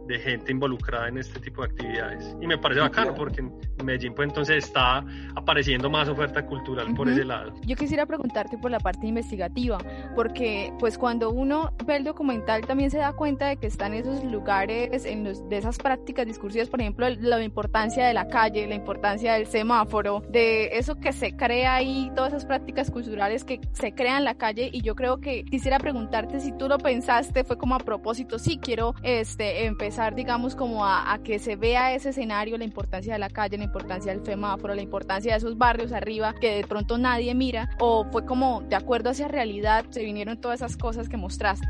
de 0.09 0.19
gente 0.19 0.51
involucrada 0.51 1.07
en 1.07 1.19
este 1.19 1.39
tipo 1.39 1.61
de 1.61 1.67
actividades. 1.67 2.35
Y 2.41 2.47
me 2.47 2.57
parece 2.57 2.81
bacano 2.81 3.13
porque 3.13 3.41
en 3.41 3.53
Medellín 3.85 4.13
pues 4.15 4.27
entonces 4.27 4.65
está 4.65 5.05
apareciendo 5.35 5.87
más 5.87 6.09
oferta 6.09 6.43
cultural 6.47 6.95
por 6.95 7.07
ese 7.07 7.23
lado. 7.23 7.53
Yo 7.61 7.75
quisiera 7.75 8.07
preguntarte 8.07 8.57
por 8.57 8.71
la 8.71 8.79
parte 8.79 9.05
investigativa, 9.05 9.77
porque 10.15 10.73
pues 10.79 10.97
cuando 10.97 11.29
uno 11.29 11.71
ve 11.85 11.97
el 11.97 12.03
documental 12.03 12.65
también 12.65 12.89
se 12.89 12.97
da 12.97 13.13
cuenta 13.13 13.49
de 13.49 13.57
que 13.57 13.67
están 13.67 13.93
esos 13.93 14.23
lugares, 14.23 15.05
en 15.05 15.23
los, 15.23 15.47
de 15.47 15.57
esas 15.57 15.77
prácticas 15.77 16.25
discursivas, 16.25 16.69
por 16.69 16.81
ejemplo, 16.81 17.07
la 17.07 17.43
importancia 17.43 18.07
de 18.07 18.15
la 18.15 18.27
calle, 18.27 18.67
la 18.67 18.75
importancia 18.75 19.33
del 19.33 19.45
semáforo, 19.45 20.23
de 20.27 20.79
eso 20.79 20.99
que 20.99 21.13
se 21.13 21.35
crea 21.35 21.75
ahí, 21.75 22.11
todas 22.15 22.33
esas 22.33 22.47
prácticas 22.47 22.89
culturales 22.89 23.43
que 23.43 23.61
se 23.73 23.93
crean 23.93 24.17
en 24.17 24.23
la 24.25 24.35
calle 24.35 24.71
y 24.73 24.81
yo 24.81 24.95
creo 24.95 25.19
que 25.19 25.43
quisiera 25.43 25.77
preguntarte 25.77 26.39
si 26.39 26.51
tú 26.51 26.67
lo 26.67 26.79
pensaste, 26.79 27.43
fue 27.43 27.59
como 27.59 27.75
a 27.75 27.79
propósito, 27.79 28.39
sí, 28.39 28.57
quiero 28.59 28.95
este, 29.03 29.65
empezar 29.65 29.98
digamos, 30.15 30.55
como 30.55 30.85
a, 30.85 31.19
que 31.23 31.39
se 31.39 31.55
vea 31.57 31.93
ese 31.93 32.09
escenario, 32.09 32.57
la 32.57 32.63
importancia 32.63 33.13
de 33.13 33.19
la 33.19 33.29
calle, 33.29 33.57
la 33.57 33.65
importancia 33.65 34.13
del 34.13 34.25
semáforo, 34.25 34.73
la 34.73 34.81
importancia 34.81 35.33
de 35.33 35.37
esos 35.37 35.57
barrios 35.57 35.91
arriba 35.91 36.33
que 36.33 36.55
de 36.55 36.63
pronto 36.67 36.97
nadie 36.97 37.35
mira, 37.35 37.69
o 37.79 38.05
fue 38.09 38.25
como 38.25 38.61
de 38.61 38.75
acuerdo 38.75 39.09
a 39.09 39.11
esa 39.11 39.27
realidad 39.27 39.85
se 39.89 40.03
vinieron 40.03 40.39
todas 40.39 40.61
esas 40.61 40.77
cosas 40.77 41.09
que 41.09 41.17
mostraste? 41.17 41.67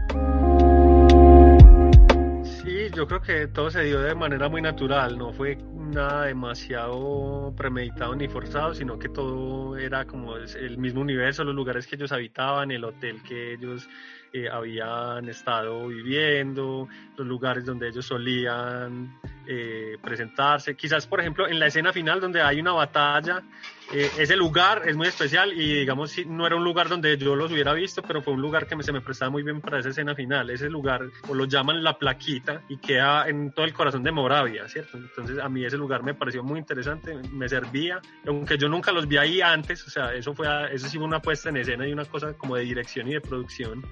Sí, 2.44 2.90
yo 2.96 3.08
creo 3.08 3.22
que 3.22 3.48
todo 3.48 3.72
se 3.72 3.84
dio 3.84 4.00
de 4.02 4.14
manera 4.14 4.48
muy 4.48 4.62
natural, 4.62 5.18
no 5.18 5.34
fue 5.34 5.58
nada 5.74 6.26
demasiado 6.26 7.52
premeditado 7.58 8.16
ni 8.16 8.28
forzado, 8.28 8.76
sino 8.76 9.00
que 9.00 9.10
todo 9.10 9.76
era 9.76 10.06
como 10.06 10.36
el 10.38 10.78
mismo 10.78 11.02
universo, 11.02 11.44
los 11.44 11.56
lugares 11.56 11.88
que 11.88 11.96
ellos 11.96 12.12
habitaban, 12.12 12.70
el 12.70 12.84
hotel 12.84 13.24
que 13.24 13.54
ellos 13.54 13.90
eh, 14.32 14.48
habían 14.50 15.28
estado 15.28 15.88
viviendo, 15.88 16.88
los 17.18 17.28
lugares 17.28 17.66
donde 17.66 17.90
ellos 17.90 18.06
solían 18.06 19.20
eh, 19.48 19.98
presentarse. 20.02 20.76
Quizás, 20.76 21.08
por 21.08 21.20
ejemplo, 21.20 21.48
en 21.48 21.60
la 21.60 21.68
escena 21.68 21.92
final 21.92 22.22
donde 22.22 22.42
hay 22.42 22.60
una 22.60 22.74
batalla, 22.74 23.42
eh, 23.92 24.12
ese 24.20 24.36
lugar 24.36 24.84
es 24.86 24.96
muy 24.96 25.08
especial 25.08 25.52
y 25.54 25.80
digamos, 25.80 26.14
no 26.28 26.46
era 26.46 26.56
un 26.56 26.64
lugar 26.64 26.90
donde 26.90 27.18
yo 27.18 27.36
los 27.36 27.52
hubiera 27.52 27.74
visto, 27.74 28.04
pero 28.04 28.22
fue 28.22 28.34
un 28.34 28.42
lugar 28.42 28.68
que 28.68 28.76
me, 28.76 28.84
se 28.84 28.92
me 28.92 29.02
prestaba 29.02 29.32
muy 29.32 29.42
bien 29.42 29.62
para 29.62 29.80
esa 29.80 29.90
escena 29.90 30.14
final. 30.14 30.50
Ese 30.50 30.70
lugar, 30.70 31.10
o 31.28 31.34
lo 31.34 31.46
llaman 31.46 31.84
la 31.84 31.98
plaquita, 31.98 32.62
y 32.70 32.78
queda 32.78 33.28
en 33.28 33.52
todo 33.52 33.66
el 33.66 33.74
corazón 33.74 34.04
de 34.04 34.12
Moravia, 34.12 34.68
¿cierto? 34.68 34.98
Entonces 34.98 35.40
a 35.40 35.50
mí 35.50 35.66
ese 35.66 35.78
lugar 35.78 36.04
me 36.04 36.14
pareció 36.14 36.44
muy 36.44 36.60
interesante, 36.60 37.16
me 37.32 37.50
servía, 37.50 38.00
aunque 38.28 38.58
yo 38.58 38.70
nunca 38.70 38.92
los 38.92 39.08
vi 39.08 39.18
ahí 39.18 39.42
antes, 39.42 39.86
o 39.88 39.90
sea, 39.90 40.14
eso 40.14 40.34
fue, 40.34 40.48
eso 40.74 40.88
sí 40.88 40.98
fue 40.98 41.08
una 41.08 41.22
puesta 41.22 41.50
en 41.50 41.58
escena 41.58 41.88
y 41.88 41.94
una 41.94 42.06
cosa 42.06 42.34
como 42.34 42.56
de 42.56 42.64
dirección 42.64 43.08
y 43.08 43.14
de 43.14 43.22
producción, 43.22 43.84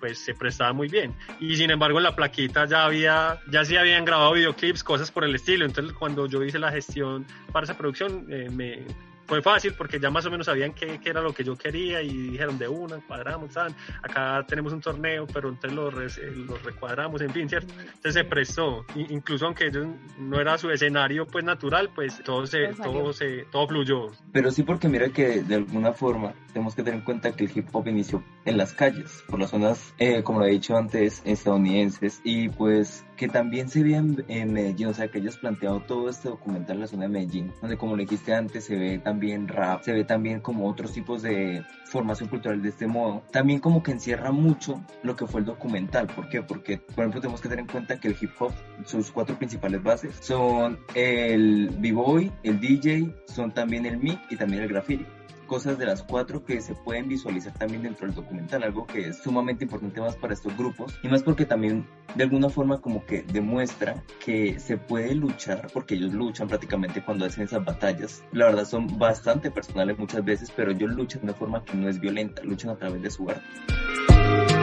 pues 0.00 0.18
se 0.18 0.34
prestaba 0.34 0.72
muy 0.72 0.88
bien. 0.88 1.14
Y 1.38 1.56
sin 1.56 1.70
embargo 1.70 1.98
en 1.98 2.04
la 2.04 2.16
plaquita 2.16 2.66
ya 2.66 2.84
había, 2.84 3.40
ya 3.50 3.64
sí 3.64 3.76
habían 3.76 4.04
grabado 4.04 4.32
videoclips, 4.32 4.82
cosas 4.82 5.10
por 5.12 5.24
el 5.24 5.34
estilo, 5.34 5.64
entonces 5.64 5.94
cuando 5.94 6.26
yo 6.26 6.42
hice 6.42 6.58
la 6.58 6.72
gestión 6.72 7.24
para 7.52 7.64
esa 7.64 7.76
producción, 7.76 8.26
eh, 8.28 8.48
me 8.50 8.84
fue 9.26 9.42
fácil 9.42 9.74
porque 9.76 9.98
ya 9.98 10.10
más 10.10 10.26
o 10.26 10.30
menos 10.30 10.46
sabían 10.46 10.72
qué, 10.72 11.00
qué 11.02 11.10
era 11.10 11.20
lo 11.20 11.32
que 11.32 11.44
yo 11.44 11.56
quería 11.56 12.02
y 12.02 12.30
dijeron 12.30 12.58
de 12.58 12.68
una, 12.68 12.98
cuadramos, 13.06 13.52
¿saben? 13.52 13.74
acá 14.02 14.44
tenemos 14.46 14.72
un 14.72 14.80
torneo, 14.80 15.26
pero 15.26 15.48
entonces 15.48 15.72
lo, 15.72 15.90
lo 15.90 16.56
recuadramos, 16.58 17.20
en 17.22 17.30
fin, 17.30 17.48
¿cierto? 17.48 17.72
Entonces 17.78 18.14
se 18.14 18.24
prestó, 18.24 18.84
incluso 18.94 19.46
aunque 19.46 19.70
no 20.18 20.40
era 20.40 20.58
su 20.58 20.70
escenario 20.70 21.26
pues 21.26 21.44
natural, 21.44 21.90
pues 21.94 22.22
todo 22.22 22.46
se, 22.46 22.68
todo 22.74 23.12
se, 23.12 23.44
todo 23.50 23.68
fluyó. 23.68 24.10
Pero 24.32 24.50
sí 24.50 24.62
porque 24.62 24.88
mira 24.88 25.08
que 25.08 25.42
de 25.42 25.54
alguna 25.54 25.92
forma 25.92 26.34
tenemos 26.52 26.74
que 26.74 26.82
tener 26.82 27.00
en 27.00 27.04
cuenta 27.04 27.32
que 27.32 27.44
el 27.44 27.50
hip 27.54 27.68
hop 27.72 27.88
inició 27.88 28.22
en 28.44 28.56
las 28.56 28.72
calles, 28.72 29.24
por 29.28 29.40
las 29.40 29.50
zonas, 29.50 29.94
eh, 29.98 30.22
como 30.22 30.38
lo 30.38 30.46
he 30.46 30.50
dicho 30.50 30.76
antes, 30.76 31.22
estadounidenses, 31.24 32.20
y 32.24 32.48
pues 32.48 33.04
que 33.16 33.28
también 33.28 33.68
se 33.68 33.82
ve 33.82 33.94
en, 33.94 34.52
Medellín, 34.52 34.88
o 34.88 34.94
sea, 34.94 35.08
que 35.08 35.18
ellos 35.18 35.36
planteado 35.36 35.80
todo 35.80 36.08
este 36.08 36.28
documental 36.28 36.76
en 36.76 36.80
la 36.82 36.86
zona 36.86 37.02
de 37.04 37.08
Medellín, 37.08 37.52
donde 37.60 37.76
como 37.76 37.96
lo 37.96 38.02
dijiste 38.02 38.34
antes, 38.34 38.64
se 38.64 38.76
ve 38.76 38.98
también 38.98 39.13
rap, 39.48 39.82
se 39.82 39.92
ve 39.92 40.04
también 40.04 40.40
como 40.40 40.68
otros 40.68 40.92
tipos 40.92 41.22
de 41.22 41.64
formación 41.84 42.28
cultural 42.28 42.62
de 42.62 42.68
este 42.68 42.86
modo. 42.86 43.22
También 43.30 43.60
como 43.60 43.82
que 43.82 43.92
encierra 43.92 44.32
mucho 44.32 44.82
lo 45.02 45.16
que 45.16 45.26
fue 45.26 45.40
el 45.40 45.46
documental. 45.46 46.06
¿Por 46.06 46.28
qué? 46.28 46.42
Porque, 46.42 46.78
por 46.78 47.00
ejemplo, 47.00 47.20
tenemos 47.20 47.40
que 47.40 47.48
tener 47.48 47.64
en 47.64 47.70
cuenta 47.70 47.98
que 47.98 48.08
el 48.08 48.16
hip 48.20 48.30
hop, 48.38 48.52
sus 48.84 49.10
cuatro 49.10 49.36
principales 49.36 49.82
bases 49.82 50.16
son 50.20 50.78
el 50.94 51.70
b-boy, 51.78 52.32
el 52.42 52.60
DJ, 52.60 53.14
son 53.26 53.52
también 53.52 53.86
el 53.86 53.98
mic 53.98 54.20
y 54.30 54.36
también 54.36 54.62
el 54.62 54.68
graffiti 54.68 55.06
cosas 55.54 55.78
de 55.78 55.86
las 55.86 56.02
cuatro 56.02 56.44
que 56.44 56.60
se 56.60 56.74
pueden 56.74 57.08
visualizar 57.08 57.52
también 57.56 57.84
dentro 57.84 58.08
del 58.08 58.16
documental, 58.16 58.64
algo 58.64 58.88
que 58.88 59.10
es 59.10 59.18
sumamente 59.18 59.62
importante 59.62 60.00
más 60.00 60.16
para 60.16 60.34
estos 60.34 60.56
grupos 60.56 60.98
y 61.00 61.06
más 61.06 61.22
porque 61.22 61.44
también 61.44 61.86
de 62.16 62.24
alguna 62.24 62.48
forma 62.48 62.80
como 62.80 63.06
que 63.06 63.22
demuestra 63.22 64.02
que 64.24 64.58
se 64.58 64.78
puede 64.78 65.14
luchar, 65.14 65.68
porque 65.72 65.94
ellos 65.94 66.12
luchan 66.12 66.48
prácticamente 66.48 67.04
cuando 67.04 67.24
hacen 67.24 67.44
esas 67.44 67.64
batallas. 67.64 68.24
La 68.32 68.46
verdad 68.46 68.64
son 68.64 68.98
bastante 68.98 69.48
personales 69.52 69.96
muchas 69.96 70.24
veces, 70.24 70.50
pero 70.50 70.72
ellos 70.72 70.90
luchan 70.90 71.20
de 71.20 71.26
una 71.26 71.34
forma 71.34 71.64
que 71.64 71.76
no 71.76 71.88
es 71.88 72.00
violenta, 72.00 72.42
luchan 72.42 72.70
a 72.70 72.76
través 72.76 73.00
de 73.00 73.10
su 73.12 73.30
arte. 73.30 74.53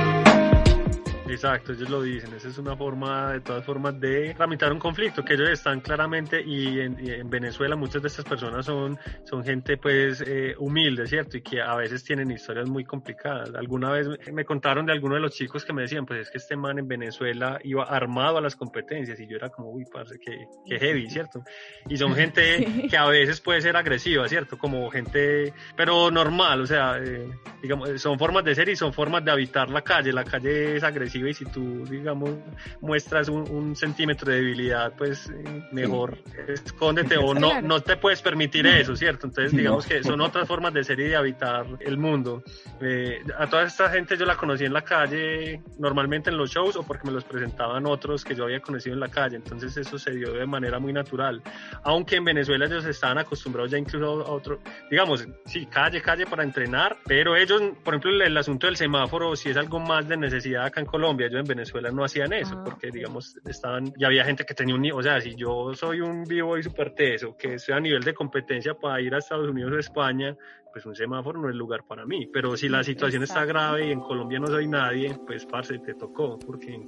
Exacto, 1.31 1.71
ellos 1.71 1.89
lo 1.89 2.01
dicen. 2.01 2.33
Esa 2.33 2.49
es 2.49 2.57
una 2.57 2.75
forma, 2.75 3.31
de 3.31 3.39
todas 3.39 3.63
formas, 3.63 3.97
de 3.99 4.33
tramitar 4.35 4.71
un 4.73 4.79
conflicto 4.79 5.23
que 5.23 5.35
ellos 5.35 5.49
están 5.49 5.79
claramente 5.79 6.41
y 6.41 6.79
en, 6.81 7.29
Venezuela 7.29 7.77
muchas 7.77 8.01
de 8.01 8.09
estas 8.09 8.25
personas 8.25 8.65
son, 8.65 8.99
son 9.23 9.43
gente 9.43 9.77
pues 9.77 10.21
eh, 10.27 10.53
humilde, 10.59 11.07
¿cierto? 11.07 11.37
Y 11.37 11.41
que 11.41 11.61
a 11.61 11.73
veces 11.75 12.03
tienen 12.03 12.29
historias 12.31 12.69
muy 12.69 12.83
complicadas. 12.83 13.53
Alguna 13.55 13.91
vez 13.91 14.07
me 14.33 14.43
contaron 14.43 14.85
de 14.85 14.91
algunos 14.91 15.17
de 15.17 15.21
los 15.21 15.33
chicos 15.33 15.63
que 15.63 15.71
me 15.71 15.83
decían, 15.83 16.05
pues 16.05 16.21
es 16.21 16.29
que 16.29 16.37
este 16.37 16.57
man 16.57 16.77
en 16.79 16.87
Venezuela 16.87 17.59
iba 17.63 17.83
armado 17.85 18.37
a 18.37 18.41
las 18.41 18.57
competencias 18.57 19.17
y 19.19 19.27
yo 19.27 19.37
era 19.37 19.49
como, 19.49 19.71
uy, 19.71 19.85
parce, 19.91 20.19
que, 20.19 20.47
que 20.65 20.79
heavy, 20.79 21.09
¿cierto? 21.09 21.43
Y 21.87 21.95
son 21.95 22.13
gente 22.13 22.65
que 22.89 22.97
a 22.97 23.07
veces 23.07 23.39
puede 23.39 23.61
ser 23.61 23.77
agresiva, 23.77 24.27
¿cierto? 24.27 24.57
Como 24.57 24.89
gente, 24.91 25.53
pero 25.77 26.11
normal, 26.11 26.61
o 26.61 26.67
sea, 26.67 26.97
eh, 27.01 27.29
digamos, 27.61 28.01
son 28.01 28.19
formas 28.19 28.43
de 28.43 28.53
ser 28.53 28.67
y 28.67 28.75
son 28.75 28.91
formas 28.91 29.23
de 29.23 29.31
habitar 29.31 29.69
la 29.69 29.81
calle. 29.81 30.11
La 30.11 30.25
calle 30.25 30.75
es 30.75 30.83
agresiva 30.83 31.20
y 31.27 31.33
si 31.33 31.45
tú, 31.45 31.85
digamos, 31.85 32.31
muestras 32.81 33.29
un, 33.29 33.75
centímetro 33.75 34.31
de 34.31 34.37
debilidad, 34.37 34.93
pues 34.97 35.29
eh, 35.29 35.63
mejor 35.71 36.17
escóndete 36.47 37.17
o 37.17 37.33
no, 37.35 37.61
no 37.61 37.79
te 37.81 37.97
puedes 37.97 38.21
permitir 38.21 38.67
eso, 38.67 38.95
¿cierto? 38.95 39.27
Entonces, 39.27 39.55
digamos 39.55 39.85
que 39.85 40.03
son 40.03 40.19
otras 40.21 40.47
formas 40.47 40.73
de 40.73 40.83
ser 40.83 40.99
y 40.99 41.03
de 41.09 41.15
habitar 41.15 41.65
el 41.79 41.97
mundo. 41.97 42.43
Eh, 42.81 43.21
a 43.37 43.47
toda 43.47 43.63
esta 43.63 43.89
gente 43.89 44.17
yo 44.17 44.25
la 44.25 44.35
conocí 44.35 44.65
en 44.65 44.73
la 44.73 44.81
calle, 44.81 45.61
normalmente 45.79 46.29
en 46.29 46.37
los 46.37 46.51
shows 46.51 46.75
o 46.75 46.83
porque 46.83 47.07
me 47.07 47.13
los 47.13 47.23
presentaban 47.23 47.85
otros 47.85 48.23
que 48.23 48.35
yo 48.35 48.45
había 48.45 48.59
conocido 48.59 48.93
en 48.93 48.99
la 48.99 49.09
calle, 49.09 49.35
entonces 49.37 49.75
eso 49.77 49.97
se 49.97 50.11
dio 50.11 50.33
de 50.33 50.45
manera 50.45 50.79
muy 50.79 50.93
natural. 50.93 51.41
Aunque 51.83 52.17
en 52.17 52.25
Venezuela 52.25 52.65
ellos 52.65 52.85
estaban 52.85 53.17
acostumbrados 53.17 53.71
ya 53.71 53.77
incluso 53.77 54.25
a 54.25 54.31
otro, 54.31 54.59
digamos, 54.89 55.27
sí, 55.45 55.65
calle, 55.65 56.01
calle 56.01 56.25
para 56.25 56.43
entrenar, 56.43 56.97
pero 57.05 57.35
ellos, 57.35 57.61
por 57.83 57.93
ejemplo, 57.93 58.11
el, 58.11 58.21
el 58.21 58.37
asunto 58.37 58.67
del 58.67 58.75
semáforo, 58.75 59.35
si 59.35 59.49
es 59.49 59.57
algo 59.57 59.79
más 59.79 60.07
de 60.07 60.17
necesidad 60.17 60.65
acá 60.65 60.79
en 60.79 60.85
Colombia, 60.85 61.10
Colombia, 61.11 61.29
yo 61.29 61.39
en 61.39 61.45
Venezuela 61.45 61.91
no 61.91 62.05
hacían 62.05 62.31
eso, 62.31 62.55
ah. 62.57 62.63
porque 62.63 62.89
digamos, 62.89 63.35
estaban, 63.45 63.91
ya 63.97 64.07
había 64.07 64.23
gente 64.23 64.45
que 64.45 64.53
tenía 64.53 64.75
un, 64.75 64.91
o 64.93 65.03
sea, 65.03 65.19
si 65.19 65.35
yo 65.35 65.73
soy 65.73 65.99
un 65.99 66.23
vivo 66.23 66.57
y 66.57 66.63
súper 66.63 66.95
teso, 66.95 67.35
que 67.35 67.55
estoy 67.55 67.75
a 67.75 67.81
nivel 67.81 68.01
de 68.01 68.13
competencia 68.13 68.73
para 68.75 69.01
ir 69.01 69.13
a 69.13 69.17
Estados 69.17 69.49
Unidos 69.49 69.73
o 69.73 69.77
España, 69.77 70.37
pues 70.71 70.85
un 70.85 70.95
semáforo 70.95 71.41
no 71.41 71.49
es 71.49 71.55
lugar 71.55 71.83
para 71.85 72.05
mí, 72.05 72.27
pero 72.27 72.55
si 72.55 72.69
la 72.69 72.81
situación 72.81 73.23
está 73.23 73.43
grave 73.43 73.87
y 73.87 73.91
en 73.91 73.99
Colombia 73.99 74.39
no 74.39 74.47
soy 74.47 74.67
nadie, 74.67 75.19
pues 75.27 75.45
parce, 75.45 75.79
te 75.79 75.95
tocó, 75.95 76.39
porque 76.39 76.79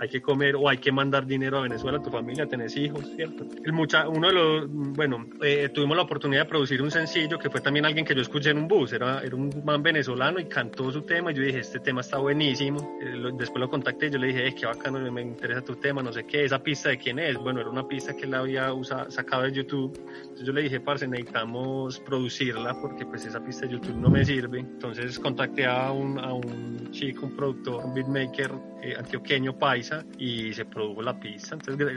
hay 0.00 0.08
que 0.08 0.22
comer 0.22 0.56
o 0.56 0.68
hay 0.68 0.78
que 0.78 0.92
mandar 0.92 1.26
dinero 1.26 1.58
a 1.58 1.62
Venezuela, 1.62 1.98
a 1.98 2.02
tu 2.02 2.10
familia, 2.10 2.46
tenés 2.46 2.76
hijos, 2.76 3.04
¿cierto? 3.16 3.44
El 3.64 3.72
mucha, 3.72 4.08
uno 4.08 4.28
de 4.28 4.34
los, 4.34 4.68
bueno, 4.68 5.26
eh, 5.42 5.70
tuvimos 5.72 5.96
la 5.96 6.04
oportunidad 6.04 6.42
de 6.42 6.48
producir 6.48 6.80
un 6.82 6.90
sencillo 6.90 7.38
que 7.38 7.50
fue 7.50 7.60
también 7.60 7.84
alguien 7.84 8.04
que 8.04 8.14
yo 8.14 8.22
escuché 8.22 8.50
en 8.50 8.58
un 8.58 8.68
bus, 8.68 8.92
era, 8.92 9.20
era 9.22 9.34
un 9.34 9.50
man 9.64 9.82
venezolano 9.82 10.38
y 10.38 10.44
cantó 10.46 10.90
su 10.92 11.02
tema. 11.02 11.32
Y 11.32 11.34
yo 11.34 11.42
dije, 11.42 11.58
este 11.60 11.80
tema 11.80 12.00
está 12.00 12.18
buenísimo, 12.18 12.98
eh, 13.02 13.32
después 13.36 13.60
lo 13.60 13.68
contacté 13.68 14.06
y 14.06 14.10
yo 14.10 14.18
le 14.18 14.28
dije, 14.28 14.48
eh, 14.48 14.54
qué 14.54 14.66
bacano, 14.66 14.98
me 15.10 15.22
interesa 15.22 15.62
tu 15.62 15.76
tema, 15.76 16.02
no 16.02 16.12
sé 16.12 16.24
qué, 16.24 16.44
esa 16.44 16.62
pista 16.62 16.90
de 16.90 16.98
quién 16.98 17.18
es, 17.18 17.36
bueno, 17.36 17.60
era 17.60 17.70
una 17.70 17.86
pista 17.86 18.14
que 18.14 18.26
él 18.26 18.34
había 18.34 18.72
usado, 18.72 19.10
sacado 19.10 19.42
de 19.44 19.52
YouTube, 19.52 19.96
entonces 19.96 20.46
yo 20.46 20.52
le 20.52 20.62
dije, 20.62 20.80
parce, 20.80 21.08
necesitamos 21.08 21.98
producirla 22.00 22.80
porque 22.80 23.04
pues 23.06 23.24
esa 23.24 23.42
pista 23.44 23.66
de 23.66 23.72
YouTube 23.72 23.96
no 23.96 24.10
me 24.10 24.24
sirve, 24.24 24.60
entonces 24.60 25.18
contacté 25.18 25.66
a 25.66 25.90
un, 25.90 26.18
a 26.18 26.32
un 26.32 26.90
chico, 26.92 27.26
un 27.26 27.36
productor, 27.36 27.84
un 27.84 27.94
beatmaker 27.94 28.52
antioqueño 28.96 29.58
paisa, 29.88 30.04
y 30.18 30.52
se 30.52 30.64
produjo 30.64 31.02
la 31.02 31.18
pista. 31.18 31.54
Entonces, 31.54 31.88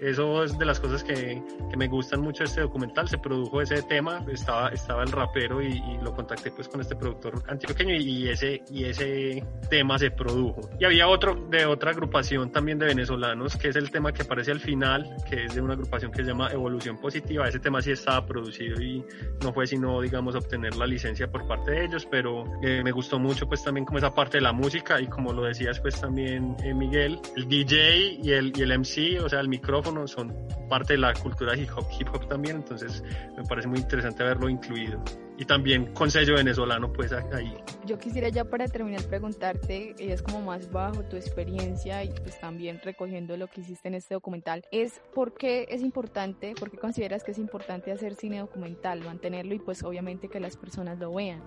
eso 0.00 0.44
es 0.44 0.58
de 0.58 0.64
las 0.64 0.80
cosas 0.80 1.04
que, 1.04 1.42
que 1.70 1.76
me 1.76 1.88
gustan 1.88 2.20
mucho 2.20 2.44
de 2.44 2.44
este 2.48 2.60
documental. 2.60 3.08
Se 3.08 3.18
produjo 3.18 3.60
ese 3.60 3.82
tema, 3.82 4.24
estaba, 4.30 4.68
estaba 4.68 5.02
el 5.02 5.12
rapero 5.12 5.62
y, 5.62 5.82
lo 6.02 6.14
contacté 6.14 6.52
pues 6.52 6.68
con 6.68 6.80
este 6.80 6.94
productor 6.94 7.42
antioqueño 7.48 7.94
y, 7.94 8.28
ese, 8.28 8.62
y 8.70 8.84
ese 8.84 9.44
tema 9.68 9.98
se 9.98 10.10
produjo. 10.10 10.70
Y 10.78 10.84
había 10.84 11.08
otro 11.08 11.34
de 11.50 11.66
otra 11.66 11.90
agrupación 11.90 12.52
también 12.52 12.78
de 12.78 12.86
venezolanos, 12.86 13.56
que 13.56 13.68
es 13.68 13.76
el 13.76 13.90
tema 13.90 14.12
que 14.12 14.22
aparece 14.22 14.52
al 14.52 14.60
final, 14.60 15.16
que 15.28 15.44
es 15.44 15.54
de 15.54 15.60
una 15.60 15.74
agrupación 15.74 16.12
que 16.12 16.22
se 16.22 16.28
llama 16.28 16.50
Evolución 16.52 16.98
Positiva. 16.98 17.48
Ese 17.48 17.58
tema 17.58 17.82
sí 17.82 17.90
estaba 17.90 18.24
producido 18.24 18.80
y 18.80 19.04
no 19.42 19.52
fue 19.52 19.66
sino, 19.66 20.00
digamos, 20.00 20.34
obtener 20.36 20.76
la 20.76 20.86
licencia 20.86 21.30
por 21.30 21.46
parte 21.46 21.72
de 21.72 21.84
ellos, 21.86 22.06
pero 22.08 22.44
eh, 22.62 22.82
me 22.84 22.92
gustó 22.92 23.18
mucho 23.18 23.48
pues 23.48 23.64
también 23.64 23.84
como 23.84 23.98
esa 23.98 24.14
parte 24.14 24.38
de 24.38 24.42
la 24.42 24.52
música 24.52 25.00
y 25.00 25.06
como 25.06 25.32
lo 25.32 25.44
decías 25.44 25.80
pues 25.80 26.00
también 26.00 26.56
eh, 26.62 26.74
Miguel, 26.74 27.18
el 27.36 27.48
DJ 27.48 28.18
y 28.22 28.32
el, 28.32 28.52
y 28.56 28.62
el 28.62 28.78
MC, 28.78 29.22
o 29.22 29.28
sea, 29.28 29.40
el 29.40 29.48
micrófono, 29.48 30.06
son 30.06 30.34
parte 30.68 30.94
de 30.94 30.98
la 30.98 31.14
cultura 31.14 31.56
hip 31.56 31.70
hop, 31.76 31.86
hip 31.98 32.08
hop 32.12 32.28
también, 32.28 32.56
entonces 32.56 33.02
me 33.36 33.44
parece 33.44 33.68
muy 33.68 33.78
interesante 33.78 34.22
haberlo 34.22 34.48
incluido. 34.48 35.02
Y 35.38 35.44
también 35.44 35.94
con 35.94 36.10
sello 36.10 36.34
venezolano, 36.34 36.92
pues 36.92 37.12
ahí. 37.12 37.54
Yo 37.86 37.96
quisiera 37.96 38.28
ya 38.28 38.44
para 38.44 38.66
terminar 38.66 39.02
preguntarte, 39.04 39.94
es 39.98 40.20
como 40.20 40.40
más 40.40 40.70
bajo 40.72 41.04
tu 41.04 41.16
experiencia 41.16 42.02
y 42.02 42.08
pues 42.08 42.40
también 42.40 42.80
recogiendo 42.82 43.36
lo 43.36 43.46
que 43.46 43.60
hiciste 43.60 43.86
en 43.86 43.94
este 43.94 44.14
documental, 44.14 44.64
es 44.72 45.00
por 45.14 45.34
qué 45.34 45.66
es 45.70 45.82
importante, 45.82 46.54
por 46.58 46.70
qué 46.70 46.78
consideras 46.78 47.22
que 47.22 47.30
es 47.30 47.38
importante 47.38 47.92
hacer 47.92 48.16
cine 48.16 48.40
documental, 48.40 49.04
mantenerlo 49.04 49.54
y 49.54 49.60
pues 49.60 49.84
obviamente 49.84 50.28
que 50.28 50.40
las 50.40 50.56
personas 50.56 50.98
lo 50.98 51.14
vean 51.14 51.42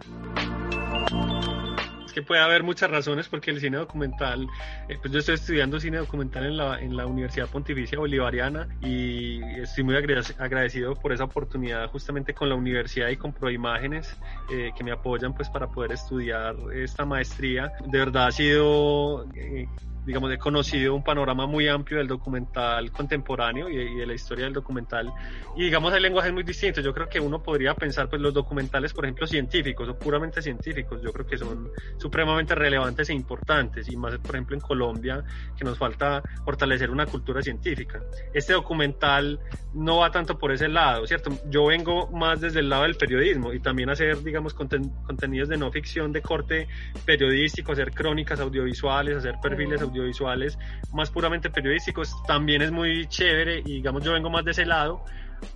que 2.12 2.22
puede 2.22 2.42
haber 2.42 2.64
muchas 2.64 2.90
razones 2.90 3.28
porque 3.28 3.52
el 3.52 3.60
cine 3.60 3.78
documental, 3.78 4.48
eh, 4.90 4.98
pues 5.02 5.14
yo 5.14 5.20
estoy 5.20 5.36
estudiando 5.36 5.80
cine 5.80 5.98
documental 5.98 6.46
en 6.46 6.58
la, 6.58 6.80
en 6.80 6.96
la 6.96 7.06
Universidad 7.06 7.48
Pontificia 7.48 8.00
Bolivariana 8.00 8.68
y 8.82 9.42
estoy 9.60 9.84
muy 9.84 9.96
agradecido 9.96 10.96
por 10.96 11.14
esa 11.14 11.26
oportunidad 11.26 11.90
justamente 11.90 12.34
con 12.34 12.50
la 12.50 12.56
universidad 12.56 13.10
y 13.10 13.18
con 13.18 13.34
Proimágenes 13.34 14.18
eh, 14.52 14.72
que 14.78 14.84
me 14.84 14.92
apoyan 14.92 15.34
pues 15.34 15.50
para 15.50 15.68
poder 15.68 15.94
estudiar 15.94 16.56
esta 16.74 17.06
maestría. 17.06 17.72
De 17.86 17.98
verdad 17.98 18.28
ha 18.28 18.32
sido 18.32 19.26
eh, 19.36 19.68
digamos, 20.06 20.32
he 20.32 20.38
conocido 20.38 20.96
un 20.96 21.04
panorama 21.04 21.46
muy 21.46 21.68
amplio 21.68 22.00
del 22.00 22.08
documental 22.08 22.92
contemporáneo 22.92 23.70
y, 23.70 23.96
de 23.96 24.06
la 24.06 24.14
historia 24.14 24.46
del 24.46 24.54
documental. 24.54 25.12
Y 25.56 25.66
digamos, 25.66 25.94
hay 25.94 26.02
lenguajes 26.02 26.34
muy 26.34 26.44
distintos. 26.44 26.84
Yo 26.84 26.94
creo 26.94 27.08
que 27.08 27.20
uno 27.20 27.42
podría 27.44 27.76
pensar, 27.76 28.10
pues 28.10 28.22
los 28.22 28.34
documentales, 28.34 28.94
por 28.94 29.06
ejemplo, 29.06 29.28
científicos 29.28 29.88
o 29.90 29.98
puramente 29.98 30.42
científicos, 30.42 31.02
yo 31.02 31.14
creo 31.14 31.26
que 31.26 31.38
son 31.38 31.70
supremamente 31.98 32.56
relevantes 32.56 33.10
e 33.10 33.14
importantes. 33.14 33.90
Y 33.90 33.96
más, 33.96 34.18
por 34.18 34.36
ejemplo, 34.36 34.56
en 34.56 34.62
Colombia, 34.62 35.24
que 35.56 35.64
nos 35.64 35.78
falta 35.78 36.24
fortalecer 36.44 36.90
una 36.90 37.06
cultura 37.06 37.42
científica. 37.42 38.02
Este 38.34 38.54
documental 38.54 39.40
no 39.74 39.98
va 39.98 40.12
tanto 40.12 40.38
por 40.38 40.52
ese 40.52 40.68
lado, 40.68 41.06
¿cierto? 41.06 41.32
Yo 41.50 41.68
vengo 41.68 42.08
más 42.08 42.42
desde 42.42 42.60
el 42.60 42.70
lado 42.70 42.84
del 42.84 42.96
periodismo 42.96 43.54
y 43.54 43.60
también 43.60 43.90
hacer, 43.90 44.22
digamos, 44.24 44.54
contenidos 44.54 45.48
de 45.48 45.58
no 45.58 45.72
ficción 45.72 46.12
de 46.12 46.22
corte 46.22 46.68
periodístico, 47.06 47.72
hacer 47.72 47.92
crónicas 47.92 48.40
audiovisuales, 48.40 49.18
hacer 49.18 49.36
perfiles 49.42 49.82
audiovisuales 49.82 49.91
audiovisuales 49.92 50.58
más 50.94 51.10
puramente 51.10 51.50
periodísticos, 51.50 52.16
también 52.26 52.62
es 52.62 52.72
muy 52.72 53.08
chévere 53.08 53.60
y 53.60 53.76
digamos 53.76 54.04
yo 54.04 54.14
vengo 54.14 54.30
más 54.30 54.44
de 54.46 54.52
ese 54.52 54.66
lado, 54.66 55.04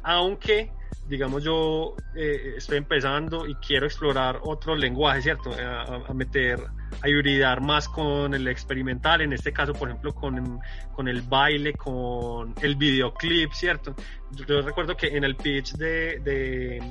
aunque 0.04 0.72
digamos 1.08 1.44
yo 1.44 1.96
eh, 2.16 2.56
estoy 2.58 2.78
empezando 2.78 3.46
y 3.46 3.56
quiero 3.56 3.86
explorar 3.86 4.40
otro 4.42 4.76
lenguaje, 4.76 5.22
¿cierto? 5.22 5.52
A, 5.54 6.14
meter, 6.14 6.60
a 7.02 7.08
hibridar 7.10 7.62
más 7.62 7.88
con 7.88 8.34
el 8.34 8.48
experimental, 8.48 9.22
en 9.22 9.34
este 9.34 9.54
caso, 9.54 9.74
por 9.74 9.90
ejemplo, 9.90 10.16
con, 10.16 10.60
con 10.94 11.08
el 11.08 11.22
baile, 11.22 11.74
con 11.74 12.56
el 12.62 12.76
videoclip, 12.76 13.52
¿cierto? 13.54 13.96
Yo, 14.32 14.62
recuerdo 14.62 14.98
que 14.98 15.08
en 15.08 15.24
el 15.24 15.36
pitch 15.36 15.74
de 15.74 16.82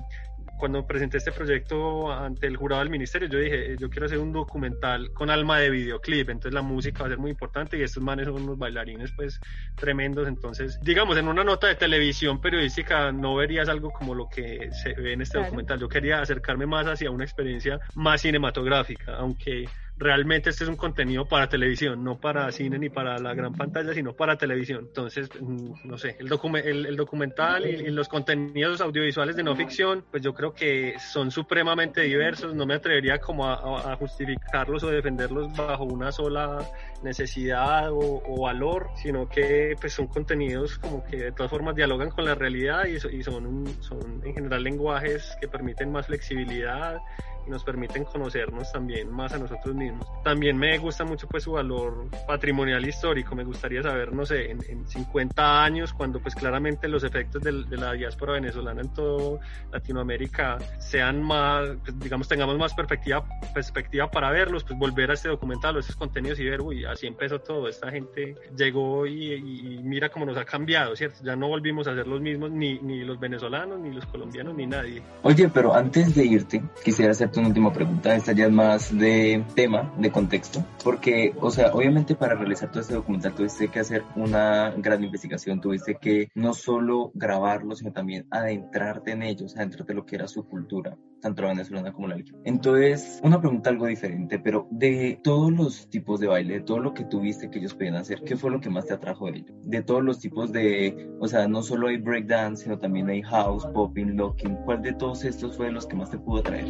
cuando 0.64 0.86
presenté 0.86 1.18
este 1.18 1.30
proyecto 1.30 2.10
ante 2.10 2.46
el 2.46 2.56
jurado 2.56 2.80
del 2.80 2.88
ministerio, 2.88 3.28
yo 3.28 3.38
dije, 3.38 3.76
yo 3.78 3.90
quiero 3.90 4.06
hacer 4.06 4.18
un 4.18 4.32
documental 4.32 5.12
con 5.12 5.28
alma 5.28 5.58
de 5.58 5.68
videoclip, 5.68 6.30
entonces 6.30 6.54
la 6.54 6.62
música 6.62 7.00
va 7.02 7.08
a 7.08 7.10
ser 7.10 7.18
muy 7.18 7.32
importante 7.32 7.76
y 7.76 7.82
estos 7.82 8.02
manes 8.02 8.24
son 8.24 8.42
unos 8.42 8.56
bailarines 8.56 9.12
pues 9.12 9.38
tremendos, 9.74 10.26
entonces 10.26 10.78
digamos 10.80 11.18
en 11.18 11.28
una 11.28 11.44
nota 11.44 11.66
de 11.66 11.74
televisión 11.74 12.40
periodística 12.40 13.12
no 13.12 13.34
verías 13.34 13.68
algo 13.68 13.90
como 13.90 14.14
lo 14.14 14.26
que 14.26 14.70
se 14.72 14.94
ve 14.94 15.12
en 15.12 15.20
este 15.20 15.36
documental, 15.36 15.78
yo 15.78 15.86
quería 15.86 16.22
acercarme 16.22 16.64
más 16.64 16.86
hacia 16.86 17.10
una 17.10 17.24
experiencia 17.24 17.78
más 17.94 18.22
cinematográfica, 18.22 19.16
aunque 19.16 19.68
realmente 19.96 20.50
este 20.50 20.64
es 20.64 20.70
un 20.70 20.76
contenido 20.76 21.26
para 21.26 21.48
televisión, 21.48 22.02
no 22.02 22.18
para 22.18 22.50
cine 22.50 22.78
ni 22.78 22.88
para 22.88 23.18
la 23.18 23.34
gran 23.34 23.54
pantalla, 23.54 23.94
sino 23.94 24.14
para 24.14 24.36
televisión. 24.36 24.86
Entonces, 24.88 25.28
mm, 25.40 25.72
no 25.84 25.98
sé, 25.98 26.16
el, 26.18 26.86
el, 26.86 26.96
documental 26.96 27.66
y, 27.66 27.90
los 27.90 28.08
contenidos 28.08 28.80
audiovisuales 28.80 29.36
de 29.36 29.44
no 29.44 29.54
ficción, 29.54 30.04
pues 30.10 30.22
yo 30.22 30.34
creo 30.34 30.52
que 30.52 30.94
son 30.98 31.30
supremamente 31.30 32.00
diversos, 32.02 32.54
no 32.54 32.66
me 32.66 32.74
atrevería 32.74 33.18
como 33.18 33.46
a, 33.46 33.94
justificarlos 33.96 34.82
o 34.82 34.88
defenderlos 34.88 35.56
bajo 35.56 35.84
una 35.84 36.10
sola 36.10 36.58
necesidad 37.04 37.90
o, 37.92 38.40
valor, 38.40 38.88
sino 38.96 39.28
que 39.28 39.76
pues 39.80 39.92
son 39.92 40.06
contenidos 40.08 40.78
como 40.78 41.04
que 41.04 41.16
de 41.16 41.32
todas 41.32 41.50
formas 41.50 41.76
dialogan 41.76 42.10
con 42.10 42.24
la 42.24 42.34
realidad 42.34 42.86
y, 42.86 42.96
y 43.16 43.22
son, 43.22 43.66
son 43.80 44.22
en 44.24 44.34
general 44.34 44.62
lenguajes 44.64 45.36
que 45.40 45.46
permiten 45.46 45.92
más 45.92 46.06
flexibilidad 46.06 47.00
y 47.46 47.50
nos 47.50 47.64
permiten 47.64 48.04
conocernos 48.04 48.72
también 48.72 49.10
más 49.10 49.32
a 49.32 49.38
nosotros 49.38 49.74
mismos. 49.74 50.06
También 50.22 50.56
me 50.56 50.76
gusta 50.78 51.04
mucho 51.04 51.26
pues 51.28 51.44
su 51.44 51.52
valor 51.52 52.08
patrimonial 52.26 52.86
histórico, 52.86 53.34
me 53.34 53.44
gustaría 53.44 53.82
saber, 53.82 54.12
no 54.12 54.24
sé, 54.24 54.50
en, 54.50 54.64
50 54.86 55.64
años, 55.64 55.92
cuando 55.92 56.20
pues 56.20 56.34
claramente 56.34 56.88
los 56.88 57.04
efectos 57.04 57.42
de, 57.42 57.52
la 57.76 57.92
diáspora 57.92 58.34
venezolana 58.34 58.82
en 58.82 58.92
toda 58.92 59.40
Latinoamérica 59.72 60.58
sean 60.78 61.22
más, 61.22 61.68
pues, 61.84 61.98
digamos, 61.98 62.28
tengamos 62.28 62.56
más 62.58 62.74
perspectiva, 62.74 63.24
perspectiva 63.52 64.10
para 64.10 64.30
verlos, 64.30 64.64
pues 64.64 64.78
volver 64.78 65.10
a 65.10 65.14
este 65.14 65.28
documental 65.28 65.76
o 65.76 65.80
estos 65.80 65.96
contenidos 65.96 66.38
y 66.40 66.44
ver, 66.44 66.60
uy, 66.60 66.84
así 66.94 67.06
empezó 67.06 67.40
todo, 67.40 67.68
esta 67.68 67.90
gente 67.90 68.34
llegó 68.56 69.06
y, 69.06 69.80
mira 69.82 70.08
cómo 70.08 70.24
nos 70.24 70.36
ha 70.36 70.44
cambiado, 70.44 70.96
¿cierto? 70.96 71.18
Ya 71.22 71.36
no 71.36 71.48
volvimos 71.48 71.86
a 71.86 71.94
ser 71.94 72.06
los 72.06 72.20
mismos, 72.20 72.50
ni, 72.50 72.78
ni 72.78 73.04
los 73.04 73.20
venezolanos, 73.20 73.78
ni 73.78 73.92
los 73.92 74.06
colombianos, 74.06 74.54
ni 74.54 74.66
nadie. 74.66 75.02
Oye, 75.22 75.48
pero 75.48 75.74
antes 75.74 76.14
de 76.14 76.24
irte, 76.24 76.62
quisiera 76.84 77.12
hacer 77.12 77.30
una 77.36 77.48
última 77.48 77.72
pregunta, 77.72 78.14
esta 78.14 78.32
ya 78.32 78.46
es 78.46 78.52
más 78.52 78.96
de 78.96 79.44
tema, 79.54 79.92
de 79.98 80.10
contexto, 80.10 80.64
porque, 80.82 81.34
o 81.40 81.50
sea, 81.50 81.72
obviamente 81.72 82.14
para 82.14 82.34
realizar 82.34 82.70
todo 82.70 82.80
este 82.80 82.94
documental 82.94 83.34
tuviste 83.34 83.68
que 83.68 83.80
hacer 83.80 84.02
una 84.16 84.72
gran 84.76 85.02
investigación, 85.02 85.60
tuviste 85.60 85.96
que 85.96 86.28
no 86.34 86.54
solo 86.54 87.10
grabarlo, 87.14 87.74
sino 87.76 87.92
también 87.92 88.26
adentrarte 88.30 89.12
en 89.12 89.22
ellos, 89.22 89.56
adentrarte 89.56 89.92
en 89.92 89.96
lo 89.96 90.06
que 90.06 90.16
era 90.16 90.28
su 90.28 90.46
cultura, 90.46 90.96
tanto 91.24 91.40
la 91.40 91.48
venezolana 91.48 91.90
como 91.90 92.08
la 92.08 92.22
Entonces, 92.44 93.18
una 93.22 93.40
pregunta 93.40 93.70
algo 93.70 93.86
diferente, 93.86 94.38
pero 94.38 94.68
de 94.70 95.18
todos 95.24 95.50
los 95.50 95.88
tipos 95.88 96.20
de 96.20 96.26
baile, 96.26 96.54
de 96.54 96.60
todo 96.60 96.80
lo 96.80 96.92
que 96.92 97.04
tuviste 97.04 97.48
que 97.50 97.60
ellos 97.60 97.72
podían 97.72 97.94
hacer, 97.94 98.22
¿qué 98.24 98.36
fue 98.36 98.50
lo 98.50 98.60
que 98.60 98.68
más 98.68 98.84
te 98.84 98.92
atrajo 98.92 99.30
de 99.30 99.38
ellos? 99.38 99.56
De 99.62 99.82
todos 99.82 100.04
los 100.04 100.18
tipos 100.18 100.52
de, 100.52 101.10
o 101.20 101.26
sea, 101.26 101.48
no 101.48 101.62
solo 101.62 101.88
hay 101.88 101.96
breakdance, 101.96 102.64
sino 102.64 102.78
también 102.78 103.08
hay 103.08 103.22
house, 103.22 103.66
popping, 103.72 104.18
locking, 104.18 104.54
¿cuál 104.66 104.82
de 104.82 104.92
todos 104.92 105.24
estos 105.24 105.56
fue 105.56 105.72
los 105.72 105.86
que 105.86 105.96
más 105.96 106.10
te 106.10 106.18
pudo 106.18 106.40
atraer? 106.40 106.66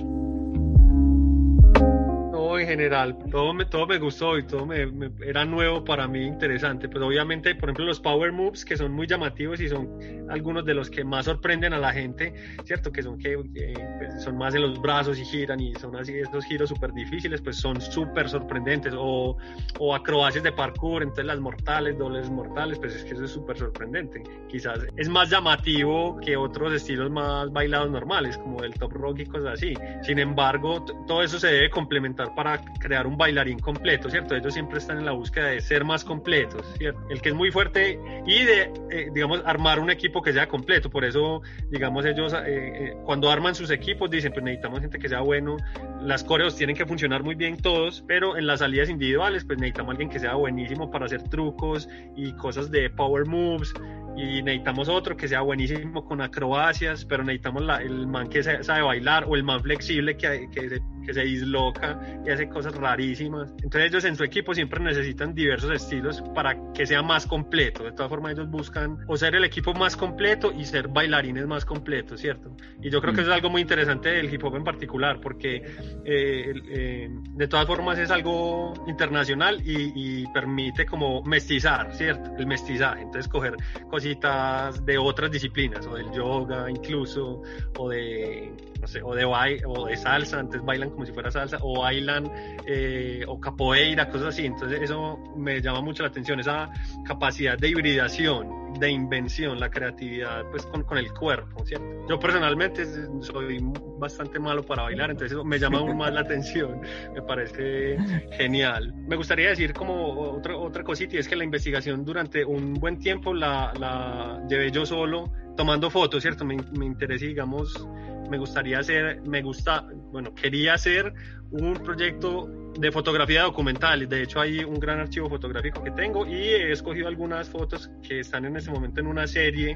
En 2.64 2.70
general, 2.70 3.16
todo 3.30 3.54
me, 3.54 3.64
todo 3.64 3.86
me 3.86 3.98
gustó 3.98 4.38
y 4.38 4.46
todo 4.46 4.66
me, 4.66 4.90
era 5.24 5.44
nuevo 5.44 5.84
para 5.84 6.08
mí, 6.08 6.24
interesante. 6.24 6.88
Pues 6.88 7.02
obviamente, 7.02 7.54
por 7.54 7.68
ejemplo, 7.68 7.84
los 7.84 8.00
power 8.00 8.32
moves 8.32 8.64
que 8.64 8.76
son 8.76 8.92
muy 8.92 9.06
llamativos 9.06 9.60
y 9.60 9.68
son 9.68 9.88
algunos 10.28 10.64
de 10.64 10.74
los 10.74 10.90
que 10.90 11.04
más 11.04 11.26
sorprenden 11.26 11.72
a 11.72 11.78
la 11.78 11.92
gente, 11.92 12.34
¿cierto? 12.64 12.90
Que 12.90 13.02
son 13.02 13.18
que 13.18 13.36
pues, 13.36 14.22
son 14.22 14.36
más 14.36 14.54
en 14.54 14.62
los 14.62 14.80
brazos 14.80 15.18
y 15.18 15.24
giran 15.24 15.60
y 15.60 15.74
son 15.74 15.96
así 15.96 16.14
esos 16.14 16.44
giros 16.44 16.68
súper 16.68 16.92
difíciles, 16.92 17.40
pues 17.40 17.56
son 17.56 17.80
súper 17.80 18.28
sorprendentes. 18.28 18.94
O, 18.96 19.36
o 19.78 19.94
acrobacias 19.94 20.44
de 20.44 20.52
parkour, 20.52 21.02
entonces 21.02 21.26
las 21.26 21.40
mortales, 21.40 21.98
dobles 21.98 22.30
mortales, 22.30 22.78
pues 22.78 22.94
es 22.94 23.04
que 23.04 23.12
eso 23.12 23.24
es 23.24 23.30
súper 23.30 23.58
sorprendente. 23.58 24.22
Quizás 24.48 24.80
es 24.96 25.08
más 25.08 25.30
llamativo 25.30 26.18
que 26.20 26.36
otros 26.36 26.72
estilos 26.72 27.10
más 27.10 27.52
bailados 27.52 27.90
normales, 27.90 28.38
como 28.38 28.62
el 28.62 28.74
top 28.74 28.92
rock 28.92 29.20
y 29.20 29.26
cosas 29.26 29.54
así. 29.54 29.74
Sin 30.02 30.18
embargo, 30.18 30.84
todo 31.06 31.22
eso 31.22 31.38
se 31.38 31.48
debe 31.48 31.70
complementar 31.70 32.34
para 32.34 32.53
crear 32.78 33.06
un 33.06 33.16
bailarín 33.16 33.58
completo, 33.58 34.10
¿cierto? 34.10 34.34
Ellos 34.34 34.52
siempre 34.52 34.78
están 34.78 34.98
en 34.98 35.04
la 35.04 35.12
búsqueda 35.12 35.46
de 35.46 35.60
ser 35.60 35.84
más 35.84 36.04
completos, 36.04 36.66
¿cierto? 36.78 37.00
El 37.10 37.20
que 37.20 37.30
es 37.30 37.34
muy 37.34 37.50
fuerte 37.50 37.98
y 38.26 38.44
de, 38.44 38.72
eh, 38.90 39.10
digamos, 39.14 39.42
armar 39.44 39.80
un 39.80 39.90
equipo 39.90 40.22
que 40.22 40.32
sea 40.32 40.48
completo. 40.48 40.90
Por 40.90 41.04
eso, 41.04 41.42
digamos, 41.70 42.04
ellos 42.04 42.32
eh, 42.32 42.38
eh, 42.46 42.96
cuando 43.04 43.30
arman 43.30 43.54
sus 43.54 43.70
equipos 43.70 44.10
dicen, 44.10 44.32
pues 44.32 44.44
necesitamos 44.44 44.80
gente 44.80 44.98
que 44.98 45.08
sea 45.08 45.20
bueno, 45.20 45.56
las 46.00 46.24
coreos 46.24 46.56
tienen 46.56 46.76
que 46.76 46.86
funcionar 46.86 47.22
muy 47.22 47.34
bien 47.34 47.56
todos, 47.56 48.04
pero 48.06 48.36
en 48.36 48.46
las 48.46 48.60
salidas 48.60 48.88
individuales, 48.88 49.44
pues 49.44 49.58
necesitamos 49.58 49.92
alguien 49.92 50.10
que 50.10 50.18
sea 50.18 50.34
buenísimo 50.34 50.90
para 50.90 51.06
hacer 51.06 51.22
trucos 51.28 51.88
y 52.16 52.32
cosas 52.32 52.70
de 52.70 52.90
power 52.90 53.26
moves, 53.26 53.72
y 54.16 54.42
necesitamos 54.42 54.88
otro 54.88 55.16
que 55.16 55.26
sea 55.28 55.40
buenísimo 55.40 56.04
con 56.04 56.20
acrobacias, 56.20 57.04
pero 57.04 57.24
necesitamos 57.24 57.62
la, 57.62 57.78
el 57.78 58.06
man 58.06 58.28
que 58.28 58.42
sabe 58.42 58.82
bailar 58.82 59.24
o 59.26 59.34
el 59.34 59.42
man 59.42 59.60
flexible 59.60 60.16
que, 60.16 60.48
que, 60.52 60.68
se, 60.68 60.82
que 61.04 61.14
se 61.14 61.22
disloca 61.22 61.98
y 62.24 62.30
hace 62.30 62.48
cosas 62.48 62.74
rarísimas. 62.74 63.50
Entonces 63.62 63.90
ellos 63.90 64.04
en 64.04 64.16
su 64.16 64.24
equipo 64.24 64.54
siempre 64.54 64.80
necesitan 64.82 65.34
diversos 65.34 65.70
estilos 65.72 66.22
para 66.34 66.56
que 66.72 66.86
sea 66.86 67.02
más 67.02 67.26
completo. 67.26 67.84
De 67.84 67.92
todas 67.92 68.08
formas 68.08 68.32
ellos 68.32 68.48
buscan 68.48 68.98
o 69.08 69.16
ser 69.16 69.34
el 69.34 69.44
equipo 69.44 69.74
más 69.74 69.96
completo 69.96 70.52
y 70.52 70.64
ser 70.64 70.88
bailarines 70.88 71.46
más 71.46 71.64
completos, 71.64 72.20
¿cierto? 72.20 72.56
Y 72.82 72.90
yo 72.90 73.00
creo 73.00 73.14
que 73.14 73.22
eso 73.22 73.30
es 73.30 73.36
algo 73.36 73.50
muy 73.50 73.62
interesante 73.62 74.10
del 74.10 74.32
hip 74.32 74.44
hop 74.44 74.56
en 74.56 74.64
particular 74.64 75.20
porque 75.20 75.56
eh, 76.04 76.52
eh, 76.68 77.08
de 77.10 77.48
todas 77.48 77.66
formas 77.66 77.98
es 77.98 78.10
algo 78.10 78.74
internacional 78.86 79.60
y, 79.64 80.20
y 80.22 80.26
permite 80.32 80.86
como 80.86 81.22
mestizar, 81.22 81.92
¿cierto? 81.94 82.30
El 82.38 82.46
mestizaje. 82.46 83.02
Entonces 83.02 83.28
coger 83.28 83.54
cosas 83.90 84.03
de 84.04 84.98
otras 84.98 85.30
disciplinas, 85.30 85.86
o 85.86 85.94
del 85.94 86.10
yoga 86.12 86.70
incluso, 86.70 87.42
o 87.78 87.88
de, 87.88 88.52
no 88.80 88.86
sé, 88.86 89.02
o 89.02 89.14
de, 89.14 89.24
o 89.24 89.86
de 89.86 89.96
salsa, 89.96 90.40
antes 90.40 90.62
bailan 90.62 90.90
como 90.90 91.06
si 91.06 91.12
fuera 91.12 91.30
salsa, 91.30 91.58
o 91.62 91.80
bailan, 91.80 92.30
eh, 92.66 93.24
o 93.26 93.40
capoeira, 93.40 94.08
cosas 94.08 94.28
así. 94.28 94.46
Entonces 94.46 94.80
eso 94.82 95.18
me 95.36 95.60
llama 95.60 95.80
mucho 95.80 96.02
la 96.02 96.10
atención, 96.10 96.40
esa 96.40 96.70
capacidad 97.04 97.58
de 97.58 97.68
hibridación 97.68 98.63
de 98.78 98.90
invención, 98.90 99.60
la 99.60 99.70
creatividad 99.70 100.44
pues 100.50 100.66
con, 100.66 100.82
con, 100.82 100.98
el 100.98 101.12
cuerpo, 101.12 101.64
¿cierto? 101.64 102.06
Yo 102.08 102.18
personalmente 102.18 102.84
soy 103.20 103.58
bastante 103.98 104.38
malo 104.38 104.62
para 104.62 104.82
bailar, 104.82 105.10
entonces 105.10 105.36
me 105.44 105.58
llama 105.58 105.78
aún 105.78 105.96
más 105.96 106.12
la 106.12 106.20
atención, 106.20 106.80
me 107.14 107.22
parece 107.22 107.96
genial. 108.32 108.92
Me 109.08 109.16
gustaría 109.16 109.50
decir 109.50 109.72
como 109.72 110.12
otra, 110.32 110.56
otra 110.56 110.82
cosita 110.82 111.16
y 111.16 111.18
es 111.18 111.28
que 111.28 111.36
la 111.36 111.44
investigación 111.44 112.04
durante 112.04 112.44
un 112.44 112.74
buen 112.74 112.98
tiempo 112.98 113.32
la, 113.34 113.72
la 113.78 114.44
llevé 114.48 114.70
yo 114.70 114.84
solo 114.84 115.30
tomando 115.56 115.90
fotos, 115.90 116.22
¿cierto? 116.22 116.44
Me, 116.44 116.56
me 116.76 116.86
interesa, 116.86 117.26
digamos, 117.26 117.86
me 118.30 118.38
gustaría 118.38 118.78
hacer, 118.80 119.22
me 119.22 119.42
gusta, 119.42 119.86
bueno, 120.12 120.34
quería 120.34 120.74
hacer 120.74 121.12
un 121.50 121.74
proyecto 121.74 122.48
de 122.78 122.92
fotografía 122.92 123.42
documental. 123.42 124.08
De 124.08 124.22
hecho, 124.22 124.40
hay 124.40 124.64
un 124.64 124.78
gran 124.78 125.00
archivo 125.00 125.28
fotográfico 125.28 125.82
que 125.82 125.90
tengo 125.90 126.26
y 126.26 126.34
he 126.34 126.72
escogido 126.72 127.08
algunas 127.08 127.48
fotos 127.48 127.90
que 128.02 128.20
están 128.20 128.44
en 128.44 128.56
este 128.56 128.70
momento 128.70 129.00
en 129.00 129.06
una 129.06 129.26
serie 129.26 129.74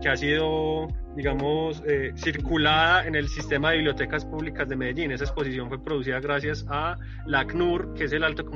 que 0.00 0.08
ha 0.08 0.16
sido, 0.16 0.88
digamos, 1.18 1.82
eh, 1.84 2.12
circulada 2.14 3.04
en 3.04 3.16
el 3.16 3.28
sistema 3.28 3.72
de 3.72 3.78
bibliotecas 3.78 4.24
públicas 4.24 4.68
de 4.68 4.76
Medellín. 4.76 5.10
Esa 5.10 5.24
exposición 5.24 5.68
fue 5.68 5.82
producida 5.82 6.20
gracias 6.20 6.64
a 6.68 6.96
la 7.26 7.40
ACNUR, 7.40 7.92
que 7.94 8.04
es 8.04 8.12
el 8.12 8.22
alto, 8.22 8.48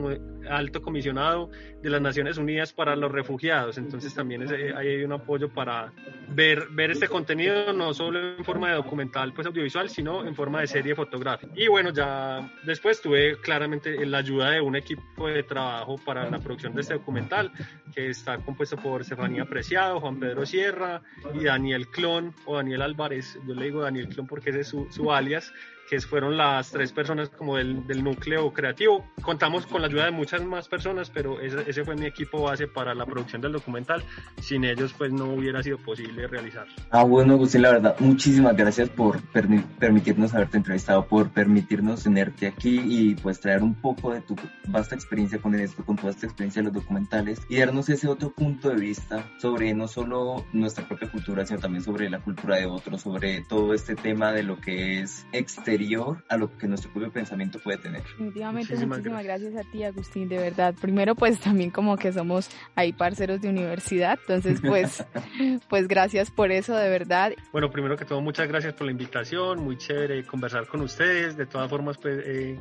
alto 0.48 0.80
comisionado 0.80 1.50
de 1.82 1.90
las 1.90 2.00
Naciones 2.00 2.38
Unidas 2.38 2.72
para 2.72 2.94
los 2.94 3.10
Refugiados. 3.10 3.78
Entonces 3.78 4.14
también 4.14 4.46
hay 4.76 5.02
un 5.02 5.12
apoyo 5.12 5.52
para 5.52 5.92
ver, 6.28 6.68
ver 6.70 6.92
este 6.92 7.08
contenido, 7.08 7.72
no 7.72 7.92
solo 7.94 8.36
en 8.36 8.44
forma 8.44 8.68
de 8.68 8.76
documental, 8.76 9.32
pues 9.32 9.44
audiovisual, 9.48 9.90
sino 9.90 10.24
en 10.24 10.36
forma 10.36 10.60
de 10.60 10.68
serie 10.68 10.94
fotográfica. 10.94 11.52
Y 11.56 11.66
bueno, 11.66 11.90
ya 11.90 12.48
después 12.64 13.02
tuve 13.02 13.40
claramente 13.40 14.06
la 14.06 14.18
ayuda 14.18 14.50
de 14.50 14.60
un 14.60 14.76
equipo 14.76 15.26
de 15.26 15.42
trabajo 15.42 15.96
para 16.04 16.30
la 16.30 16.38
producción 16.38 16.76
de 16.76 16.82
este 16.82 16.94
documental, 16.94 17.50
que 17.92 18.10
está 18.10 18.38
compuesto 18.38 18.76
por 18.76 19.00
Estefanía 19.00 19.46
Preciado, 19.46 19.98
Juan 19.98 20.20
Pedro 20.20 20.46
Sierra, 20.46 21.02
y 21.34 21.42
Daniel 21.42 21.88
Clon 21.88 22.32
Daniel 22.56 22.82
Álvarez, 22.82 23.38
yo 23.46 23.54
le 23.54 23.64
digo 23.66 23.82
Daniel 23.82 24.08
Clon 24.08 24.26
porque 24.26 24.50
ese 24.50 24.60
es 24.60 24.68
su 24.68 25.12
alias, 25.12 25.52
que 25.92 26.00
fueron 26.00 26.38
las 26.38 26.70
tres 26.70 26.90
personas 26.90 27.28
como 27.28 27.58
del, 27.58 27.86
del, 27.86 28.02
núcleo 28.02 28.50
creativo. 28.54 29.04
Contamos 29.20 29.66
con 29.66 29.82
la 29.82 29.88
ayuda 29.88 30.06
de 30.06 30.10
muchas 30.10 30.42
más 30.42 30.66
personas, 30.66 31.10
pero 31.10 31.38
ese, 31.38 31.68
ese, 31.68 31.84
fue 31.84 31.96
mi 31.96 32.06
equipo 32.06 32.44
base 32.44 32.66
para 32.66 32.94
la 32.94 33.04
producción 33.04 33.42
del 33.42 33.52
documental. 33.52 34.02
Sin 34.40 34.64
ellos, 34.64 34.94
pues 34.96 35.12
no 35.12 35.26
hubiera 35.34 35.62
sido 35.62 35.76
posible 35.76 36.26
realizar. 36.28 36.66
Ah, 36.90 37.02
bueno, 37.02 37.34
Agustín, 37.34 37.60
la 37.60 37.72
verdad, 37.72 37.96
muchísimas 37.98 38.56
gracias 38.56 38.88
por 38.88 39.20
permitirnos 39.20 40.32
haberte 40.32 40.56
entrevistado, 40.56 41.06
por 41.06 41.28
permitirnos 41.28 42.04
tenerte 42.04 42.46
aquí 42.46 42.80
y 42.82 43.14
pues 43.16 43.38
traer 43.38 43.62
un 43.62 43.74
poco 43.74 44.14
de 44.14 44.22
tu 44.22 44.34
vasta 44.68 44.94
experiencia 44.94 45.42
con 45.42 45.54
esto, 45.54 45.84
con 45.84 45.96
toda 45.96 46.12
esta 46.12 46.24
experiencia 46.24 46.62
de 46.62 46.68
los 46.68 46.74
documentales 46.74 47.38
y 47.50 47.58
darnos 47.58 47.90
ese 47.90 48.08
otro 48.08 48.30
punto 48.30 48.70
de 48.70 48.76
vista 48.76 49.30
sobre 49.36 49.74
no 49.74 49.88
solo 49.88 50.46
nuestra 50.54 50.88
propia 50.88 51.10
cultura, 51.10 51.44
sino 51.44 51.60
también 51.60 51.84
sobre 51.84 52.08
la 52.08 52.20
cultura 52.20 52.56
de 52.56 52.64
otros, 52.64 53.02
sobre 53.02 53.42
todo 53.42 53.74
este 53.74 53.94
tema 53.94 54.32
de 54.32 54.42
lo 54.42 54.58
que 54.58 55.02
es 55.02 55.26
exterior 55.32 55.81
a 56.28 56.36
lo 56.36 56.56
que 56.56 56.66
nuestro 56.66 56.90
propio 56.92 57.10
pensamiento 57.10 57.58
puede 57.58 57.78
tener. 57.78 58.02
Definitivamente, 58.02 58.74
muchísimas, 58.74 59.24
gracias. 59.24 59.54
a 59.56 59.70
ti, 59.70 59.84
Agustín, 59.84 60.28
de 60.28 60.38
verdad. 60.38 60.74
Primero, 60.80 61.14
pues 61.14 61.40
también 61.40 61.70
como 61.70 61.96
que 61.96 62.12
somos 62.12 62.48
ahí 62.74 62.92
parceros 62.92 63.40
de 63.40 63.48
universidad, 63.48 64.18
entonces 64.20 64.60
pues, 64.60 65.04
pues 65.68 65.88
gracias 65.88 66.30
por 66.30 66.50
eso, 66.50 66.76
de 66.76 66.88
verdad. 66.88 67.32
Bueno, 67.52 67.70
primero 67.70 67.96
que 67.96 68.04
todo, 68.04 68.20
muchas 68.20 68.48
gracias 68.48 68.74
por 68.74 68.86
la 68.86 68.92
invitación, 68.92 69.62
muy 69.62 69.76
chévere 69.76 70.24
conversar 70.24 70.66
con 70.66 70.80
ustedes, 70.82 71.36
de 71.36 71.46
todas 71.46 71.68
formas, 71.68 71.98
pues... 71.98 72.22
Eh, 72.24 72.58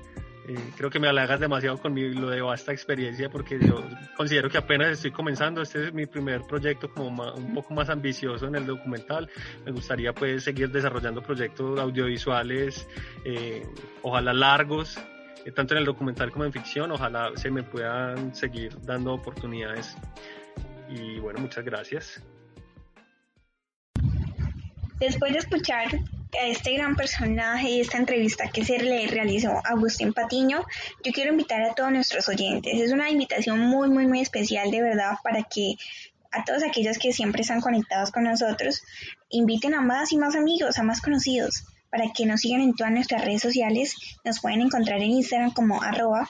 eh, 0.47 0.57
creo 0.75 0.89
que 0.89 0.99
me 0.99 1.07
halagas 1.07 1.39
demasiado 1.39 1.77
con 1.77 1.93
mi, 1.93 2.13
lo 2.13 2.29
de 2.29 2.41
vasta 2.41 2.71
experiencia 2.71 3.29
porque 3.29 3.59
yo 3.59 3.83
considero 4.17 4.49
que 4.49 4.57
apenas 4.57 4.89
estoy 4.89 5.11
comenzando. 5.11 5.61
Este 5.61 5.87
es 5.87 5.93
mi 5.93 6.05
primer 6.05 6.41
proyecto 6.41 6.89
como 6.89 7.33
un 7.33 7.53
poco 7.53 7.73
más 7.73 7.89
ambicioso 7.89 8.47
en 8.47 8.55
el 8.55 8.65
documental. 8.65 9.29
Me 9.65 9.71
gustaría 9.71 10.13
pues 10.13 10.43
seguir 10.43 10.71
desarrollando 10.71 11.21
proyectos 11.21 11.79
audiovisuales, 11.79 12.87
eh, 13.23 13.63
ojalá 14.01 14.33
largos, 14.33 14.97
eh, 15.45 15.51
tanto 15.51 15.75
en 15.75 15.79
el 15.79 15.85
documental 15.85 16.31
como 16.31 16.45
en 16.45 16.53
ficción. 16.53 16.91
Ojalá 16.91 17.31
se 17.35 17.51
me 17.51 17.63
puedan 17.63 18.33
seguir 18.33 18.75
dando 18.81 19.13
oportunidades. 19.13 19.95
Y 20.89 21.19
bueno, 21.19 21.39
muchas 21.39 21.63
gracias. 21.63 22.23
Después 24.99 25.31
de 25.33 25.39
escuchar 25.39 25.87
a 26.39 26.47
este 26.47 26.73
gran 26.73 26.95
personaje 26.95 27.69
y 27.69 27.81
esta 27.81 27.97
entrevista 27.97 28.49
que 28.49 28.63
se 28.63 28.77
le 28.79 29.07
realizó 29.07 29.61
Agustín 29.63 30.13
Patiño, 30.13 30.65
yo 31.03 31.11
quiero 31.11 31.31
invitar 31.31 31.61
a 31.61 31.73
todos 31.73 31.91
nuestros 31.91 32.29
oyentes. 32.29 32.79
Es 32.79 32.91
una 32.91 33.09
invitación 33.09 33.59
muy, 33.59 33.89
muy, 33.89 34.07
muy 34.07 34.21
especial 34.21 34.71
de 34.71 34.81
verdad 34.81 35.17
para 35.23 35.43
que 35.43 35.75
a 36.31 36.43
todos 36.45 36.63
aquellos 36.63 36.97
que 36.97 37.11
siempre 37.11 37.41
están 37.41 37.61
conectados 37.61 38.11
con 38.11 38.23
nosotros, 38.23 38.83
inviten 39.29 39.73
a 39.73 39.81
más 39.81 40.13
y 40.13 40.17
más 40.17 40.35
amigos, 40.35 40.79
a 40.79 40.83
más 40.83 41.01
conocidos 41.01 41.65
para 41.91 42.11
que 42.13 42.25
nos 42.25 42.39
sigan 42.39 42.61
en 42.61 42.73
todas 42.73 42.93
nuestras 42.93 43.25
redes 43.25 43.41
sociales. 43.41 43.95
Nos 44.23 44.39
pueden 44.39 44.61
encontrar 44.61 45.01
en 45.01 45.11
Instagram 45.11 45.51
como 45.51 45.83
arroba 45.83 46.29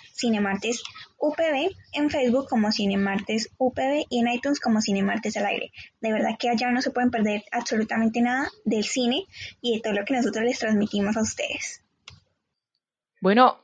cinemartesupb, 1.21 1.77
en 1.93 2.09
Facebook 2.09 2.47
como 2.49 2.71
cinemartesupb 2.71 4.05
y 4.09 4.19
en 4.19 4.27
iTunes 4.27 4.59
como 4.59 4.81
cinemartes 4.81 5.37
al 5.37 5.45
aire. 5.45 5.71
De 5.99 6.11
verdad 6.11 6.37
que 6.39 6.49
allá 6.49 6.71
no 6.71 6.81
se 6.81 6.91
pueden 6.91 7.11
perder 7.11 7.43
absolutamente 7.51 8.21
nada 8.21 8.49
del 8.65 8.83
cine 8.83 9.25
y 9.61 9.75
de 9.75 9.81
todo 9.81 9.93
lo 9.93 10.05
que 10.05 10.15
nosotros 10.15 10.43
les 10.43 10.59
transmitimos 10.59 11.15
a 11.17 11.21
ustedes. 11.21 11.83
Bueno, 13.21 13.57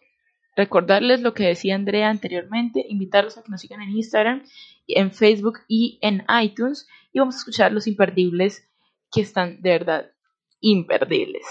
recordarles 0.56 1.22
lo 1.22 1.34
que 1.34 1.48
decía 1.48 1.76
Andrea 1.76 2.10
anteriormente, 2.10 2.86
invitarlos 2.88 3.38
a 3.38 3.44
que 3.44 3.50
nos 3.50 3.62
sigan 3.62 3.82
en 3.82 3.90
Instagram, 3.90 4.44
en 4.88 5.12
Facebook 5.12 5.60
y 5.68 5.98
en 6.02 6.24
iTunes 6.42 6.88
y 7.12 7.20
vamos 7.20 7.36
a 7.36 7.40
escuchar 7.40 7.72
los 7.72 7.88
imperdibles 7.88 8.68
que 9.12 9.22
están 9.22 9.62
de 9.62 9.72
verdad 9.72 10.12
imperdibles. 10.60 11.44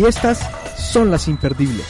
Y 0.00 0.06
estas 0.06 0.40
son 0.78 1.10
las 1.10 1.28
imperdibles. 1.28 1.86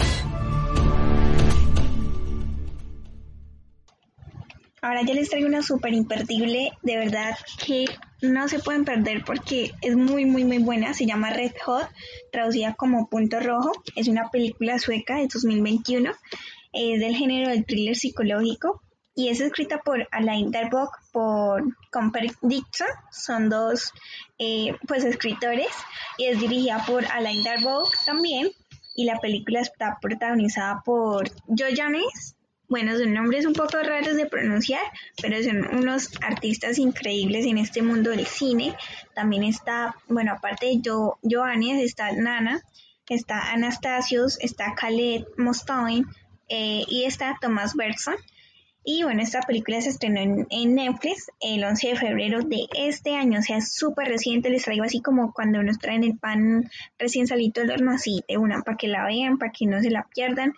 Ahora 4.83 5.03
ya 5.07 5.15
les 5.15 5.31
traigo 5.31 5.47
una 5.47 5.63
súper 5.63 5.95
imperdible, 5.95 6.73
de 6.83 6.97
verdad 6.97 7.37
que 7.65 7.85
no 8.21 8.49
se 8.49 8.59
pueden 8.59 8.85
perder 8.85 9.23
porque 9.25 9.71
es 9.81 9.95
muy 9.95 10.25
muy 10.25 10.43
muy 10.43 10.59
buena, 10.59 10.93
se 10.93 11.07
llama 11.07 11.31
Red 11.31 11.53
Hot, 11.65 11.89
traducida 12.33 12.75
como 12.75 13.09
Punto 13.09 13.39
Rojo, 13.39 13.71
es 13.95 14.09
una 14.09 14.29
película 14.31 14.81
sueca 14.81 15.19
de 15.19 15.29
2021, 15.33 16.11
es 16.73 16.99
del 16.99 17.15
género 17.15 17.51
del 17.51 17.65
thriller 17.65 17.95
psicológico. 17.95 18.83
Y 19.15 19.29
es 19.29 19.41
escrita 19.41 19.83
por 19.85 20.09
Alain 20.13 20.51
Darbock 20.51 20.97
por 21.13 21.63
Comper 21.93 22.33
Dixon, 22.43 22.89
son 23.11 23.51
dos 23.51 23.93
eh, 24.43 24.75
pues 24.89 25.05
escritores 25.05 25.69
y 26.17 26.25
es 26.25 26.41
dirigida 26.41 26.83
por 26.87 27.05
Alain 27.05 27.45
Darbock 27.45 27.95
también 28.07 28.49
y 28.97 29.05
la 29.05 29.21
película 29.21 29.61
está 29.61 29.99
protagonizada 30.01 30.83
por 30.83 31.31
Joe. 31.47 31.75
Bueno, 32.67 32.97
son 32.97 33.13
nombres 33.13 33.45
un 33.45 33.53
poco 33.53 33.83
raros 33.83 34.17
de 34.17 34.27
pronunciar, 34.27 34.81
pero 35.21 35.43
son 35.43 35.77
unos 35.77 36.11
artistas 36.23 36.79
increíbles 36.79 37.45
en 37.45 37.59
este 37.59 37.83
mundo 37.83 38.11
del 38.11 38.27
cine. 38.27 38.77
También 39.15 39.45
está, 39.45 39.95
bueno, 40.09 40.33
aparte 40.33 40.67
de 40.67 40.81
jo 40.83 41.19
Johannes, 41.23 41.83
está 41.83 42.13
Nana, 42.13 42.63
está 43.09 43.53
Anastasios, 43.53 44.39
está 44.41 44.75
Khaled 44.75 45.25
Mostoin 45.37 46.07
eh, 46.49 46.85
y 46.89 47.05
está 47.05 47.37
Thomas 47.41 47.75
Bergson. 47.75 48.15
Y 48.85 49.03
bueno, 49.03 49.23
esta 49.23 49.41
película 49.41 49.81
se 49.81 49.91
estrenó 49.91 50.47
en, 50.49 50.75
Netflix 50.75 51.31
el 51.41 51.63
11 51.63 51.89
de 51.89 51.97
febrero 51.97 52.41
de 52.41 52.67
este 52.75 53.15
año, 53.15 53.41
o 53.41 53.43
sea, 53.43 53.61
súper 53.61 54.09
reciente. 54.09 54.49
Les 54.49 54.65
traigo 54.65 54.85
así 54.85 55.03
como 55.03 55.33
cuando 55.35 55.63
nos 55.63 55.79
traen 55.79 56.03
el 56.03 56.17
pan 56.17 56.71
recién 56.99 57.27
salido 57.27 57.63
del 57.63 57.73
horno, 57.73 57.93
así 57.93 58.25
de 58.27 58.39
una, 58.39 58.63
para 58.63 58.79
que 58.79 58.89
la 58.89 59.05
vean, 59.05 59.39
para 59.39 59.53
que 59.53 59.67
no 59.67 59.81
se 59.81 59.91
la 59.91 60.07
pierdan. 60.15 60.55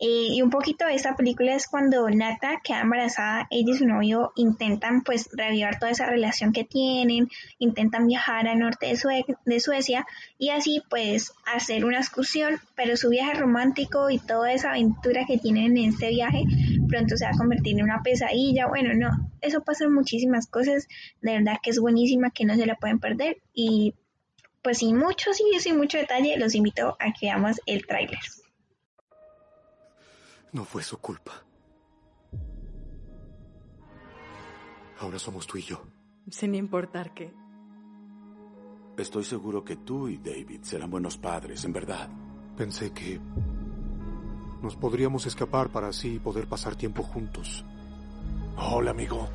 Eh, 0.00 0.28
y 0.30 0.42
un 0.42 0.50
poquito 0.50 0.86
de 0.86 0.94
esta 0.94 1.16
película 1.16 1.56
es 1.56 1.66
cuando 1.66 2.08
Nata 2.08 2.60
queda 2.62 2.82
embarazada, 2.82 3.48
ella 3.50 3.72
y 3.72 3.76
su 3.76 3.84
novio 3.84 4.32
intentan 4.36 5.02
pues 5.02 5.28
reavivar 5.32 5.80
toda 5.80 5.90
esa 5.90 6.06
relación 6.06 6.52
que 6.52 6.62
tienen, 6.62 7.28
intentan 7.58 8.06
viajar 8.06 8.46
al 8.46 8.60
norte 8.60 8.86
de, 8.86 9.60
Suecia 9.60 10.06
y 10.38 10.50
así 10.50 10.82
pues 10.88 11.32
hacer 11.52 11.84
una 11.84 11.98
excursión, 11.98 12.60
pero 12.76 12.96
su 12.96 13.08
viaje 13.08 13.34
romántico 13.34 14.08
y 14.08 14.20
toda 14.20 14.52
esa 14.52 14.70
aventura 14.70 15.24
que 15.26 15.38
tienen 15.38 15.76
en 15.76 15.90
este 15.92 16.10
viaje 16.10 16.44
pronto 16.88 17.16
se 17.16 17.24
va 17.24 17.32
a 17.32 17.36
convertir 17.36 17.76
en 17.76 17.84
una 17.84 18.02
pesadilla, 18.04 18.68
bueno, 18.68 18.94
no, 18.94 19.10
eso 19.40 19.64
pasa 19.64 19.84
en 19.84 19.94
muchísimas 19.94 20.46
cosas, 20.46 20.86
de 21.22 21.32
verdad 21.32 21.56
que 21.60 21.70
es 21.70 21.80
buenísima, 21.80 22.30
que 22.30 22.44
no 22.44 22.54
se 22.54 22.66
la 22.66 22.76
pueden 22.76 23.00
perder 23.00 23.38
y 23.52 23.94
pues 24.62 24.78
sin 24.78 24.96
mucho, 24.96 25.30
sin 25.32 25.76
mucho 25.76 25.98
detalle, 25.98 26.36
los 26.38 26.54
invito 26.54 26.96
a 27.00 27.12
que 27.12 27.26
veamos 27.26 27.60
el 27.66 27.84
tráiler. 27.84 28.18
No 30.58 30.64
fue 30.64 30.82
su 30.82 30.98
culpa. 30.98 31.30
Ahora 34.98 35.16
somos 35.16 35.46
tú 35.46 35.56
y 35.56 35.62
yo. 35.62 35.80
Sin 36.28 36.56
importar 36.56 37.14
qué. 37.14 37.32
Estoy 38.96 39.22
seguro 39.22 39.62
que 39.62 39.76
tú 39.76 40.08
y 40.08 40.18
David 40.18 40.62
serán 40.62 40.90
buenos 40.90 41.16
padres, 41.16 41.64
en 41.64 41.72
verdad. 41.72 42.08
Pensé 42.56 42.90
que 42.90 43.20
nos 44.60 44.74
podríamos 44.74 45.26
escapar 45.26 45.68
para 45.68 45.90
así 45.90 46.18
poder 46.18 46.48
pasar 46.48 46.74
tiempo 46.74 47.04
juntos. 47.04 47.64
Hola, 48.56 48.90
amigo. 48.90 49.28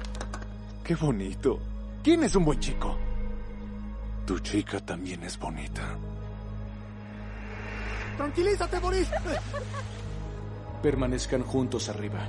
Qué 0.83 0.95
bonito. 0.95 1.57
¿Quién 2.03 2.23
es 2.23 2.35
un 2.35 2.43
buen 2.43 2.59
chico? 2.59 2.97
Tu 4.25 4.39
chica 4.39 4.85
también 4.85 5.23
es 5.23 5.39
bonita. 5.39 5.97
Tranquilízate, 8.17 8.77
Boris. 8.79 9.09
permanezcan 10.83 11.43
juntos 11.43 11.87
arriba. 11.87 12.19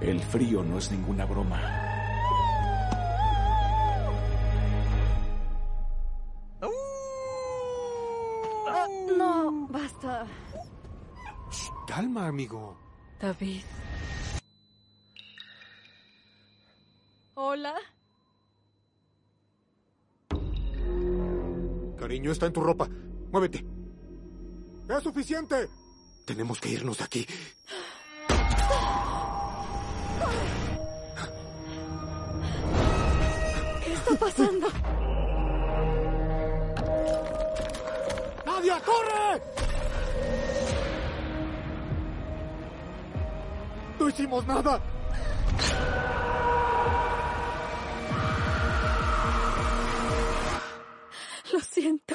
El 0.00 0.20
frío 0.20 0.64
no 0.64 0.78
es 0.78 0.90
ninguna 0.90 1.24
broma. 1.24 1.60
no, 9.16 9.68
basta. 9.70 10.26
calma, 11.86 12.26
amigo. 12.26 12.76
David. 13.20 13.62
Hola. 17.34 17.74
Cariño, 21.96 22.32
está 22.32 22.46
en 22.46 22.52
tu 22.52 22.60
ropa. 22.60 22.88
Muévete. 23.30 23.64
¡Es 24.88 25.02
suficiente! 25.04 25.68
Tenemos 26.28 26.60
que 26.60 26.68
irnos 26.68 26.98
de 26.98 27.04
aquí. 27.04 27.26
¿Qué 33.82 33.92
está 33.94 34.14
pasando? 34.14 34.68
¡Nadia, 38.44 38.78
corre! 38.80 39.42
No 43.98 44.08
hicimos 44.10 44.46
nada. 44.46 44.82
Lo 51.50 51.60
siento 51.60 52.07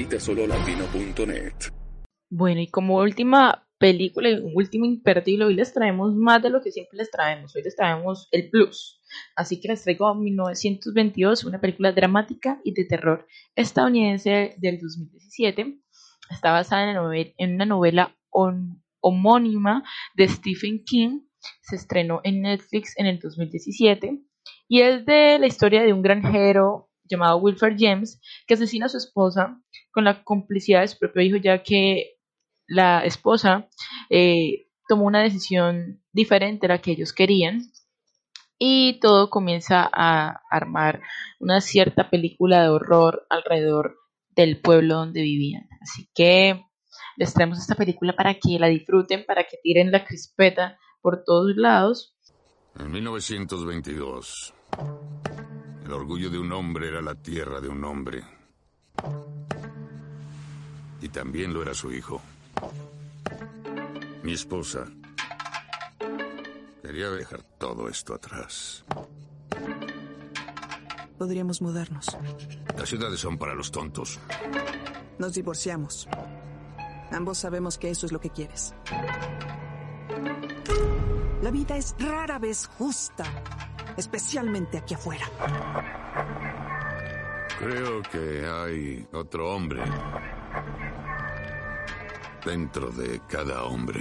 Visita 0.00 0.18
sololatino.net. 0.18 1.52
Bueno, 2.30 2.62
y 2.62 2.68
como 2.68 3.00
última 3.00 3.68
película 3.76 4.30
y 4.30 4.40
último 4.54 4.86
imperdible, 4.86 5.44
hoy 5.44 5.54
les 5.54 5.74
traemos 5.74 6.14
más 6.14 6.42
de 6.42 6.48
lo 6.48 6.62
que 6.62 6.72
siempre 6.72 6.96
les 6.96 7.10
traemos. 7.10 7.54
Hoy 7.54 7.60
les 7.62 7.76
traemos 7.76 8.26
el 8.30 8.48
plus. 8.48 9.02
Así 9.36 9.60
que 9.60 9.68
les 9.68 9.82
traigo 9.82 10.14
1922, 10.14 11.44
una 11.44 11.60
película 11.60 11.92
dramática 11.92 12.62
y 12.64 12.72
de 12.72 12.86
terror 12.86 13.26
estadounidense 13.54 14.54
del 14.56 14.80
2017. 14.80 15.82
Está 16.30 16.52
basada 16.52 16.92
en, 17.36 17.54
una 17.54 17.66
novela 17.66 18.16
homónima 19.00 19.82
de 20.14 20.28
Stephen 20.28 20.82
King. 20.82 21.26
Se 21.60 21.76
estrenó 21.76 22.22
en 22.24 22.40
Netflix 22.40 22.94
en 22.96 23.04
el 23.04 23.18
2017 23.18 24.18
y 24.66 24.80
es 24.80 25.04
de 25.04 25.38
la 25.38 25.46
historia 25.46 25.82
de 25.82 25.92
un 25.92 26.00
granjero 26.00 26.89
llamado 27.10 27.38
Wilford 27.38 27.76
James, 27.78 28.20
que 28.46 28.54
asesina 28.54 28.86
a 28.86 28.88
su 28.88 28.98
esposa 28.98 29.60
con 29.90 30.04
la 30.04 30.22
complicidad 30.22 30.80
de 30.82 30.88
su 30.88 30.98
propio 30.98 31.22
hijo, 31.22 31.36
ya 31.36 31.62
que 31.62 32.16
la 32.66 33.04
esposa 33.04 33.68
eh, 34.08 34.68
tomó 34.88 35.06
una 35.06 35.22
decisión 35.22 36.02
diferente 36.12 36.66
a 36.66 36.70
la 36.70 36.78
que 36.80 36.92
ellos 36.92 37.12
querían 37.12 37.62
y 38.58 39.00
todo 39.00 39.30
comienza 39.30 39.88
a 39.90 40.42
armar 40.50 41.00
una 41.38 41.60
cierta 41.60 42.10
película 42.10 42.62
de 42.62 42.68
horror 42.68 43.26
alrededor 43.30 43.96
del 44.36 44.60
pueblo 44.60 44.96
donde 44.96 45.22
vivían. 45.22 45.66
Así 45.80 46.08
que 46.14 46.62
les 47.16 47.32
traemos 47.32 47.58
esta 47.58 47.74
película 47.74 48.14
para 48.14 48.34
que 48.34 48.58
la 48.58 48.68
disfruten, 48.68 49.24
para 49.26 49.44
que 49.44 49.56
tiren 49.62 49.90
la 49.90 50.04
crispeta 50.04 50.78
por 51.00 51.24
todos 51.24 51.56
lados. 51.56 52.14
En 52.78 52.92
1922 52.92 54.54
el 55.90 55.94
orgullo 55.94 56.30
de 56.30 56.38
un 56.38 56.52
hombre 56.52 56.86
era 56.86 57.02
la 57.02 57.16
tierra 57.16 57.60
de 57.60 57.68
un 57.68 57.82
hombre. 57.84 58.22
Y 61.02 61.08
también 61.08 61.52
lo 61.52 61.62
era 61.62 61.74
su 61.74 61.92
hijo. 61.92 62.22
Mi 64.22 64.34
esposa 64.34 64.86
quería 66.80 67.10
dejar 67.10 67.42
todo 67.58 67.88
esto 67.88 68.14
atrás. 68.14 68.84
Podríamos 71.18 71.60
mudarnos. 71.60 72.06
Las 72.78 72.88
ciudades 72.88 73.18
son 73.18 73.36
para 73.36 73.56
los 73.56 73.72
tontos. 73.72 74.20
Nos 75.18 75.34
divorciamos. 75.34 76.08
Ambos 77.10 77.38
sabemos 77.38 77.78
que 77.78 77.90
eso 77.90 78.06
es 78.06 78.12
lo 78.12 78.20
que 78.20 78.30
quieres. 78.30 78.76
La 81.42 81.50
vida 81.50 81.76
es 81.76 81.96
rara 81.98 82.38
vez 82.38 82.70
justa 82.78 83.24
especialmente 83.96 84.78
aquí 84.78 84.94
afuera. 84.94 85.26
Creo 87.58 88.02
que 88.02 88.46
hay 88.46 89.06
otro 89.12 89.54
hombre 89.54 89.82
dentro 92.44 92.90
de 92.90 93.20
cada 93.28 93.64
hombre. 93.64 94.00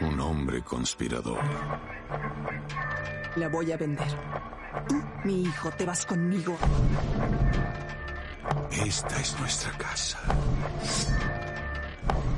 Un 0.00 0.18
hombre 0.20 0.62
conspirador. 0.62 1.38
La 3.36 3.48
voy 3.48 3.72
a 3.72 3.76
vender. 3.76 4.08
Tú, 4.88 5.02
mi 5.24 5.42
hijo, 5.42 5.70
te 5.70 5.84
vas 5.84 6.06
conmigo. 6.06 6.56
Esta 8.70 9.20
es 9.20 9.38
nuestra 9.38 9.72
casa. 9.72 10.18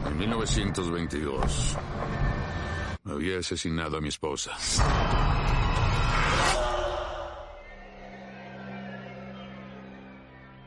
En 0.06 0.18
1922 0.18 1.76
había 3.04 3.38
asesinado 3.38 3.98
a 3.98 4.00
mi 4.00 4.08
esposa. 4.08 4.52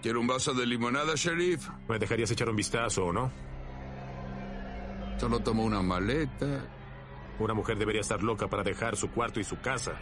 ¿Quiere 0.02 0.20
un 0.20 0.28
vaso 0.28 0.54
de 0.54 0.66
limonada, 0.66 1.14
sheriff? 1.16 1.68
¿Me 1.90 1.98
dejarías 1.98 2.30
echar 2.32 2.50
un 2.50 2.56
vistazo 2.56 3.06
o 3.06 3.14
no? 3.14 3.32
Solo 5.18 5.40
tomo 5.40 5.64
una 5.64 5.82
maleta. 5.82 6.64
Una 7.40 7.54
mujer 7.54 7.78
debería 7.78 8.02
estar 8.02 8.22
loca 8.22 8.48
para 8.48 8.64
dejar 8.64 8.96
su 8.96 9.10
cuarto 9.10 9.40
y 9.40 9.44
su 9.44 9.60
casa. 9.60 9.94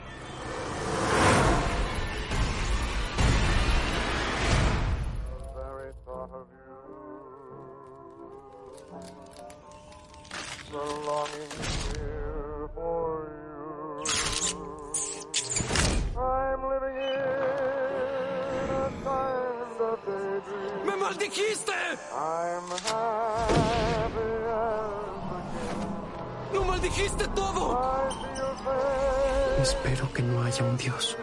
Espero 29.61 30.11
que 30.13 30.22
no 30.22 30.43
haya 30.43 30.63
un 30.63 30.78
Dios. 30.78 31.18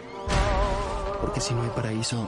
Porque 1.21 1.39
si 1.39 1.53
no 1.53 1.63
hay 1.63 1.69
paraíso... 1.69 2.27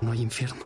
No 0.00 0.12
hay 0.12 0.22
infierno. 0.22 0.65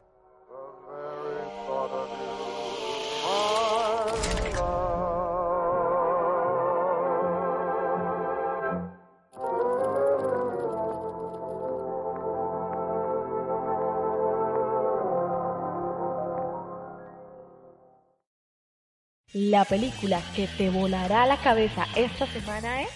La 19.61 19.67
película 19.67 20.23
que 20.35 20.49
te 20.57 20.71
volará 20.71 21.27
la 21.27 21.39
cabeza 21.43 21.87
esta 21.95 22.27
semana 22.27 22.81
es... 22.81 22.89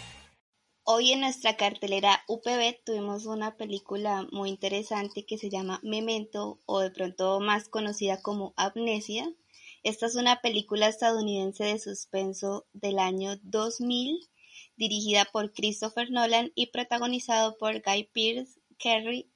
Hoy 0.83 1.13
en 1.13 1.21
nuestra 1.21 1.59
cartelera 1.59 2.23
UPB 2.27 2.83
tuvimos 2.87 3.27
una 3.27 3.59
película 3.59 4.27
muy 4.33 4.49
interesante 4.49 5.27
que 5.27 5.37
se 5.37 5.51
llama 5.51 5.79
Memento 5.83 6.63
o 6.65 6.81
de 6.81 6.91
pronto 6.91 7.39
más 7.41 7.69
conocida 7.69 8.23
como 8.23 8.55
Amnesia. 8.57 9.31
Esta 9.83 10.07
es 10.07 10.15
una 10.15 10.41
película 10.41 10.89
estadounidense 10.89 11.65
de 11.65 11.79
suspenso 11.79 12.65
del 12.73 12.99
año 12.99 13.37
2000 13.43 14.27
dirigida 14.77 15.27
por 15.27 15.53
Christopher 15.53 16.11
Nolan 16.11 16.51
y 16.55 16.69
protagonizado 16.69 17.59
por 17.59 17.83
Guy 17.83 18.09
Pearce, 18.15 18.59
Kerry 18.79 19.31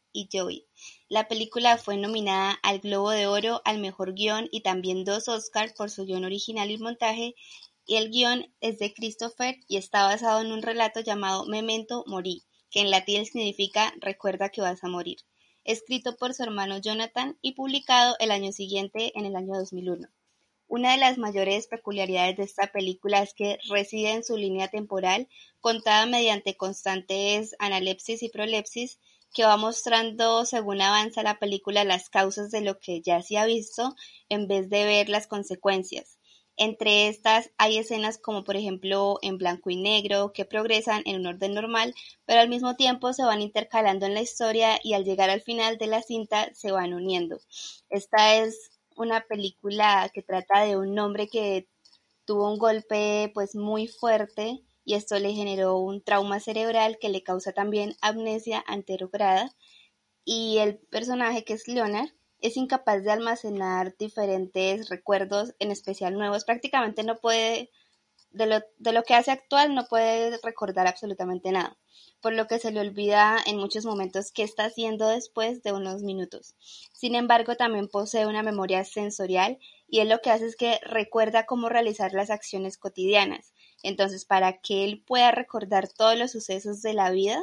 La 1.09 1.29
película 1.29 1.77
fue 1.77 1.97
nominada 1.97 2.59
al 2.63 2.81
Globo 2.81 3.11
de 3.11 3.27
Oro 3.27 3.63
al 3.65 3.79
mejor 3.79 4.15
guion 4.15 4.49
y 4.51 4.63
también 4.63 5.05
dos 5.05 5.29
Oscars 5.29 5.75
por 5.75 5.91
su 5.91 6.05
guion 6.05 6.25
original 6.25 6.71
y 6.71 6.79
montaje. 6.79 7.35
Y 7.87 7.97
el 7.97 8.11
guion 8.11 8.53
es 8.61 8.79
de 8.79 8.93
Christopher 8.93 9.57
y 9.69 9.77
está 9.77 10.05
basado 10.05 10.41
en 10.41 10.51
un 10.51 10.63
relato 10.63 11.01
llamado 11.01 11.47
Memento 11.47 12.05
Mori, 12.07 12.43
que 12.71 12.81
en 12.81 12.91
latín 12.91 13.27
significa 13.27 13.95
Recuerda 14.01 14.49
que 14.49 14.61
vas 14.61 14.83
a 14.83 14.89
morir, 14.89 15.19
escrito 15.65 16.17
por 16.17 16.35
su 16.35 16.43
hermano 16.43 16.79
Jonathan 16.79 17.39
y 17.41 17.53
publicado 17.53 18.17
el 18.19 18.31
año 18.31 18.53
siguiente 18.53 19.13
en 19.15 19.25
el 19.25 19.37
año 19.37 19.55
2001. 19.57 20.09
Una 20.71 20.93
de 20.93 20.99
las 20.99 21.17
mayores 21.17 21.67
peculiaridades 21.67 22.37
de 22.37 22.43
esta 22.43 22.67
película 22.67 23.23
es 23.23 23.33
que 23.33 23.59
reside 23.71 24.11
en 24.11 24.23
su 24.23 24.37
línea 24.37 24.69
temporal, 24.69 25.27
contada 25.61 26.05
mediante 26.05 26.59
constantes 26.59 27.57
analepsis 27.59 28.23
y 28.23 28.29
prolepsis, 28.29 28.99
que 29.33 29.45
va 29.45 29.57
mostrando 29.57 30.45
según 30.45 30.81
avanza 30.81 31.23
la 31.23 31.39
película 31.39 31.85
las 31.85 32.09
causas 32.09 32.51
de 32.51 32.61
lo 32.61 32.79
que 32.79 33.01
ya 33.01 33.23
se 33.23 33.39
ha 33.39 33.47
visto 33.47 33.95
en 34.29 34.49
vez 34.49 34.69
de 34.71 34.85
ver 34.85 35.09
las 35.09 35.27
consecuencias. 35.27 36.19
Entre 36.61 37.07
estas 37.07 37.53
hay 37.57 37.79
escenas 37.79 38.19
como 38.19 38.43
por 38.43 38.57
ejemplo 38.57 39.19
en 39.23 39.39
blanco 39.39 39.71
y 39.71 39.77
negro 39.77 40.33
que 40.33 40.45
progresan 40.45 41.03
en 41.07 41.21
un 41.21 41.27
orden 41.27 41.55
normal, 41.55 41.95
pero 42.27 42.41
al 42.41 42.49
mismo 42.49 42.75
tiempo 42.75 43.13
se 43.13 43.23
van 43.23 43.41
intercalando 43.43 44.07
en 44.07 44.15
la 44.15 44.23
historia 44.23 44.81
y 44.83 44.95
al 44.95 45.05
llegar 45.05 45.31
al 45.31 45.41
final 45.41 45.79
de 45.79 45.87
la 45.87 46.03
cinta 46.03 46.51
se 46.55 46.73
van 46.73 46.95
uniendo. 46.95 47.39
Esta 47.91 48.35
es 48.35 48.73
una 48.97 49.21
película 49.21 50.11
que 50.13 50.23
trata 50.23 50.63
de 50.63 50.77
un 50.77 50.99
hombre 50.99 51.29
que 51.29 51.69
tuvo 52.25 52.51
un 52.53 52.59
golpe 52.59 53.31
pues 53.35 53.55
muy 53.55 53.87
fuerte 53.87 54.65
y 54.89 54.95
esto 54.95 55.19
le 55.19 55.35
generó 55.35 55.77
un 55.77 56.01
trauma 56.01 56.41
cerebral 56.41 56.97
que 56.99 57.11
le 57.11 57.23
causa 57.23 57.53
también 57.53 57.95
amnesia 58.01 58.65
anterograda 58.67 59.55
y 60.25 60.61
el 60.61 60.79
personaje 60.79 61.45
que 61.45 61.53
es 61.53 61.69
Leonard 61.69 62.09
es 62.41 62.57
incapaz 62.57 63.05
de 63.05 63.11
almacenar 63.11 63.95
diferentes 63.99 64.89
recuerdos, 64.89 65.55
en 65.59 65.73
especial 65.73 66.15
nuevos, 66.15 66.47
prácticamente 66.47 67.03
no 67.05 67.19
puede 67.19 67.71
de 68.31 68.47
lo, 68.47 68.61
de 68.79 68.93
lo 68.93 69.03
que 69.03 69.15
hace 69.15 69.31
actual 69.31 69.75
no 69.75 69.85
puede 69.89 70.39
recordar 70.43 70.87
absolutamente 70.87 71.53
nada, 71.53 71.77
por 72.23 72.33
lo 72.33 72.47
que 72.47 72.59
se 72.59 72.71
le 72.71 72.81
olvida 72.81 73.37
en 73.45 73.59
muchos 73.59 73.85
momentos 73.85 74.33
qué 74.33 74.43
está 74.43 74.65
haciendo 74.65 75.09
después 75.09 75.63
de 75.63 75.73
unos 75.73 76.03
minutos. 76.03 76.55
Sin 76.95 77.15
embargo, 77.15 77.57
también 77.57 77.89
posee 77.89 78.27
una 78.27 78.43
memoria 78.43 78.85
sensorial 78.85 79.59
y 79.87 80.01
él 80.01 80.09
lo 80.09 80.21
que 80.21 80.31
hace 80.31 80.47
es 80.47 80.57
que 80.57 80.79
recuerda 80.83 81.45
cómo 81.45 81.69
realizar 81.69 82.15
las 82.15 82.31
acciones 82.31 82.79
cotidianas. 82.79 83.53
Entonces, 83.83 84.25
para 84.25 84.61
que 84.61 84.85
él 84.85 85.03
pueda 85.07 85.31
recordar 85.31 85.89
todos 85.89 86.19
los 86.19 86.33
sucesos 86.33 86.83
de 86.83 86.95
la 86.95 87.11
vida, 87.11 87.43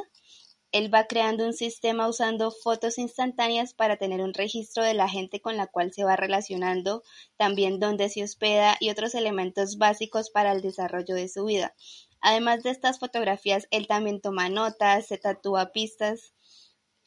él 0.72 0.92
va 0.92 1.06
creando 1.06 1.46
un 1.46 1.54
sistema 1.54 2.08
usando 2.08 2.50
fotos 2.50 2.98
instantáneas 2.98 3.72
para 3.72 3.96
tener 3.96 4.20
un 4.20 4.34
registro 4.34 4.82
de 4.82 4.94
la 4.94 5.08
gente 5.08 5.40
con 5.40 5.56
la 5.56 5.66
cual 5.68 5.92
se 5.92 6.04
va 6.04 6.16
relacionando, 6.16 7.02
también 7.36 7.80
dónde 7.80 8.08
se 8.08 8.22
hospeda 8.22 8.76
y 8.80 8.90
otros 8.90 9.14
elementos 9.14 9.78
básicos 9.78 10.30
para 10.30 10.52
el 10.52 10.60
desarrollo 10.62 11.14
de 11.14 11.28
su 11.28 11.44
vida. 11.46 11.74
Además 12.20 12.62
de 12.62 12.70
estas 12.70 12.98
fotografías, 12.98 13.68
él 13.70 13.86
también 13.86 14.20
toma 14.20 14.48
notas, 14.48 15.06
se 15.06 15.16
tatúa 15.16 15.72
pistas. 15.72 16.34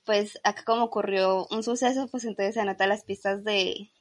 Pues 0.04 0.40
acá 0.44 0.64
como 0.64 0.86
ocurrió 0.86 1.46
un 1.52 1.62
suceso, 1.62 2.08
pues 2.08 2.24
entonces 2.26 2.56
se 2.56 2.62
anota 2.62 2.88
las 2.88 3.04
pistas 3.04 3.44
de 3.44 3.92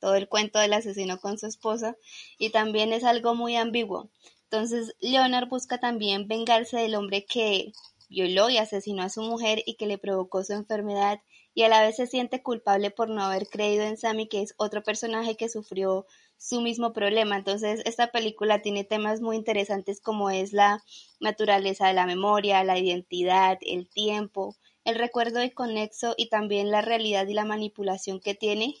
todo 0.00 0.16
el 0.16 0.28
cuento 0.28 0.58
del 0.58 0.74
asesino 0.74 1.18
con 1.18 1.38
su 1.38 1.46
esposa 1.46 1.96
y 2.36 2.50
también 2.50 2.92
es 2.92 3.04
algo 3.04 3.34
muy 3.34 3.56
ambiguo. 3.56 4.10
Entonces, 4.54 4.94
Leonard 5.00 5.48
busca 5.48 5.78
también 5.78 6.28
vengarse 6.28 6.76
del 6.76 6.94
hombre 6.94 7.24
que 7.24 7.72
violó 8.08 8.50
y 8.50 8.58
asesinó 8.58 9.02
a 9.02 9.08
su 9.08 9.20
mujer 9.20 9.64
y 9.66 9.74
que 9.74 9.88
le 9.88 9.98
provocó 9.98 10.44
su 10.44 10.52
enfermedad 10.52 11.18
y 11.54 11.64
a 11.64 11.68
la 11.68 11.82
vez 11.82 11.96
se 11.96 12.06
siente 12.06 12.40
culpable 12.40 12.92
por 12.92 13.10
no 13.10 13.24
haber 13.24 13.48
creído 13.48 13.82
en 13.82 13.96
Sammy, 13.96 14.28
que 14.28 14.42
es 14.42 14.54
otro 14.56 14.84
personaje 14.84 15.36
que 15.36 15.48
sufrió 15.48 16.06
su 16.38 16.60
mismo 16.60 16.92
problema. 16.92 17.36
Entonces, 17.36 17.82
esta 17.84 18.12
película 18.12 18.62
tiene 18.62 18.84
temas 18.84 19.20
muy 19.20 19.34
interesantes 19.34 20.00
como 20.00 20.30
es 20.30 20.52
la 20.52 20.84
naturaleza 21.18 21.88
de 21.88 21.94
la 21.94 22.06
memoria, 22.06 22.62
la 22.62 22.78
identidad, 22.78 23.58
el 23.60 23.88
tiempo, 23.88 24.54
el 24.84 24.94
recuerdo 24.94 25.40
de 25.40 25.52
conexo 25.52 26.14
y 26.16 26.28
también 26.28 26.70
la 26.70 26.80
realidad 26.80 27.26
y 27.26 27.34
la 27.34 27.44
manipulación 27.44 28.20
que 28.20 28.36
tiene. 28.36 28.76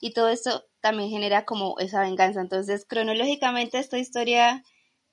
Y 0.00 0.14
todo 0.14 0.30
esto 0.30 0.64
también 0.80 1.10
genera 1.10 1.44
como 1.44 1.78
esa 1.78 2.00
venganza. 2.00 2.40
Entonces, 2.40 2.86
cronológicamente 2.86 3.78
esta 3.78 3.98
historia 3.98 4.64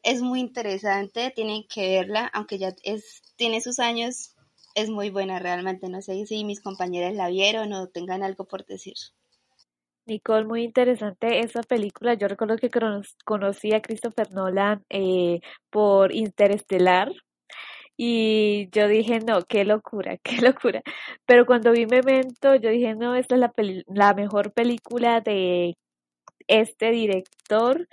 es 0.08 0.22
muy 0.22 0.40
interesante, 0.40 1.34
tienen 1.36 1.66
que 1.68 1.98
verla, 1.98 2.32
aunque 2.34 2.58
ya 2.58 2.74
es, 2.84 3.22
tiene 3.36 3.60
sus 3.60 3.78
años, 3.78 4.34
es 4.74 4.90
muy 4.90 5.10
buena 5.10 5.38
realmente. 5.38 5.90
No 5.90 6.02
sé 6.02 6.26
si 6.26 6.46
mis 6.46 6.62
compañeras 6.62 7.14
la 7.14 7.28
vieron 7.28 7.74
o 7.74 7.88
tengan 7.88 8.24
algo 8.24 8.46
por 8.46 8.66
decir. 8.66 8.94
Nicole, 10.06 10.46
muy 10.46 10.64
interesante 10.64 11.42
esa 11.42 11.62
película. 11.62 12.14
Yo 12.14 12.30
recuerdo 12.30 12.56
que 12.56 12.70
conocí 13.26 13.74
a 13.74 13.82
Christopher 13.82 14.32
Nolan 14.32 14.86
eh, 14.90 15.42
por 15.70 16.16
Interestelar 16.16 17.12
y 17.98 18.70
yo 18.72 18.88
dije, 18.88 19.20
no, 19.20 19.42
qué 19.42 19.66
locura, 19.66 20.18
qué 20.24 20.38
locura. 20.38 20.84
Pero 21.26 21.46
cuando 21.46 21.74
vi 21.74 21.86
Memento, 21.86 22.56
yo 22.56 22.70
dije, 22.70 22.96
no, 22.96 23.16
esta 23.16 23.36
es 23.36 23.42
la, 23.42 23.54
la 23.88 24.14
mejor 24.14 24.54
película 24.54 25.20
de 25.20 25.76
este 26.48 26.92
director 26.92 27.90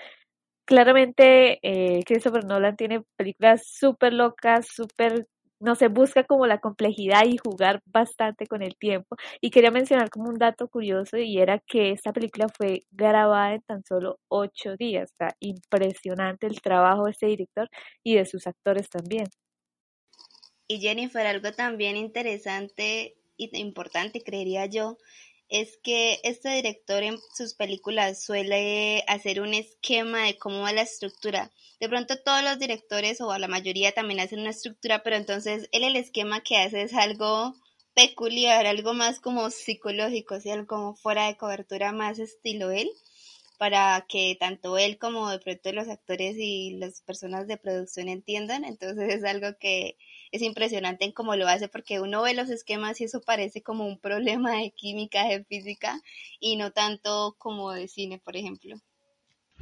claramente 0.64 1.58
eh, 1.62 2.02
Christopher 2.04 2.44
Nolan 2.44 2.76
tiene 2.76 3.02
películas 3.16 3.66
súper 3.66 4.12
locas, 4.12 4.66
súper, 4.68 5.28
no 5.60 5.74
sé, 5.74 5.88
busca 5.88 6.24
como 6.24 6.46
la 6.46 6.58
complejidad 6.58 7.24
y 7.26 7.36
jugar 7.36 7.82
bastante 7.86 8.46
con 8.46 8.62
el 8.62 8.76
tiempo. 8.76 9.16
Y 9.40 9.50
quería 9.50 9.70
mencionar 9.70 10.10
como 10.10 10.28
un 10.28 10.38
dato 10.38 10.68
curioso 10.68 11.18
y 11.18 11.38
era 11.38 11.60
que 11.66 11.92
esta 11.92 12.12
película 12.12 12.48
fue 12.48 12.86
grabada 12.90 13.54
en 13.54 13.62
tan 13.62 13.84
solo 13.84 14.18
ocho 14.28 14.76
días. 14.76 15.10
Está 15.10 15.36
impresionante 15.40 16.46
el 16.46 16.60
trabajo 16.60 17.04
de 17.04 17.12
este 17.12 17.26
director 17.26 17.68
y 18.02 18.16
de 18.16 18.26
sus 18.26 18.46
actores 18.46 18.88
también. 18.88 19.26
Y 20.66 20.80
Jennifer, 20.80 21.26
algo 21.26 21.52
también 21.52 21.96
interesante 21.96 23.16
e 23.36 23.58
importante, 23.58 24.22
creería 24.22 24.66
yo, 24.66 24.96
es 25.48 25.78
que 25.82 26.20
este 26.24 26.50
director 26.50 27.02
en 27.02 27.18
sus 27.36 27.54
películas 27.54 28.22
suele 28.24 29.04
hacer 29.06 29.40
un 29.40 29.54
esquema 29.54 30.26
de 30.26 30.38
cómo 30.38 30.60
va 30.60 30.72
la 30.72 30.82
estructura. 30.82 31.50
De 31.80 31.88
pronto 31.88 32.16
todos 32.18 32.42
los 32.42 32.58
directores 32.58 33.20
o 33.20 33.36
la 33.38 33.48
mayoría 33.48 33.92
también 33.92 34.20
hacen 34.20 34.40
una 34.40 34.50
estructura, 34.50 35.02
pero 35.02 35.16
entonces 35.16 35.68
él 35.72 35.84
el 35.84 35.96
esquema 35.96 36.40
que 36.40 36.56
hace 36.56 36.82
es 36.82 36.94
algo 36.94 37.54
peculiar, 37.94 38.66
algo 38.66 38.94
más 38.94 39.20
como 39.20 39.50
psicológico, 39.50 40.36
algo 40.50 40.66
como 40.66 40.96
fuera 40.96 41.26
de 41.26 41.36
cobertura, 41.36 41.92
más 41.92 42.18
estilo 42.18 42.70
él, 42.70 42.90
para 43.58 44.04
que 44.08 44.36
tanto 44.38 44.78
él 44.78 44.98
como 44.98 45.30
de 45.30 45.38
pronto 45.38 45.72
los 45.72 45.88
actores 45.88 46.36
y 46.38 46.76
las 46.78 47.00
personas 47.02 47.46
de 47.46 47.56
producción 47.56 48.08
entiendan. 48.08 48.64
Entonces 48.64 49.14
es 49.14 49.24
algo 49.24 49.56
que 49.58 49.96
es 50.34 50.42
impresionante 50.42 51.04
en 51.04 51.12
cómo 51.12 51.36
lo 51.36 51.46
hace 51.46 51.68
porque 51.68 52.00
uno 52.00 52.22
ve 52.22 52.34
los 52.34 52.50
esquemas 52.50 53.00
y 53.00 53.04
eso 53.04 53.20
parece 53.20 53.62
como 53.62 53.86
un 53.86 54.00
problema 54.00 54.50
de 54.50 54.72
química, 54.72 55.24
de 55.28 55.44
física 55.44 56.00
y 56.40 56.56
no 56.56 56.72
tanto 56.72 57.36
como 57.38 57.70
de 57.70 57.86
cine, 57.86 58.18
por 58.18 58.36
ejemplo. 58.36 58.76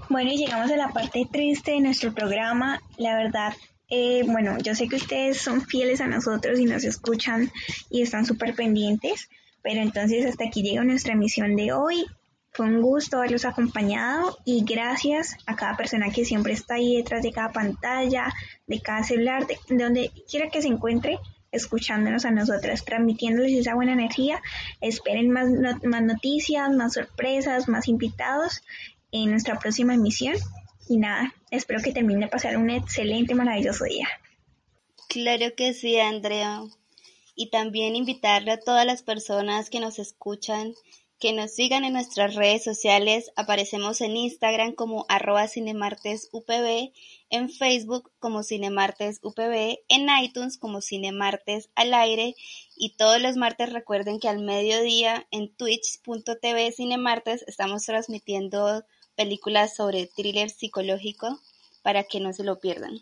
Bueno, 0.08 0.32
y 0.32 0.38
llegamos 0.38 0.70
a 0.70 0.76
la 0.78 0.88
parte 0.88 1.28
triste 1.30 1.72
de 1.72 1.80
nuestro 1.80 2.14
programa. 2.14 2.80
La 2.96 3.14
verdad, 3.18 3.52
eh, 3.90 4.22
bueno, 4.24 4.56
yo 4.62 4.74
sé 4.74 4.88
que 4.88 4.96
ustedes 4.96 5.36
son 5.36 5.60
fieles 5.60 6.00
a 6.00 6.06
nosotros 6.06 6.58
y 6.58 6.64
nos 6.64 6.84
escuchan 6.84 7.52
y 7.90 8.00
están 8.00 8.24
súper 8.24 8.54
pendientes, 8.54 9.28
pero 9.62 9.82
entonces 9.82 10.24
hasta 10.24 10.44
aquí 10.46 10.62
llega 10.62 10.84
nuestra 10.84 11.12
emisión 11.12 11.54
de 11.54 11.74
hoy. 11.74 12.06
Fue 12.54 12.66
un 12.66 12.82
gusto 12.82 13.16
haberlos 13.16 13.46
acompañado 13.46 14.38
y 14.44 14.62
gracias 14.62 15.38
a 15.46 15.56
cada 15.56 15.74
persona 15.74 16.10
que 16.10 16.26
siempre 16.26 16.52
está 16.52 16.74
ahí 16.74 16.96
detrás 16.96 17.22
de 17.22 17.32
cada 17.32 17.50
pantalla, 17.50 18.32
de 18.66 18.80
cada 18.80 19.02
celular, 19.04 19.46
de, 19.46 19.58
donde 19.70 20.10
quiera 20.30 20.50
que 20.50 20.60
se 20.60 20.68
encuentre, 20.68 21.18
escuchándonos 21.50 22.26
a 22.26 22.30
nosotras, 22.30 22.84
transmitiéndoles 22.84 23.52
esa 23.52 23.74
buena 23.74 23.94
energía. 23.94 24.42
Esperen 24.82 25.30
más, 25.30 25.48
más 25.82 26.02
noticias, 26.02 26.70
más 26.70 26.92
sorpresas, 26.92 27.68
más 27.68 27.88
invitados 27.88 28.62
en 29.12 29.30
nuestra 29.30 29.58
próxima 29.58 29.94
emisión. 29.94 30.36
Y 30.88 30.98
nada, 30.98 31.32
espero 31.50 31.80
que 31.82 31.92
termine 31.92 32.26
de 32.26 32.30
pasar 32.30 32.58
un 32.58 32.68
excelente, 32.68 33.34
maravilloso 33.34 33.84
día. 33.84 34.08
Claro 35.08 35.54
que 35.56 35.72
sí, 35.72 35.98
Andrea. 35.98 36.60
Y 37.34 37.48
también 37.48 37.96
invitarle 37.96 38.52
a 38.52 38.60
todas 38.60 38.84
las 38.84 39.02
personas 39.02 39.70
que 39.70 39.80
nos 39.80 39.98
escuchan 39.98 40.74
que 41.22 41.32
nos 41.32 41.52
sigan 41.52 41.84
en 41.84 41.92
nuestras 41.92 42.34
redes 42.34 42.64
sociales. 42.64 43.30
Aparecemos 43.36 44.00
en 44.00 44.16
Instagram 44.16 44.72
como 44.72 45.06
arroba 45.08 45.46
cinemartesupb, 45.46 46.90
en 47.30 47.48
Facebook 47.48 48.10
como 48.18 48.42
cinemartesupb, 48.42 49.78
en 49.88 50.08
iTunes 50.20 50.58
como 50.58 50.80
cinemartes 50.80 51.70
al 51.76 51.94
aire 51.94 52.34
y 52.76 52.96
todos 52.96 53.22
los 53.22 53.36
martes 53.36 53.72
recuerden 53.72 54.18
que 54.18 54.28
al 54.28 54.40
mediodía 54.40 55.28
en 55.30 55.54
twitch.tv 55.54 56.72
cinemartes 56.72 57.44
estamos 57.46 57.86
transmitiendo 57.86 58.82
películas 59.14 59.76
sobre 59.76 60.08
thriller 60.08 60.50
psicológico 60.50 61.38
para 61.84 62.02
que 62.02 62.18
no 62.18 62.32
se 62.32 62.42
lo 62.42 62.58
pierdan. 62.58 62.98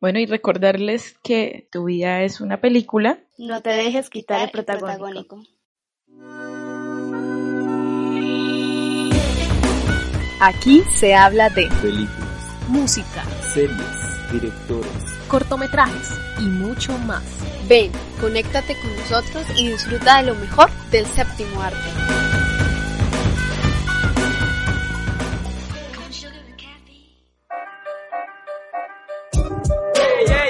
Bueno, 0.00 0.18
y 0.18 0.26
recordarles 0.26 1.14
que 1.22 1.68
tu 1.70 1.84
vida 1.84 2.24
es 2.24 2.40
una 2.40 2.60
película. 2.60 3.20
No 3.38 3.62
te 3.62 3.70
dejes 3.70 4.10
quitar 4.10 4.42
el 4.42 4.50
protagónico. 4.50 5.44
Aquí 10.42 10.82
se 10.96 11.14
habla 11.14 11.50
de 11.50 11.68
películas, 11.82 12.46
música, 12.68 13.22
series, 13.52 14.32
directores, 14.32 14.90
cortometrajes 15.28 16.12
y 16.38 16.44
mucho 16.44 16.96
más. 17.00 17.22
Ven, 17.68 17.92
conéctate 18.22 18.74
con 18.80 18.96
nosotros 18.96 19.44
y 19.58 19.68
disfruta 19.68 20.16
de 20.16 20.28
lo 20.28 20.34
mejor 20.36 20.70
del 20.90 21.04
séptimo 21.04 21.60
arte. 21.60 21.76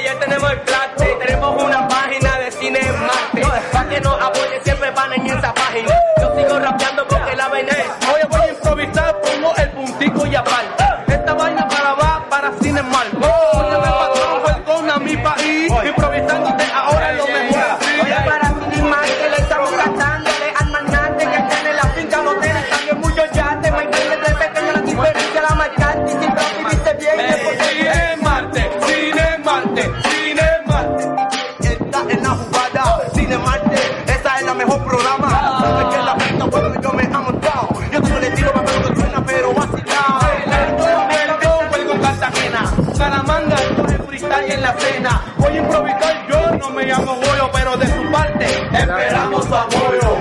ya 0.04 0.18
tenemos 0.20 0.52
el 0.52 0.60
plate, 0.60 1.16
tenemos 1.26 1.62
una 1.64 1.88
página 1.88 2.38
de 2.38 2.52
cine 2.52 2.78
en 2.78 3.00
Marte. 3.00 3.42
Para 3.72 3.88
que 3.88 4.00
nos 4.02 4.22
apoye 4.22 4.60
siempre 4.62 4.90
van 4.92 5.12
en 5.14 5.26
esa 5.26 5.52
página. 5.52 5.94
Yo 6.20 6.36
sigo 6.36 6.60
rapeando 6.60 7.08
porque 7.08 7.34
la 7.34 7.48
vaina 7.48 7.72
es. 7.72 8.10
Esta 10.32 11.34
vaina 11.34 11.66
para 11.66 11.94
va 11.94 12.24
para 12.30 12.52
cine 12.60 12.82
mal. 12.82 13.08
En 44.52 44.62
la 44.62 44.72
cena. 44.78 45.22
Voy 45.36 45.52
a 45.52 45.56
improvisar 45.56 46.26
yo, 46.28 46.56
no 46.58 46.70
me 46.70 46.84
llamo 46.84 47.14
Goyo, 47.14 47.50
pero 47.52 47.76
de 47.76 47.86
su 47.86 48.10
parte 48.10 48.46
esperamos 48.72 49.44
su 49.44 49.54
apoyo. 49.54 50.19